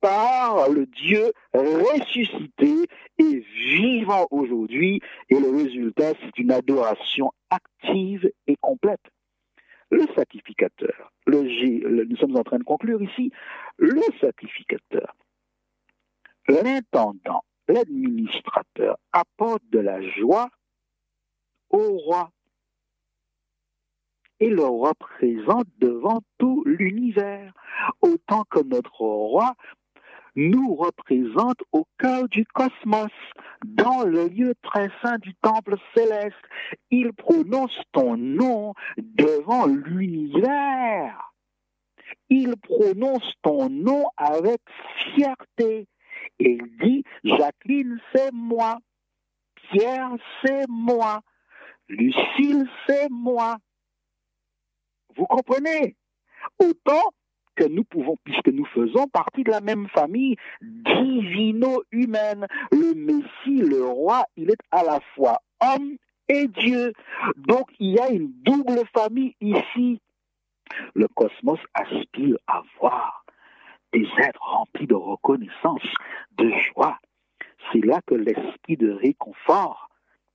par 0.00 0.68
le 0.70 0.86
Dieu 0.86 1.32
ressuscité 1.52 2.86
et 3.18 3.44
vivant 3.68 4.26
aujourd'hui. 4.30 5.00
Et 5.28 5.38
le 5.38 5.50
résultat, 5.50 6.12
c'est 6.20 6.38
une 6.38 6.52
adoration 6.52 7.32
active 7.50 8.30
et 8.46 8.56
complète. 8.60 9.00
Le 9.90 10.06
sacrificateur, 10.14 11.12
le, 11.26 12.04
nous 12.04 12.16
sommes 12.16 12.36
en 12.36 12.44
train 12.44 12.58
de 12.58 12.64
conclure 12.64 13.02
ici, 13.02 13.32
le 13.76 14.02
sacrificateur, 14.20 15.16
l'intendant, 16.46 17.44
l'administrateur 17.66 18.98
apporte 19.12 19.62
de 19.70 19.80
la 19.80 20.00
joie 20.00 20.48
au 21.70 21.98
roi 21.98 22.30
et 24.40 24.48
le 24.48 24.64
représente 24.64 25.68
devant 25.78 26.20
tout 26.38 26.62
l'univers, 26.66 27.52
autant 28.00 28.44
que 28.50 28.60
notre 28.60 29.00
roi 29.00 29.54
nous 30.36 30.74
représente 30.74 31.58
au 31.72 31.86
cœur 31.98 32.28
du 32.28 32.46
cosmos, 32.46 33.10
dans 33.64 34.04
le 34.04 34.28
lieu 34.28 34.54
très 34.62 34.90
saint 35.02 35.18
du 35.18 35.34
temple 35.42 35.76
céleste. 35.94 36.36
Il 36.90 37.12
prononce 37.12 37.78
ton 37.92 38.16
nom 38.16 38.74
devant 38.96 39.66
l'univers. 39.66 41.32
Il 42.28 42.56
prononce 42.56 43.34
ton 43.42 43.68
nom 43.68 44.06
avec 44.16 44.60
fierté. 45.14 45.86
Il 46.38 46.62
dit, 46.82 47.04
Jacqueline, 47.24 48.00
c'est 48.14 48.32
moi. 48.32 48.78
Pierre, 49.70 50.12
c'est 50.42 50.66
moi. 50.68 51.20
Lucille, 51.88 52.68
c'est 52.86 53.08
moi. 53.10 53.58
Vous 55.16 55.26
comprenez? 55.26 55.96
Autant 56.58 57.12
puisque 57.54 57.70
nous 57.70 57.84
pouvons, 57.84 58.16
puisque 58.24 58.48
nous 58.48 58.64
faisons 58.66 59.06
partie 59.08 59.44
de 59.44 59.50
la 59.50 59.60
même 59.60 59.88
famille 59.88 60.36
divino-humaine. 60.62 62.46
Le 62.72 62.94
Messie, 62.94 63.62
le 63.62 63.84
roi, 63.84 64.24
il 64.36 64.50
est 64.50 64.62
à 64.70 64.82
la 64.82 65.00
fois 65.14 65.38
homme 65.60 65.96
et 66.28 66.48
Dieu. 66.48 66.92
Donc 67.36 67.70
il 67.78 67.94
y 67.94 67.98
a 67.98 68.10
une 68.10 68.32
double 68.42 68.82
famille 68.94 69.34
ici. 69.40 70.00
Le 70.94 71.08
cosmos 71.08 71.58
aspire 71.74 72.36
à 72.46 72.62
voir 72.78 73.24
des 73.92 74.06
êtres 74.18 74.40
remplis 74.40 74.86
de 74.86 74.94
reconnaissance, 74.94 75.82
de 76.38 76.50
joie. 76.72 76.98
C'est 77.72 77.84
là 77.84 78.00
que 78.06 78.14
l'esprit 78.14 78.76
de 78.76 78.92
réconfort 78.92 79.88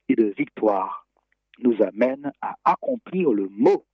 et 0.10 0.16
de 0.16 0.34
victoire 0.38 1.08
nous 1.60 1.82
amène 1.82 2.32
à 2.42 2.56
accomplir 2.66 3.32
le 3.32 3.48
mot. 3.50 3.86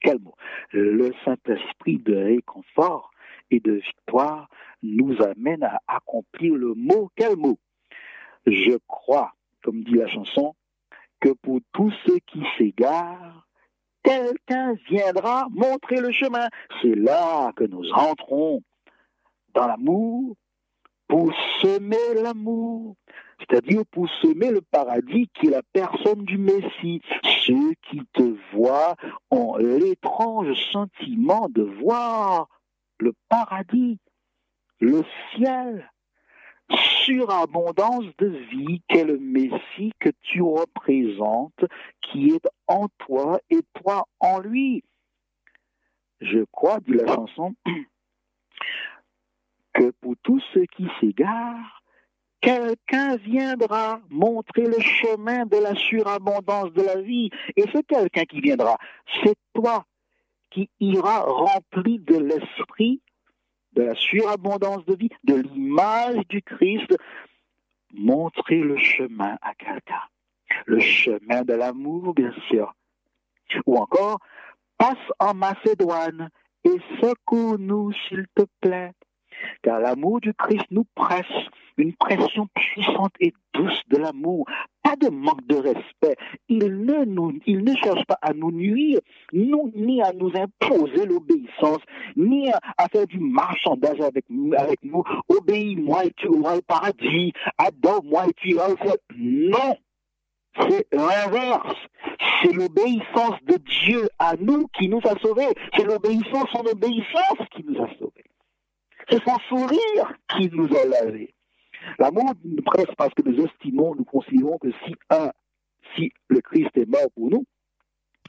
Quel 0.00 0.18
mot 0.20 0.34
Le 0.72 1.12
Saint-Esprit 1.24 1.98
de 1.98 2.14
réconfort 2.14 3.10
et 3.50 3.60
de 3.60 3.72
victoire 3.72 4.48
nous 4.82 5.16
amène 5.22 5.64
à 5.64 5.80
accomplir 5.86 6.54
le 6.54 6.74
mot. 6.74 7.10
Quel 7.16 7.36
mot? 7.36 7.58
Je 8.46 8.78
crois, 8.86 9.32
comme 9.62 9.82
dit 9.82 9.94
la 9.94 10.08
chanson, 10.08 10.54
que 11.20 11.30
pour 11.30 11.60
tous 11.72 11.92
ceux 12.06 12.18
qui 12.26 12.42
s'égarent, 12.56 13.46
quelqu'un 14.02 14.74
viendra 14.88 15.46
montrer 15.50 16.00
le 16.00 16.12
chemin. 16.12 16.48
C'est 16.80 16.94
là 16.94 17.52
que 17.56 17.64
nous 17.64 17.90
entrons 17.90 18.62
dans 19.54 19.66
l'amour 19.66 20.36
pour 21.08 21.32
semer 21.60 22.22
l'amour, 22.22 22.96
c'est-à-dire 23.38 23.82
pour 23.90 24.08
semer 24.22 24.50
le 24.50 24.60
paradis 24.60 25.28
qui 25.34 25.46
est 25.46 25.50
la 25.50 25.62
personne 25.72 26.24
du 26.24 26.38
Messie. 26.38 27.00
Ceux 27.46 27.74
qui 27.88 28.02
te 28.12 28.36
voient 28.52 28.96
ont 29.30 29.56
l'étrange 29.56 30.52
sentiment 30.72 31.48
de 31.48 31.62
voir 31.62 32.48
le 32.98 33.12
paradis, 33.28 33.98
le 34.80 35.04
ciel, 35.34 35.90
surabondance 37.04 38.04
de 38.18 38.26
vie 38.26 38.82
qu'est 38.88 39.04
le 39.04 39.18
Messie 39.18 39.92
que 40.00 40.10
tu 40.22 40.42
représentes, 40.42 41.64
qui 42.02 42.30
est 42.30 42.46
en 42.66 42.88
toi 42.98 43.40
et 43.50 43.60
toi 43.82 44.04
en 44.20 44.40
lui. 44.40 44.82
Je 46.20 46.44
crois, 46.50 46.80
dit 46.80 46.92
la 46.92 47.06
chanson, 47.06 47.54
que 49.72 49.92
pour 50.00 50.14
tous 50.22 50.42
ceux 50.52 50.66
qui 50.76 50.88
s'égarent, 51.00 51.77
quelqu'un 52.40 53.16
viendra 53.16 54.00
montrer 54.10 54.64
le 54.64 54.80
chemin 54.80 55.46
de 55.46 55.56
la 55.56 55.74
surabondance 55.74 56.72
de 56.72 56.82
la 56.82 57.00
vie. 57.00 57.30
Et 57.56 57.62
ce 57.62 57.80
quelqu'un 57.82 58.24
qui 58.24 58.40
viendra, 58.40 58.78
c'est 59.22 59.36
toi 59.54 59.84
qui 60.50 60.70
iras 60.80 61.20
rempli 61.20 61.98
de 61.98 62.16
l'esprit 62.16 63.00
de 63.72 63.82
la 63.82 63.94
surabondance 63.94 64.84
de 64.86 64.96
vie, 64.96 65.10
de 65.24 65.34
l'image 65.34 66.26
du 66.28 66.42
Christ, 66.42 66.96
montrer 67.92 68.60
le 68.60 68.76
chemin 68.78 69.36
à 69.42 69.54
quelqu'un. 69.54 70.02
Le 70.66 70.80
chemin 70.80 71.42
de 71.42 71.52
l'amour, 71.52 72.14
bien 72.14 72.32
sûr. 72.48 72.74
Ou 73.66 73.76
encore, 73.76 74.18
passe 74.78 74.96
en 75.18 75.34
Macédoine 75.34 76.30
et 76.64 76.78
secoue-nous, 77.00 77.92
s'il 77.92 78.26
te 78.34 78.42
plaît 78.60 78.92
car 79.62 79.80
l'amour 79.80 80.20
du 80.20 80.34
Christ 80.34 80.66
nous 80.70 80.84
presse, 80.94 81.26
une 81.76 81.94
pression 81.94 82.48
puissante 82.54 83.12
et 83.20 83.32
douce 83.54 83.82
de 83.88 83.98
l'amour, 83.98 84.46
pas 84.82 84.96
de 84.96 85.08
manque 85.08 85.46
de 85.46 85.56
respect. 85.56 86.16
Il 86.48 86.84
ne, 86.84 87.04
nous, 87.04 87.38
il 87.46 87.64
ne 87.64 87.74
cherche 87.76 88.04
pas 88.06 88.18
à 88.22 88.32
nous 88.32 88.50
nuire, 88.50 89.00
ni 89.32 90.02
à 90.02 90.12
nous 90.12 90.32
imposer 90.34 91.06
l'obéissance, 91.06 91.82
ni 92.16 92.50
à, 92.50 92.88
faire 92.88 93.06
du 93.06 93.20
marchandage 93.20 94.00
avec, 94.00 94.24
avec 94.56 94.82
nous. 94.82 95.02
Obéis-moi 95.28 96.06
et 96.06 96.12
tu 96.16 96.28
auras 96.28 96.56
le 96.56 96.62
paradis. 96.62 97.32
Adore-moi 97.58 98.26
et 98.28 98.32
tu 98.34 98.54
auras 98.56 98.68
le 98.68 98.76
ciel. 98.76 98.96
Non! 99.16 99.76
C'est 100.60 100.86
l'inverse. 100.92 101.76
C'est 102.42 102.52
l'obéissance 102.52 103.36
de 103.44 103.56
Dieu 103.84 104.08
à 104.18 104.34
nous 104.36 104.66
qui 104.78 104.88
nous 104.88 105.00
a 105.04 105.18
sauvés. 105.20 105.46
C'est 105.76 105.84
l'obéissance, 105.84 106.48
son 106.52 106.66
obéissance 106.66 107.46
qui 107.54 107.64
nous 107.64 107.80
a 107.80 107.88
sauvés. 107.98 108.24
C'est 109.10 109.22
son 109.24 109.38
sourire 109.48 110.12
qui 110.36 110.50
nous 110.52 110.68
a 110.76 110.84
lavés. 110.86 111.34
L'amour 111.98 112.32
nous 112.44 112.62
presse 112.62 112.94
parce 112.96 113.14
que 113.14 113.22
nous 113.22 113.44
estimons, 113.44 113.94
nous 113.94 114.04
considérons 114.04 114.58
que 114.58 114.70
si 114.84 114.94
un, 115.10 115.30
si 115.94 116.12
le 116.28 116.40
Christ 116.40 116.76
est 116.76 116.88
mort 116.88 117.10
pour 117.14 117.30
nous, 117.30 117.44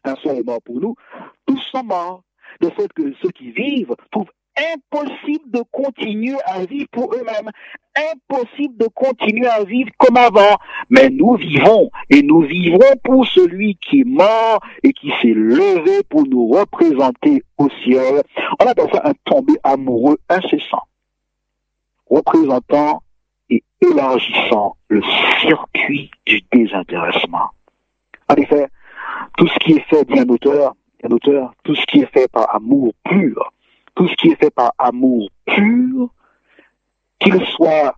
un 0.03 0.15
seul 0.15 0.37
est 0.37 0.45
mort 0.45 0.61
pour 0.61 0.79
nous, 0.79 0.95
tous 1.45 1.59
sont 1.71 1.83
morts. 1.83 2.23
De 2.61 2.69
fait 2.71 2.91
que 2.93 3.13
ceux 3.21 3.29
qui 3.29 3.51
vivent 3.51 3.95
trouvent 4.11 4.31
impossible 4.73 5.51
de 5.51 5.63
continuer 5.71 6.37
à 6.45 6.65
vivre 6.65 6.87
pour 6.91 7.13
eux-mêmes, 7.13 7.49
impossible 7.95 8.77
de 8.77 8.87
continuer 8.93 9.47
à 9.47 9.63
vivre 9.63 9.89
comme 9.97 10.17
avant. 10.17 10.57
Mais 10.89 11.09
nous 11.09 11.35
vivons 11.35 11.89
et 12.09 12.21
nous 12.21 12.41
vivrons 12.41 12.95
pour 13.03 13.25
celui 13.27 13.75
qui 13.75 14.01
est 14.01 14.07
mort 14.07 14.59
et 14.83 14.93
qui 14.93 15.11
s'est 15.21 15.33
levé 15.33 16.03
pour 16.09 16.27
nous 16.27 16.47
représenter 16.47 17.43
au 17.57 17.69
ciel. 17.83 18.21
On 18.59 18.65
appelle 18.65 18.89
ça 18.93 19.01
un 19.05 19.13
tombé 19.25 19.53
amoureux 19.63 20.17
incessant, 20.29 20.83
représentant 22.07 23.03
et 23.49 23.63
élargissant 23.81 24.75
le 24.89 25.01
circuit 25.41 26.11
du 26.25 26.41
désintéressement. 26.51 27.49
En 28.29 28.35
effet, 28.35 28.67
tout 29.37 29.47
ce 29.47 29.59
qui 29.59 29.73
est 29.73 29.85
fait, 29.89 30.05
un 30.19 30.29
auteur, 30.29 30.75
auteur, 31.09 31.53
tout 31.63 31.75
ce 31.75 31.85
qui 31.87 32.01
est 32.01 32.13
fait 32.13 32.27
par 32.31 32.53
amour 32.53 32.93
pur, 33.05 33.51
tout 33.99 34.07
ce 34.07 34.15
qui 34.15 34.29
est 34.29 34.41
fait 34.41 34.49
par 34.49 34.71
amour 34.77 35.27
pur, 35.45 36.07
qu'il 37.19 37.45
soit 37.47 37.93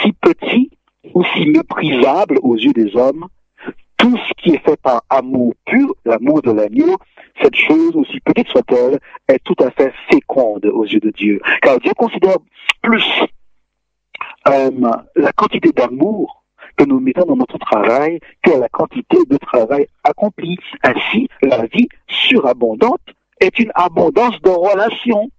si 0.00 0.12
petit 0.12 0.70
ou 1.14 1.24
si 1.34 1.46
méprisable 1.46 2.38
aux 2.42 2.54
yeux 2.54 2.72
des 2.72 2.94
hommes, 2.94 3.26
tout 3.96 4.16
ce 4.16 4.32
qui 4.40 4.54
est 4.54 4.64
fait 4.64 4.80
par 4.80 5.02
amour 5.10 5.54
pur, 5.66 5.92
l'amour 6.04 6.42
de 6.42 6.52
l'agneau, 6.52 6.96
cette 7.42 7.56
chose, 7.56 7.96
aussi 7.96 8.20
petite 8.20 8.46
soit-elle, 8.50 9.00
est 9.26 9.42
tout 9.42 9.56
à 9.58 9.72
fait 9.72 9.92
féconde 10.12 10.66
aux 10.66 10.84
yeux 10.84 11.00
de 11.00 11.10
Dieu. 11.10 11.40
Car 11.60 11.80
Dieu 11.80 11.92
considère 11.96 12.36
plus 12.80 13.04
euh, 14.46 14.70
la 15.16 15.32
quantité 15.32 15.72
d'amour 15.72 16.44
que 16.76 16.84
nous 16.84 17.00
mettons 17.00 17.26
dans 17.26 17.36
notre 17.36 17.58
travail 17.58 18.20
que 18.44 18.52
la 18.52 18.68
quantité 18.68 19.16
de 19.28 19.36
travail 19.38 19.88
accompli. 20.04 20.56
Ainsi, 20.84 21.28
la 21.42 21.66
vie 21.66 21.88
surabondante 22.06 23.00
est 23.40 23.58
une 23.58 23.72
abondance 23.74 24.40
de 24.42 24.50
relations. 24.50 25.30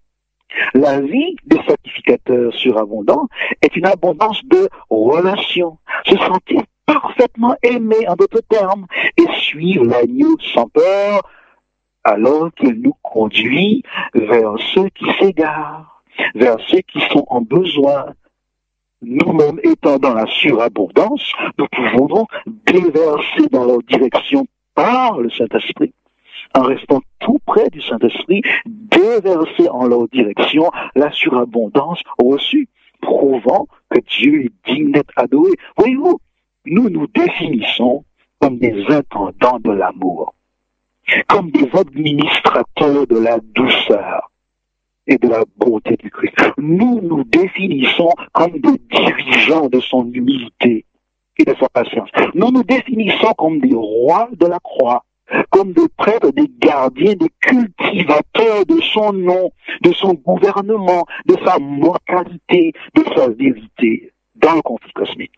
La 0.73 0.99
vie 0.99 1.37
des 1.45 1.61
sacrificateurs 1.67 2.53
surabondants 2.53 3.27
est 3.61 3.75
une 3.75 3.85
abondance 3.85 4.43
de 4.45 4.67
relations. 4.89 5.77
Se 6.05 6.17
sentir 6.17 6.63
parfaitement 6.85 7.55
aimé, 7.63 7.95
en 8.07 8.15
d'autres 8.15 8.41
termes, 8.49 8.85
et 9.17 9.27
suivre 9.39 9.85
l'agneau 9.85 10.35
sans 10.53 10.67
peur, 10.67 11.21
alors 12.03 12.51
qu'il 12.53 12.81
nous 12.81 12.95
conduit 13.01 13.83
vers 14.13 14.55
ceux 14.73 14.89
qui 14.89 15.05
s'égarent, 15.19 16.03
vers 16.35 16.57
ceux 16.67 16.81
qui 16.81 16.99
sont 17.11 17.25
en 17.29 17.41
besoin. 17.41 18.07
Nous-mêmes 19.01 19.59
étant 19.63 19.97
dans 19.97 20.13
la 20.13 20.27
surabondance, 20.27 21.31
nous 21.57 21.67
pouvons 21.71 22.07
donc 22.07 22.29
déverser 22.65 23.47
dans 23.51 23.65
leur 23.65 23.81
direction 23.83 24.45
par 24.75 25.19
le 25.19 25.29
Saint-Esprit 25.29 25.93
en 26.55 26.63
restant 26.63 27.01
tout 27.19 27.39
près 27.45 27.69
du 27.69 27.81
Saint-Esprit, 27.81 28.41
déverser 28.65 29.69
en 29.69 29.87
leur 29.87 30.07
direction 30.09 30.69
la 30.95 31.11
surabondance 31.11 32.01
reçue, 32.19 32.67
prouvant 33.01 33.67
que 33.89 33.99
Dieu 34.17 34.45
est 34.45 34.71
digne 34.71 34.91
d'être 34.91 35.13
adoré. 35.15 35.51
Voyez-vous, 35.77 36.19
nous 36.65 36.89
nous 36.89 37.07
définissons 37.07 38.03
comme 38.39 38.57
des 38.57 38.85
intendants 38.89 39.59
de 39.59 39.71
l'amour, 39.71 40.35
comme 41.27 41.51
des 41.51 41.69
administrateurs 41.75 43.07
de 43.07 43.17
la 43.17 43.39
douceur 43.39 44.31
et 45.07 45.17
de 45.17 45.27
la 45.27 45.43
bonté 45.57 45.95
du 45.97 46.09
Christ. 46.09 46.35
Nous 46.57 47.01
nous 47.01 47.23
définissons 47.23 48.11
comme 48.33 48.59
des 48.59 48.77
dirigeants 48.91 49.67
de 49.67 49.79
son 49.79 50.11
humilité 50.11 50.85
et 51.37 51.45
de 51.45 51.55
sa 51.59 51.69
patience. 51.69 52.09
Nous 52.35 52.51
nous 52.51 52.63
définissons 52.63 53.33
comme 53.37 53.59
des 53.59 53.75
rois 53.75 54.29
de 54.33 54.45
la 54.45 54.59
croix 54.59 55.03
comme 55.49 55.73
des 55.73 55.87
prêtres, 55.97 56.31
des 56.31 56.49
gardiens, 56.59 57.13
des 57.13 57.31
cultivateurs 57.41 58.65
de 58.67 58.81
son 58.81 59.13
nom, 59.13 59.51
de 59.81 59.91
son 59.93 60.13
gouvernement, 60.13 61.05
de 61.25 61.35
sa 61.45 61.57
mortalité, 61.59 62.73
de 62.95 63.03
sa 63.15 63.29
vérité 63.29 64.13
dans 64.35 64.55
le 64.55 64.61
conflit 64.61 64.91
cosmique. 64.93 65.31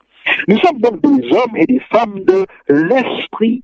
Nous 0.47 0.57
sommes 0.59 0.79
donc 0.79 1.01
des 1.01 1.35
hommes 1.35 1.57
et 1.57 1.65
des 1.65 1.81
femmes 1.91 2.23
de 2.23 2.45
l'esprit, 2.69 3.63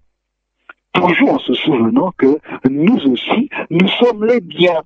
toujours 0.94 1.36
en 1.36 1.40
se 1.40 1.54
souvenant 1.54 2.12
que 2.18 2.38
nous 2.70 2.98
aussi, 3.12 3.50
nous 3.70 3.88
sommes 3.88 4.26
les 4.26 4.42
biens, 4.42 4.84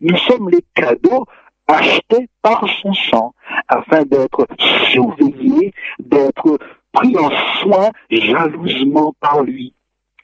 nous 0.00 0.16
sommes 0.16 0.50
les 0.50 0.64
cadeaux 0.74 1.26
achetés 1.66 2.28
par 2.42 2.64
son 2.80 2.92
sang, 2.94 3.34
afin 3.66 4.04
d'être 4.04 4.46
surveillés, 4.92 5.72
d'être 5.98 6.58
pris 6.92 7.16
en 7.18 7.30
soin 7.60 7.90
jalousement 8.10 9.14
par 9.20 9.42
lui 9.42 9.74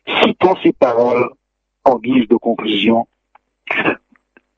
Citons 0.07 0.57
ces 0.63 0.73
paroles 0.73 1.29
en 1.85 1.99
guise 1.99 2.29
de 2.29 2.37
conclusion. 2.37 3.07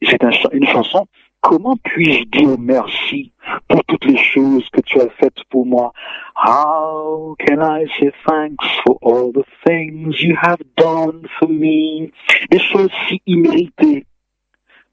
C'est 0.03 0.22
une 0.53 0.66
chanson 0.66 1.07
Comment 1.45 1.76
puis-je 1.76 2.24
dire 2.24 2.57
merci 2.59 3.30
pour 3.68 3.84
toutes 3.84 4.07
les 4.07 4.16
choses 4.16 4.66
que 4.70 4.80
tu 4.80 4.99
as 4.99 5.11
faites 5.20 5.45
pour 5.51 5.66
moi? 5.66 5.92
How 6.34 7.36
can 7.38 7.61
I 7.61 7.84
say 8.01 8.12
thanks 8.26 8.66
for 8.82 8.97
all 9.03 9.30
the 9.30 9.45
things 9.66 10.22
you 10.22 10.34
have 10.40 10.62
done 10.78 11.26
for 11.38 11.47
me? 11.47 12.11
Des 12.51 12.59
choses 12.59 12.90
si 13.07 13.20
imméritées, 13.26 14.07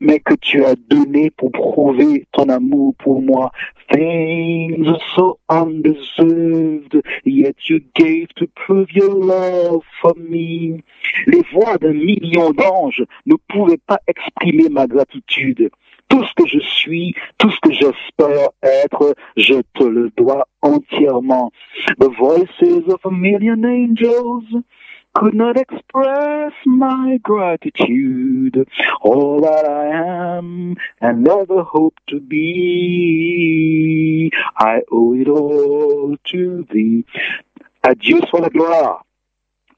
mais 0.02 0.20
que 0.20 0.34
tu 0.34 0.66
as 0.66 0.76
donné 0.76 1.30
pour 1.30 1.52
prouver 1.52 2.26
ton 2.34 2.50
amour 2.50 2.96
pour 2.98 3.22
moi. 3.22 3.52
Things 3.92 4.88
so 5.16 5.40
undeserved, 5.48 7.02
yet 7.24 7.56
you 7.70 7.80
gave 7.96 8.28
to 8.36 8.48
prove 8.48 8.92
your 8.92 9.14
love 9.14 9.84
for 10.02 10.14
me. 10.18 10.82
Les 11.28 11.44
voix 11.54 11.78
d'un 11.78 11.94
million 11.94 12.52
d'anges 12.52 13.06
ne 13.26 13.36
pouvaient 13.48 13.86
pas 13.86 14.00
exprimer 14.08 14.70
ma 14.70 14.88
gratitude 14.88 15.70
tout 16.10 16.26
ce 16.26 16.34
que 16.36 16.46
je 16.46 16.60
suis, 16.60 17.16
tout 17.38 17.50
ce 17.50 17.60
que 17.62 17.72
j'espère 17.72 18.50
être, 18.62 19.16
je 19.38 19.62
te 19.74 19.84
le 19.86 20.12
dois 20.18 20.46
entièrement. 20.62 21.52
The 22.00 22.10
voices 22.10 22.90
of 22.90 23.00
a 23.06 23.12
million 23.12 23.64
angels 23.64 24.62
could 25.16 25.34
not 25.34 25.58
express 25.58 26.54
my 26.66 27.20
gratitude, 27.24 28.68
all 29.02 29.42
that 29.42 29.66
I 29.66 29.88
am 30.38 30.76
and 31.02 31.24
never 31.24 31.64
hope 31.64 31.96
to 32.10 32.20
be. 32.22 33.52
I 34.58 34.82
owe 34.92 35.14
it 35.16 35.28
all 35.28 36.16
to 36.32 36.68
thee. 36.72 37.06
Adieu 37.84 38.22
soit 38.30 38.42
la 38.42 38.50
gloire. 38.50 39.04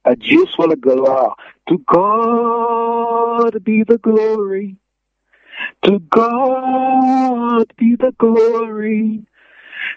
Adieu 0.05 0.45
soit 0.47 0.67
la 0.67 0.75
gloire. 0.75 1.35
To 1.69 1.77
God 1.87 3.63
be 3.63 3.83
the 3.83 3.97
glory. 3.97 4.77
To 5.83 5.99
God 5.99 7.73
be 7.77 7.95
the 7.95 8.13
glory. 8.17 9.25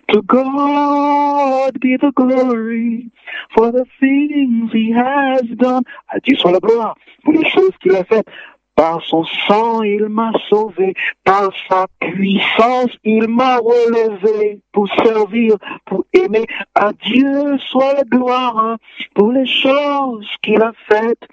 To 0.08 0.22
God 0.22 1.80
be 1.80 1.96
the 1.96 2.12
glory 2.14 3.10
for 3.54 3.72
the 3.72 3.84
things 3.98 4.70
he 4.72 4.92
has 4.92 5.42
done. 5.56 5.82
À 6.12 6.20
Dieu 6.20 6.36
soit 6.36 6.52
la 6.52 6.60
gloire 6.60 6.96
pour 7.24 7.34
les 7.34 7.48
choses 7.50 7.72
qu'il 7.82 7.96
a 7.96 8.04
faites. 8.04 8.28
Par 8.76 9.02
son 9.06 9.24
sang, 9.48 9.82
il 9.82 10.06
m'a 10.08 10.32
sauvé. 10.48 10.94
Par 11.24 11.50
sa 11.68 11.86
puissance, 11.98 12.90
il 13.04 13.26
m'a 13.26 13.56
relevé 13.56 14.60
pour 14.72 14.86
servir, 15.02 15.56
pour 15.86 16.04
aimer. 16.12 16.46
À 16.74 16.92
Dieu 16.92 17.58
soit 17.70 17.94
la 17.94 18.04
gloire 18.04 18.76
pour 19.14 19.32
les 19.32 19.46
choses 19.46 20.28
qu'il 20.42 20.62
a 20.62 20.72
faites. 20.88 21.26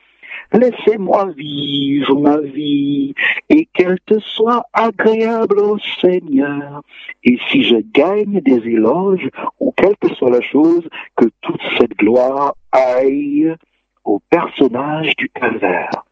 Laissez-moi 0.54 1.32
vivre 1.36 2.20
ma 2.20 2.38
vie 2.38 3.16
et 3.50 3.68
qu'elle 3.74 4.00
te 4.06 4.20
soit 4.20 4.64
agréable 4.72 5.60
au 5.60 5.80
Seigneur. 6.00 6.84
Et 7.24 7.40
si 7.50 7.64
je 7.64 7.78
gagne 7.78 8.40
des 8.42 8.68
éloges, 8.68 9.28
ou 9.60 9.72
quelle 9.76 9.98
que 9.98 10.14
soit 10.14 10.30
la 10.30 10.42
chose, 10.42 10.88
que 11.16 11.26
toute 11.42 11.62
cette 11.78 11.98
gloire 11.98 12.54
aille 12.72 13.56
au 14.04 14.20
personnage 14.30 15.16
du 15.16 15.30
calvaire. 15.30 16.04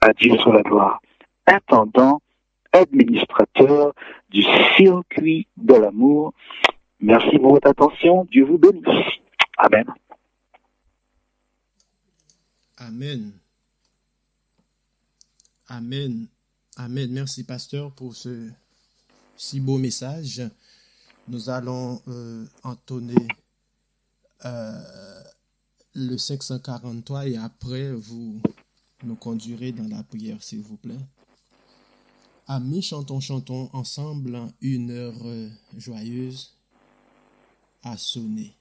Adieu 0.00 0.36
sur 0.38 0.52
la 0.52 0.62
gloire. 0.62 1.00
Intendant, 1.46 2.20
administrateur 2.72 3.92
du 4.28 4.42
circuit 4.76 5.46
de 5.56 5.74
l'amour. 5.74 6.34
Merci 7.00 7.38
pour 7.38 7.52
votre 7.52 7.68
attention. 7.68 8.26
Dieu 8.30 8.44
vous 8.44 8.58
bénisse. 8.58 9.20
Amen. 9.58 9.84
Amen. 12.78 13.32
Amen. 15.68 16.28
Amen. 16.76 17.10
Merci, 17.10 17.44
pasteur, 17.44 17.92
pour 17.92 18.14
ce 18.14 18.50
si 19.36 19.60
beau 19.60 19.78
message. 19.78 20.42
Nous 21.28 21.50
allons 21.50 22.00
euh, 22.08 22.46
entonner 22.62 23.28
euh, 24.44 25.22
le 25.94 26.16
543 26.16 27.26
et 27.28 27.36
après, 27.36 27.92
vous 27.92 28.40
nous 29.02 29.16
conduirez 29.16 29.72
dans 29.72 29.88
la 29.88 30.02
prière, 30.02 30.42
s'il 30.42 30.60
vous 30.60 30.76
plaît. 30.76 31.00
Amis, 32.46 32.82
chantons, 32.82 33.20
chantons 33.20 33.70
ensemble 33.72 34.38
une 34.60 34.90
heure 34.90 35.16
euh, 35.24 35.48
joyeuse 35.76 36.54
à 37.82 37.96
sonner. 37.96 38.54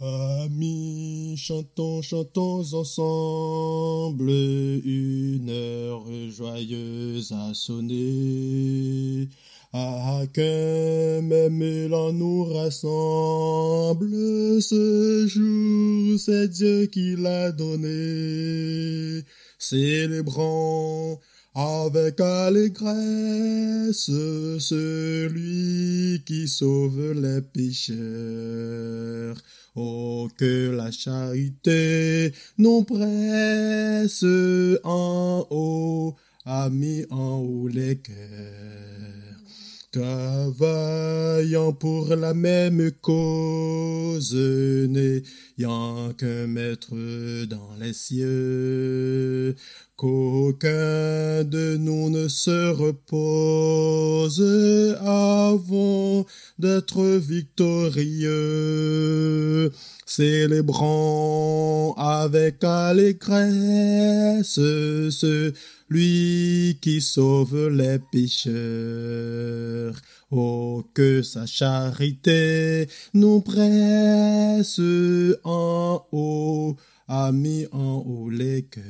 Amis, 0.00 1.36
chantons, 1.36 2.02
chantons 2.02 2.72
ensemble, 2.72 4.30
une 4.30 5.50
heure 5.50 6.06
joyeuse 6.30 7.32
à 7.32 7.52
sonner. 7.52 9.28
À 9.72 10.22
qu'un 10.32 11.20
même 11.22 11.60
élan 11.60 12.12
nous 12.12 12.44
rassemble, 12.44 14.08
ce 14.62 15.26
jour 15.26 16.16
c'est 16.16 16.46
Dieu 16.46 16.86
qui 16.86 17.16
l'a 17.16 17.50
donné. 17.50 19.24
Célébrons 19.58 21.18
avec 21.56 22.20
allégresse 22.20 24.12
celui 24.60 26.22
qui 26.24 26.46
sauve 26.46 27.14
les 27.14 27.42
pécheurs. 27.42 29.36
Oh, 29.80 30.28
que 30.36 30.70
la 30.70 30.90
charité 30.90 32.32
nous 32.56 32.82
presse 32.82 34.24
en 34.82 35.46
haut, 35.50 36.16
a 36.44 36.68
mis 36.68 37.04
en 37.10 37.38
haut 37.38 37.68
les 37.68 37.96
cœurs. 37.98 39.17
Travaillant 39.98 41.72
pour 41.72 42.14
la 42.14 42.32
même 42.32 42.92
cause, 43.02 44.32
n'ayant 44.32 46.12
qu'un 46.16 46.46
maître 46.46 46.94
dans 47.46 47.74
les 47.80 47.92
cieux, 47.92 49.56
qu'aucun 49.96 51.42
de 51.42 51.76
nous 51.78 52.10
ne 52.10 52.28
se 52.28 52.70
repose 52.70 54.40
avant 55.00 56.24
d'être 56.60 57.02
victorieux. 57.02 58.22
Célébrons 60.06 61.94
avec 61.98 62.62
allégresse 62.62 64.60
celui 65.88 66.78
qui 66.80 67.00
sauve 67.00 67.68
les 67.68 67.98
pécheurs. 67.98 69.94
Oh, 70.30 70.84
que 70.94 71.22
sa 71.22 71.46
charité 71.46 72.86
nous 73.14 73.40
presse 73.40 74.80
en 75.44 76.06
haut, 76.12 76.76
a 77.08 77.32
mis 77.32 77.66
en 77.72 78.04
haut 78.06 78.28
les 78.28 78.62
cœurs. 78.62 78.84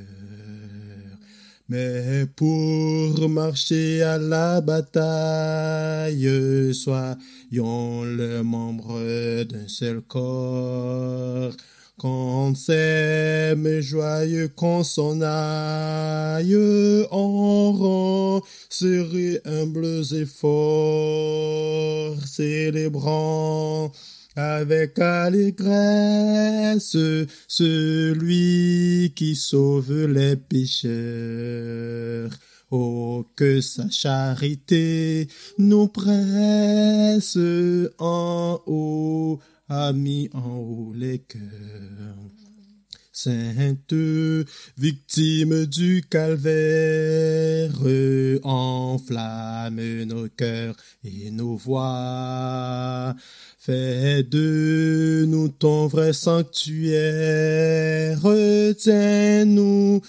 Mais 1.68 2.26
pour 2.34 3.28
marcher 3.28 4.02
à 4.02 4.18
la 4.18 4.60
bataille, 4.60 6.28
soyons 6.74 8.04
le 8.04 8.42
membre 8.42 9.44
d'un 9.44 9.68
seul 9.68 10.00
corps. 10.00 11.52
Qu'on 11.98 12.54
s'aime 12.54 13.80
joyeux, 13.80 14.48
qu'on 14.54 14.84
s'en 14.84 15.20
aille 15.20 16.56
en 17.10 17.72
rang, 17.72 18.40
serrés, 18.70 19.40
humbles 19.44 20.04
et 20.14 20.24
forts, 20.24 22.14
célébrant 22.24 23.90
avec 24.36 24.98
allégresse 25.00 26.96
celui 27.48 29.12
qui 29.16 29.34
sauve 29.34 30.06
les 30.06 30.36
pécheurs. 30.36 32.30
Oh, 32.70 33.26
que 33.34 33.60
sa 33.60 33.90
charité 33.90 35.26
nous 35.56 35.88
presse 35.88 37.38
en 37.98 38.60
haut, 38.66 39.40
a 39.68 39.92
mis 39.92 40.30
en 40.32 40.56
haut 40.56 40.92
les 40.94 41.18
cœurs. 41.18 41.42
Sainte 43.12 43.94
victime 44.76 45.66
du 45.66 46.04
calvaire, 46.08 47.72
enflamme 48.44 50.04
nos 50.04 50.28
cœurs 50.28 50.76
et 51.02 51.32
nos 51.32 51.56
voix. 51.56 53.16
Fais 53.58 54.22
de 54.22 55.24
nous 55.26 55.48
ton 55.48 55.88
vrai 55.88 56.12
sanctuaire, 56.12 58.22
retiens-nous 58.22 60.00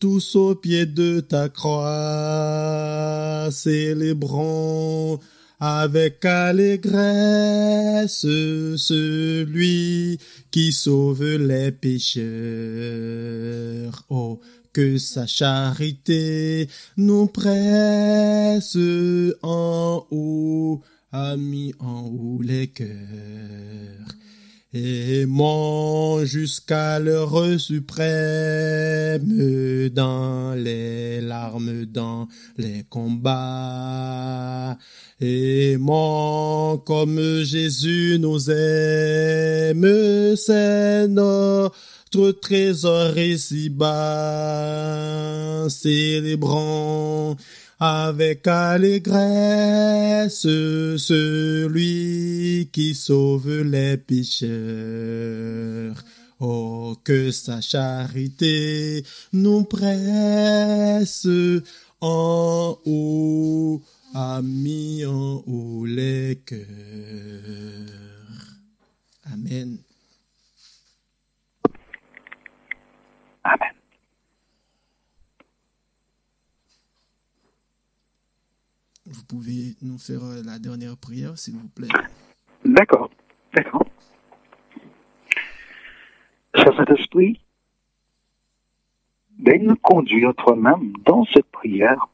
tous 0.00 0.34
au 0.34 0.56
pied 0.56 0.86
de 0.86 1.20
ta 1.20 1.48
croix, 1.48 3.48
célébrons 3.52 5.20
avec 5.58 6.24
allégresse 6.24 8.20
celui 8.20 10.18
qui 10.50 10.72
sauve 10.72 11.24
les 11.24 11.72
pécheurs. 11.72 12.24
Oh, 14.08 14.40
que 14.72 14.98
sa 14.98 15.26
charité 15.26 16.68
nous 16.98 17.26
presse 17.28 18.76
en 19.42 20.06
haut, 20.10 20.82
a 21.12 21.36
mis 21.36 21.74
en 21.78 22.02
haut 22.02 22.42
les 22.42 22.66
cœurs. 22.66 22.86
Aimons 24.74 26.24
jusqu'à 26.24 26.98
l'heure 26.98 27.60
suprême 27.60 29.22
dans 29.90 30.54
les 30.54 31.20
larmes, 31.20 31.84
dans 31.86 32.26
les 32.58 32.82
combats. 32.90 34.76
Aimons 35.20 36.78
comme 36.84 37.42
Jésus 37.44 38.18
nous 38.18 38.50
aime, 38.50 40.34
c'est 40.36 41.06
notre 41.06 42.32
trésor 42.32 43.16
ici-bas. 43.16 43.86
Célébrons 45.68 47.36
avec 47.78 48.46
allégresse 48.46 50.42
celui 50.98 52.70
qui 52.72 52.94
sauve 52.94 53.62
les 53.62 53.96
pécheurs. 53.98 54.44
Oh, 56.38 56.96
que 57.02 57.30
sa 57.30 57.60
charité 57.60 59.04
nous 59.32 59.64
presse 59.64 61.26
en 62.00 62.78
haut, 62.84 63.82
a 64.14 64.40
en 64.40 65.42
haut 65.46 65.86
les 65.86 66.42
cœurs. 66.44 66.66
Amen. 69.32 69.78
Amen. 73.44 73.76
Vous 79.08 79.24
pouvez 79.24 79.76
nous 79.82 79.98
faire 79.98 80.24
euh, 80.24 80.42
la 80.44 80.58
dernière 80.58 80.96
prière, 80.96 81.38
s'il 81.38 81.54
vous 81.54 81.68
plaît. 81.68 81.88
D'accord, 82.64 83.08
d'accord. 83.54 83.84
Cher 86.54 86.76
Saint-Esprit, 86.76 87.40
daigne 89.38 89.66
nous 89.66 89.76
conduire 89.76 90.34
toi-même 90.34 90.92
dans 91.04 91.24
cette 91.26 91.46
prière, 91.46 92.08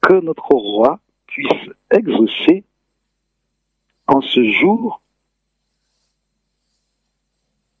que 0.00 0.14
notre 0.14 0.50
roi 0.50 0.98
puisse 1.26 1.70
exaucer 1.90 2.64
en 4.08 4.20
ce 4.20 4.42
jour 4.52 5.00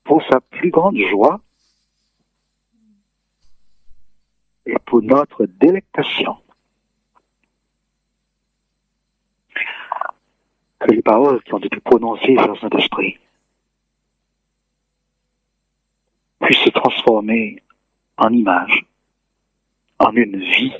pour 0.04 0.22
sa 0.30 0.40
plus 0.40 0.70
grande 0.70 0.98
joie 1.10 1.40
et 4.66 4.76
pour 4.86 5.02
notre 5.02 5.46
délectation. 5.46 6.36
Que 10.78 10.90
les 10.90 11.02
paroles 11.02 11.42
qui 11.42 11.54
ont 11.54 11.58
été 11.58 11.80
prononcées 11.80 12.34
par 12.34 12.58
Saint-Esprit 12.58 13.18
puissent 16.40 16.64
se 16.64 16.70
transformer 16.70 17.62
en 18.18 18.30
images, 18.30 18.84
en 19.98 20.12
une 20.12 20.38
vie 20.38 20.74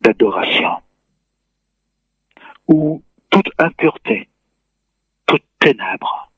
d'adoration, 0.00 0.82
où 2.66 3.02
toute 3.30 3.50
impureté, 3.58 4.28
toute 5.26 5.44
ténèbre, 5.58 6.30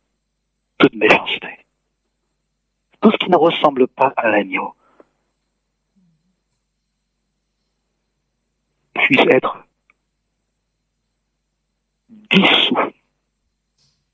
toute 0.78 0.94
méchanceté, 0.94 1.66
tout 3.00 3.10
ce 3.10 3.16
qui 3.16 3.30
ne 3.30 3.36
ressemble 3.36 3.88
pas 3.88 4.12
à 4.16 4.30
l'agneau, 4.30 4.74
puisse 8.94 9.24
être 9.30 9.64
dissous, 12.30 12.92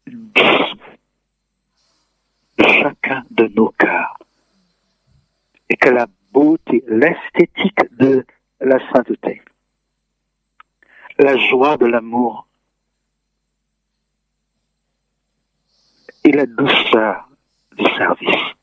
dissous 0.06 0.76
chacun 2.58 3.22
de 3.30 3.48
nos 3.54 3.70
cœurs. 3.70 4.18
Et 5.68 5.76
que 5.76 5.90
la 5.90 6.06
beauté, 6.32 6.84
l'esthétique 6.86 7.96
de 7.98 8.24
la 8.60 8.78
sainteté, 8.92 9.42
la 11.18 11.36
joie 11.36 11.76
de 11.76 11.86
l'amour 11.86 12.46
et 16.24 16.32
la 16.32 16.46
douceur 16.46 17.28
du 17.76 17.84
service 17.96 18.54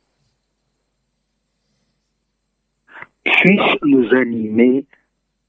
puissent 3.24 3.82
nous 3.84 4.14
animer 4.14 4.86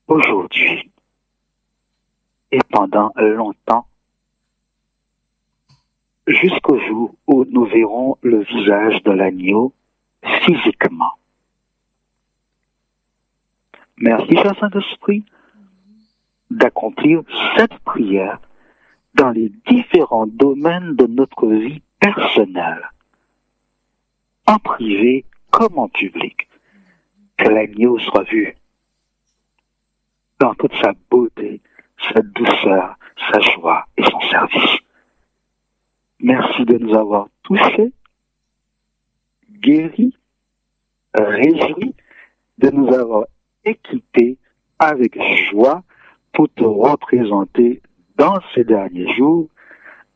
aujourd'hui 0.06 0.90
et 2.50 2.60
pendant 2.70 3.12
longtemps, 3.16 3.86
jusqu'au 6.26 6.78
jour 6.78 7.14
où 7.26 7.44
nous 7.44 7.64
verrons 7.64 8.16
le 8.22 8.42
visage 8.42 9.02
de 9.02 9.12
l'agneau 9.12 9.72
physiquement. 10.42 11.12
Merci, 13.96 14.36
cher 14.36 14.58
Saint-Esprit, 14.58 15.24
d'accomplir 16.50 17.22
cette 17.56 17.78
prière 17.80 18.40
dans 19.14 19.30
les 19.30 19.52
différents 19.66 20.26
domaines 20.26 20.96
de 20.96 21.06
notre 21.06 21.46
vie 21.46 21.82
personnelle, 22.00 22.90
en 24.46 24.58
privé 24.58 25.24
comme 25.50 25.78
en 25.78 25.88
public. 25.88 26.48
Que 27.36 27.48
l'agneau 27.48 27.98
soit 27.98 28.22
vu 28.24 28.56
dans 30.38 30.54
toute 30.54 30.74
sa 30.76 30.92
beauté, 31.10 31.60
sa 32.12 32.20
douceur, 32.22 32.96
sa 33.32 33.40
joie 33.40 33.86
et 33.96 34.04
son 34.04 34.20
service. 34.20 34.78
Merci 36.24 36.64
de 36.64 36.78
nous 36.78 36.94
avoir 36.94 37.28
touchés, 37.42 37.92
guéris, 39.60 40.16
réjouis, 41.12 41.94
de 42.56 42.70
nous 42.70 42.88
avoir 42.94 43.26
équipés 43.62 44.38
avec 44.78 45.18
joie 45.50 45.84
pour 46.32 46.48
te 46.48 46.64
représenter 46.64 47.82
dans 48.16 48.38
ces 48.54 48.64
derniers 48.64 49.14
jours. 49.14 49.50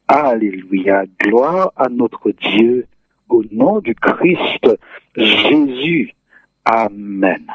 Alléluia. 0.09 1.05
Gloire 1.21 1.73
à 1.77 1.91
notre 1.91 2.31
Dieu 2.31 2.87
au 3.29 3.45
nom 3.53 3.81
du 3.81 3.95
Christ 3.95 4.67
Jésus. 5.15 6.15
Amen. 6.65 7.47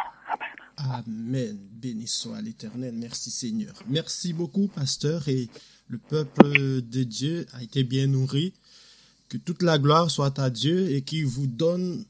Amen. 0.78 1.58
Béni 1.82 2.06
soit 2.06 2.40
l'Éternel. 2.40 2.94
Merci 2.94 3.32
Seigneur. 3.32 3.74
Merci 3.90 4.32
beaucoup, 4.32 4.68
pasteur. 4.68 5.28
Et 5.28 5.50
le 5.94 6.00
peuple 6.00 6.82
de 6.82 7.04
Dieu 7.04 7.46
a 7.54 7.62
été 7.62 7.84
bien 7.84 8.08
nourri. 8.08 8.54
Que 9.30 9.38
toute 9.38 9.62
la 9.62 9.78
gloire 9.78 10.10
soit 10.10 10.40
à 10.40 10.50
Dieu 10.50 10.92
et 10.92 11.04
qu'il 11.04 11.28
vous 11.28 11.46
donne 11.46 12.04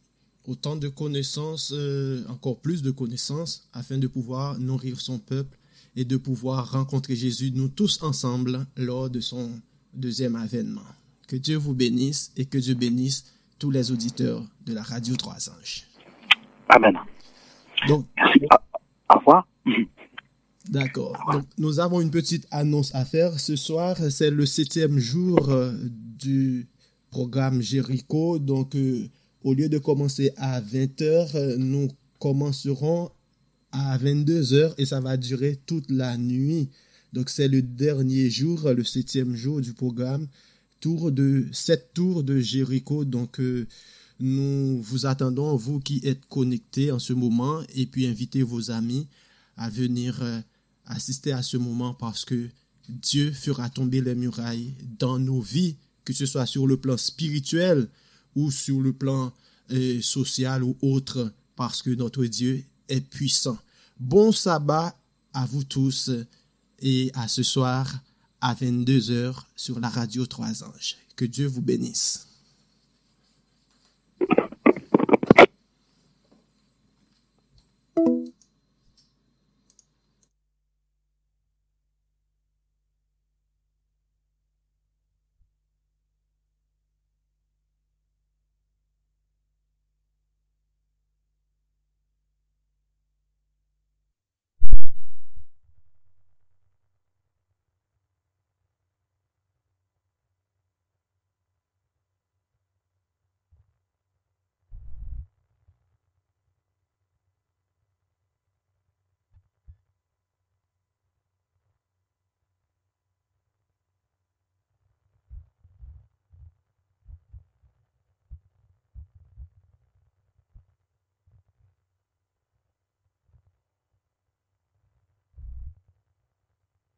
autant 0.47 0.77
de 0.77 0.87
connaissances, 0.87 1.73
euh, 1.75 2.23
encore 2.29 2.59
plus 2.59 2.81
de 2.81 2.91
connaissances, 2.91 3.67
afin 3.73 3.97
de 3.97 4.07
pouvoir 4.07 4.57
nourrir 4.57 5.01
son 5.01 5.19
peuple 5.19 5.57
et 5.97 6.05
de 6.05 6.15
pouvoir 6.15 6.71
rencontrer 6.71 7.17
Jésus, 7.17 7.51
nous 7.53 7.67
tous 7.67 8.01
ensemble, 8.03 8.65
lors 8.77 9.09
de 9.09 9.19
son 9.19 9.51
deuxième 9.93 10.37
avènement. 10.37 10.89
Que 11.27 11.35
Dieu 11.35 11.57
vous 11.57 11.73
bénisse 11.73 12.31
et 12.37 12.45
que 12.45 12.57
Dieu 12.57 12.75
bénisse 12.75 13.33
tous 13.59 13.69
les 13.69 13.91
auditeurs 13.91 14.43
de 14.65 14.73
la 14.73 14.81
radio 14.81 15.15
Trois 15.17 15.49
Anges. 15.49 15.83
Amen. 16.69 16.97
Donc, 17.87 18.05
Merci. 18.15 18.39
Au 19.09 19.17
revoir. 19.19 19.45
D'accord. 20.69 21.17
Donc, 21.31 21.45
nous 21.57 21.79
avons 21.79 21.99
une 21.99 22.11
petite 22.11 22.47
annonce 22.49 22.93
à 22.95 23.03
faire. 23.03 23.39
Ce 23.39 23.55
soir, 23.55 23.97
c'est 24.09 24.31
le 24.31 24.45
septième 24.45 24.97
jour 24.97 25.49
euh, 25.49 25.73
du 26.17 26.67
programme 27.09 27.61
Jéricho. 27.61 28.39
Donc, 28.39 28.75
euh, 28.75 29.09
au 29.43 29.53
lieu 29.53 29.67
de 29.67 29.77
commencer 29.77 30.31
à 30.37 30.61
20h, 30.61 31.35
euh, 31.35 31.57
nous 31.57 31.89
commencerons 32.19 33.11
à 33.73 33.97
22h 33.97 34.73
et 34.77 34.85
ça 34.85 35.01
va 35.01 35.17
durer 35.17 35.59
toute 35.65 35.91
la 35.91 36.17
nuit. 36.17 36.69
Donc, 37.11 37.29
c'est 37.29 37.49
le 37.49 37.61
dernier 37.61 38.29
jour, 38.29 38.69
le 38.69 38.83
septième 38.83 39.35
jour 39.35 39.59
du 39.59 39.73
programme. 39.73 40.27
Tour 40.79 41.11
de, 41.11 41.45
sept 41.51 41.93
tours 41.93 42.23
de 42.23 42.39
Jéricho. 42.39 43.05
Donc, 43.05 43.39
nous 44.19 44.81
vous 44.81 45.05
attendons, 45.05 45.55
vous 45.55 45.79
qui 45.79 46.01
êtes 46.03 46.25
connectés 46.25 46.91
en 46.91 46.99
ce 46.99 47.13
moment, 47.13 47.61
et 47.75 47.85
puis 47.85 48.05
invitez 48.05 48.43
vos 48.43 48.71
amis 48.71 49.07
à 49.55 49.69
venir 49.69 50.21
assister 50.85 51.31
à 51.31 51.41
ce 51.41 51.57
moment 51.57 51.93
parce 51.93 52.25
que 52.25 52.49
Dieu 52.89 53.31
fera 53.31 53.69
tomber 53.69 54.01
les 54.01 54.15
murailles 54.15 54.73
dans 54.99 55.19
nos 55.19 55.41
vies, 55.41 55.77
que 56.03 56.13
ce 56.13 56.25
soit 56.25 56.45
sur 56.45 56.67
le 56.67 56.77
plan 56.77 56.97
spirituel 56.97 57.89
ou 58.35 58.51
sur 58.51 58.81
le 58.81 58.93
plan 58.93 59.31
euh, 59.71 60.01
social 60.01 60.63
ou 60.63 60.75
autre, 60.81 61.33
parce 61.55 61.81
que 61.81 61.91
notre 61.91 62.25
Dieu 62.25 62.63
est 62.89 63.01
puissant. 63.01 63.57
Bon 63.99 64.31
sabbat 64.31 64.97
à 65.33 65.45
vous 65.45 65.63
tous 65.63 66.11
et 66.79 67.11
à 67.13 67.27
ce 67.27 67.43
soir 67.43 67.99
à 68.41 68.53
22h 68.53 69.35
sur 69.55 69.79
la 69.79 69.89
radio 69.89 70.25
Trois 70.25 70.63
Anges. 70.63 70.97
Que 71.15 71.25
Dieu 71.25 71.47
vous 71.47 71.61
bénisse. 71.61 72.27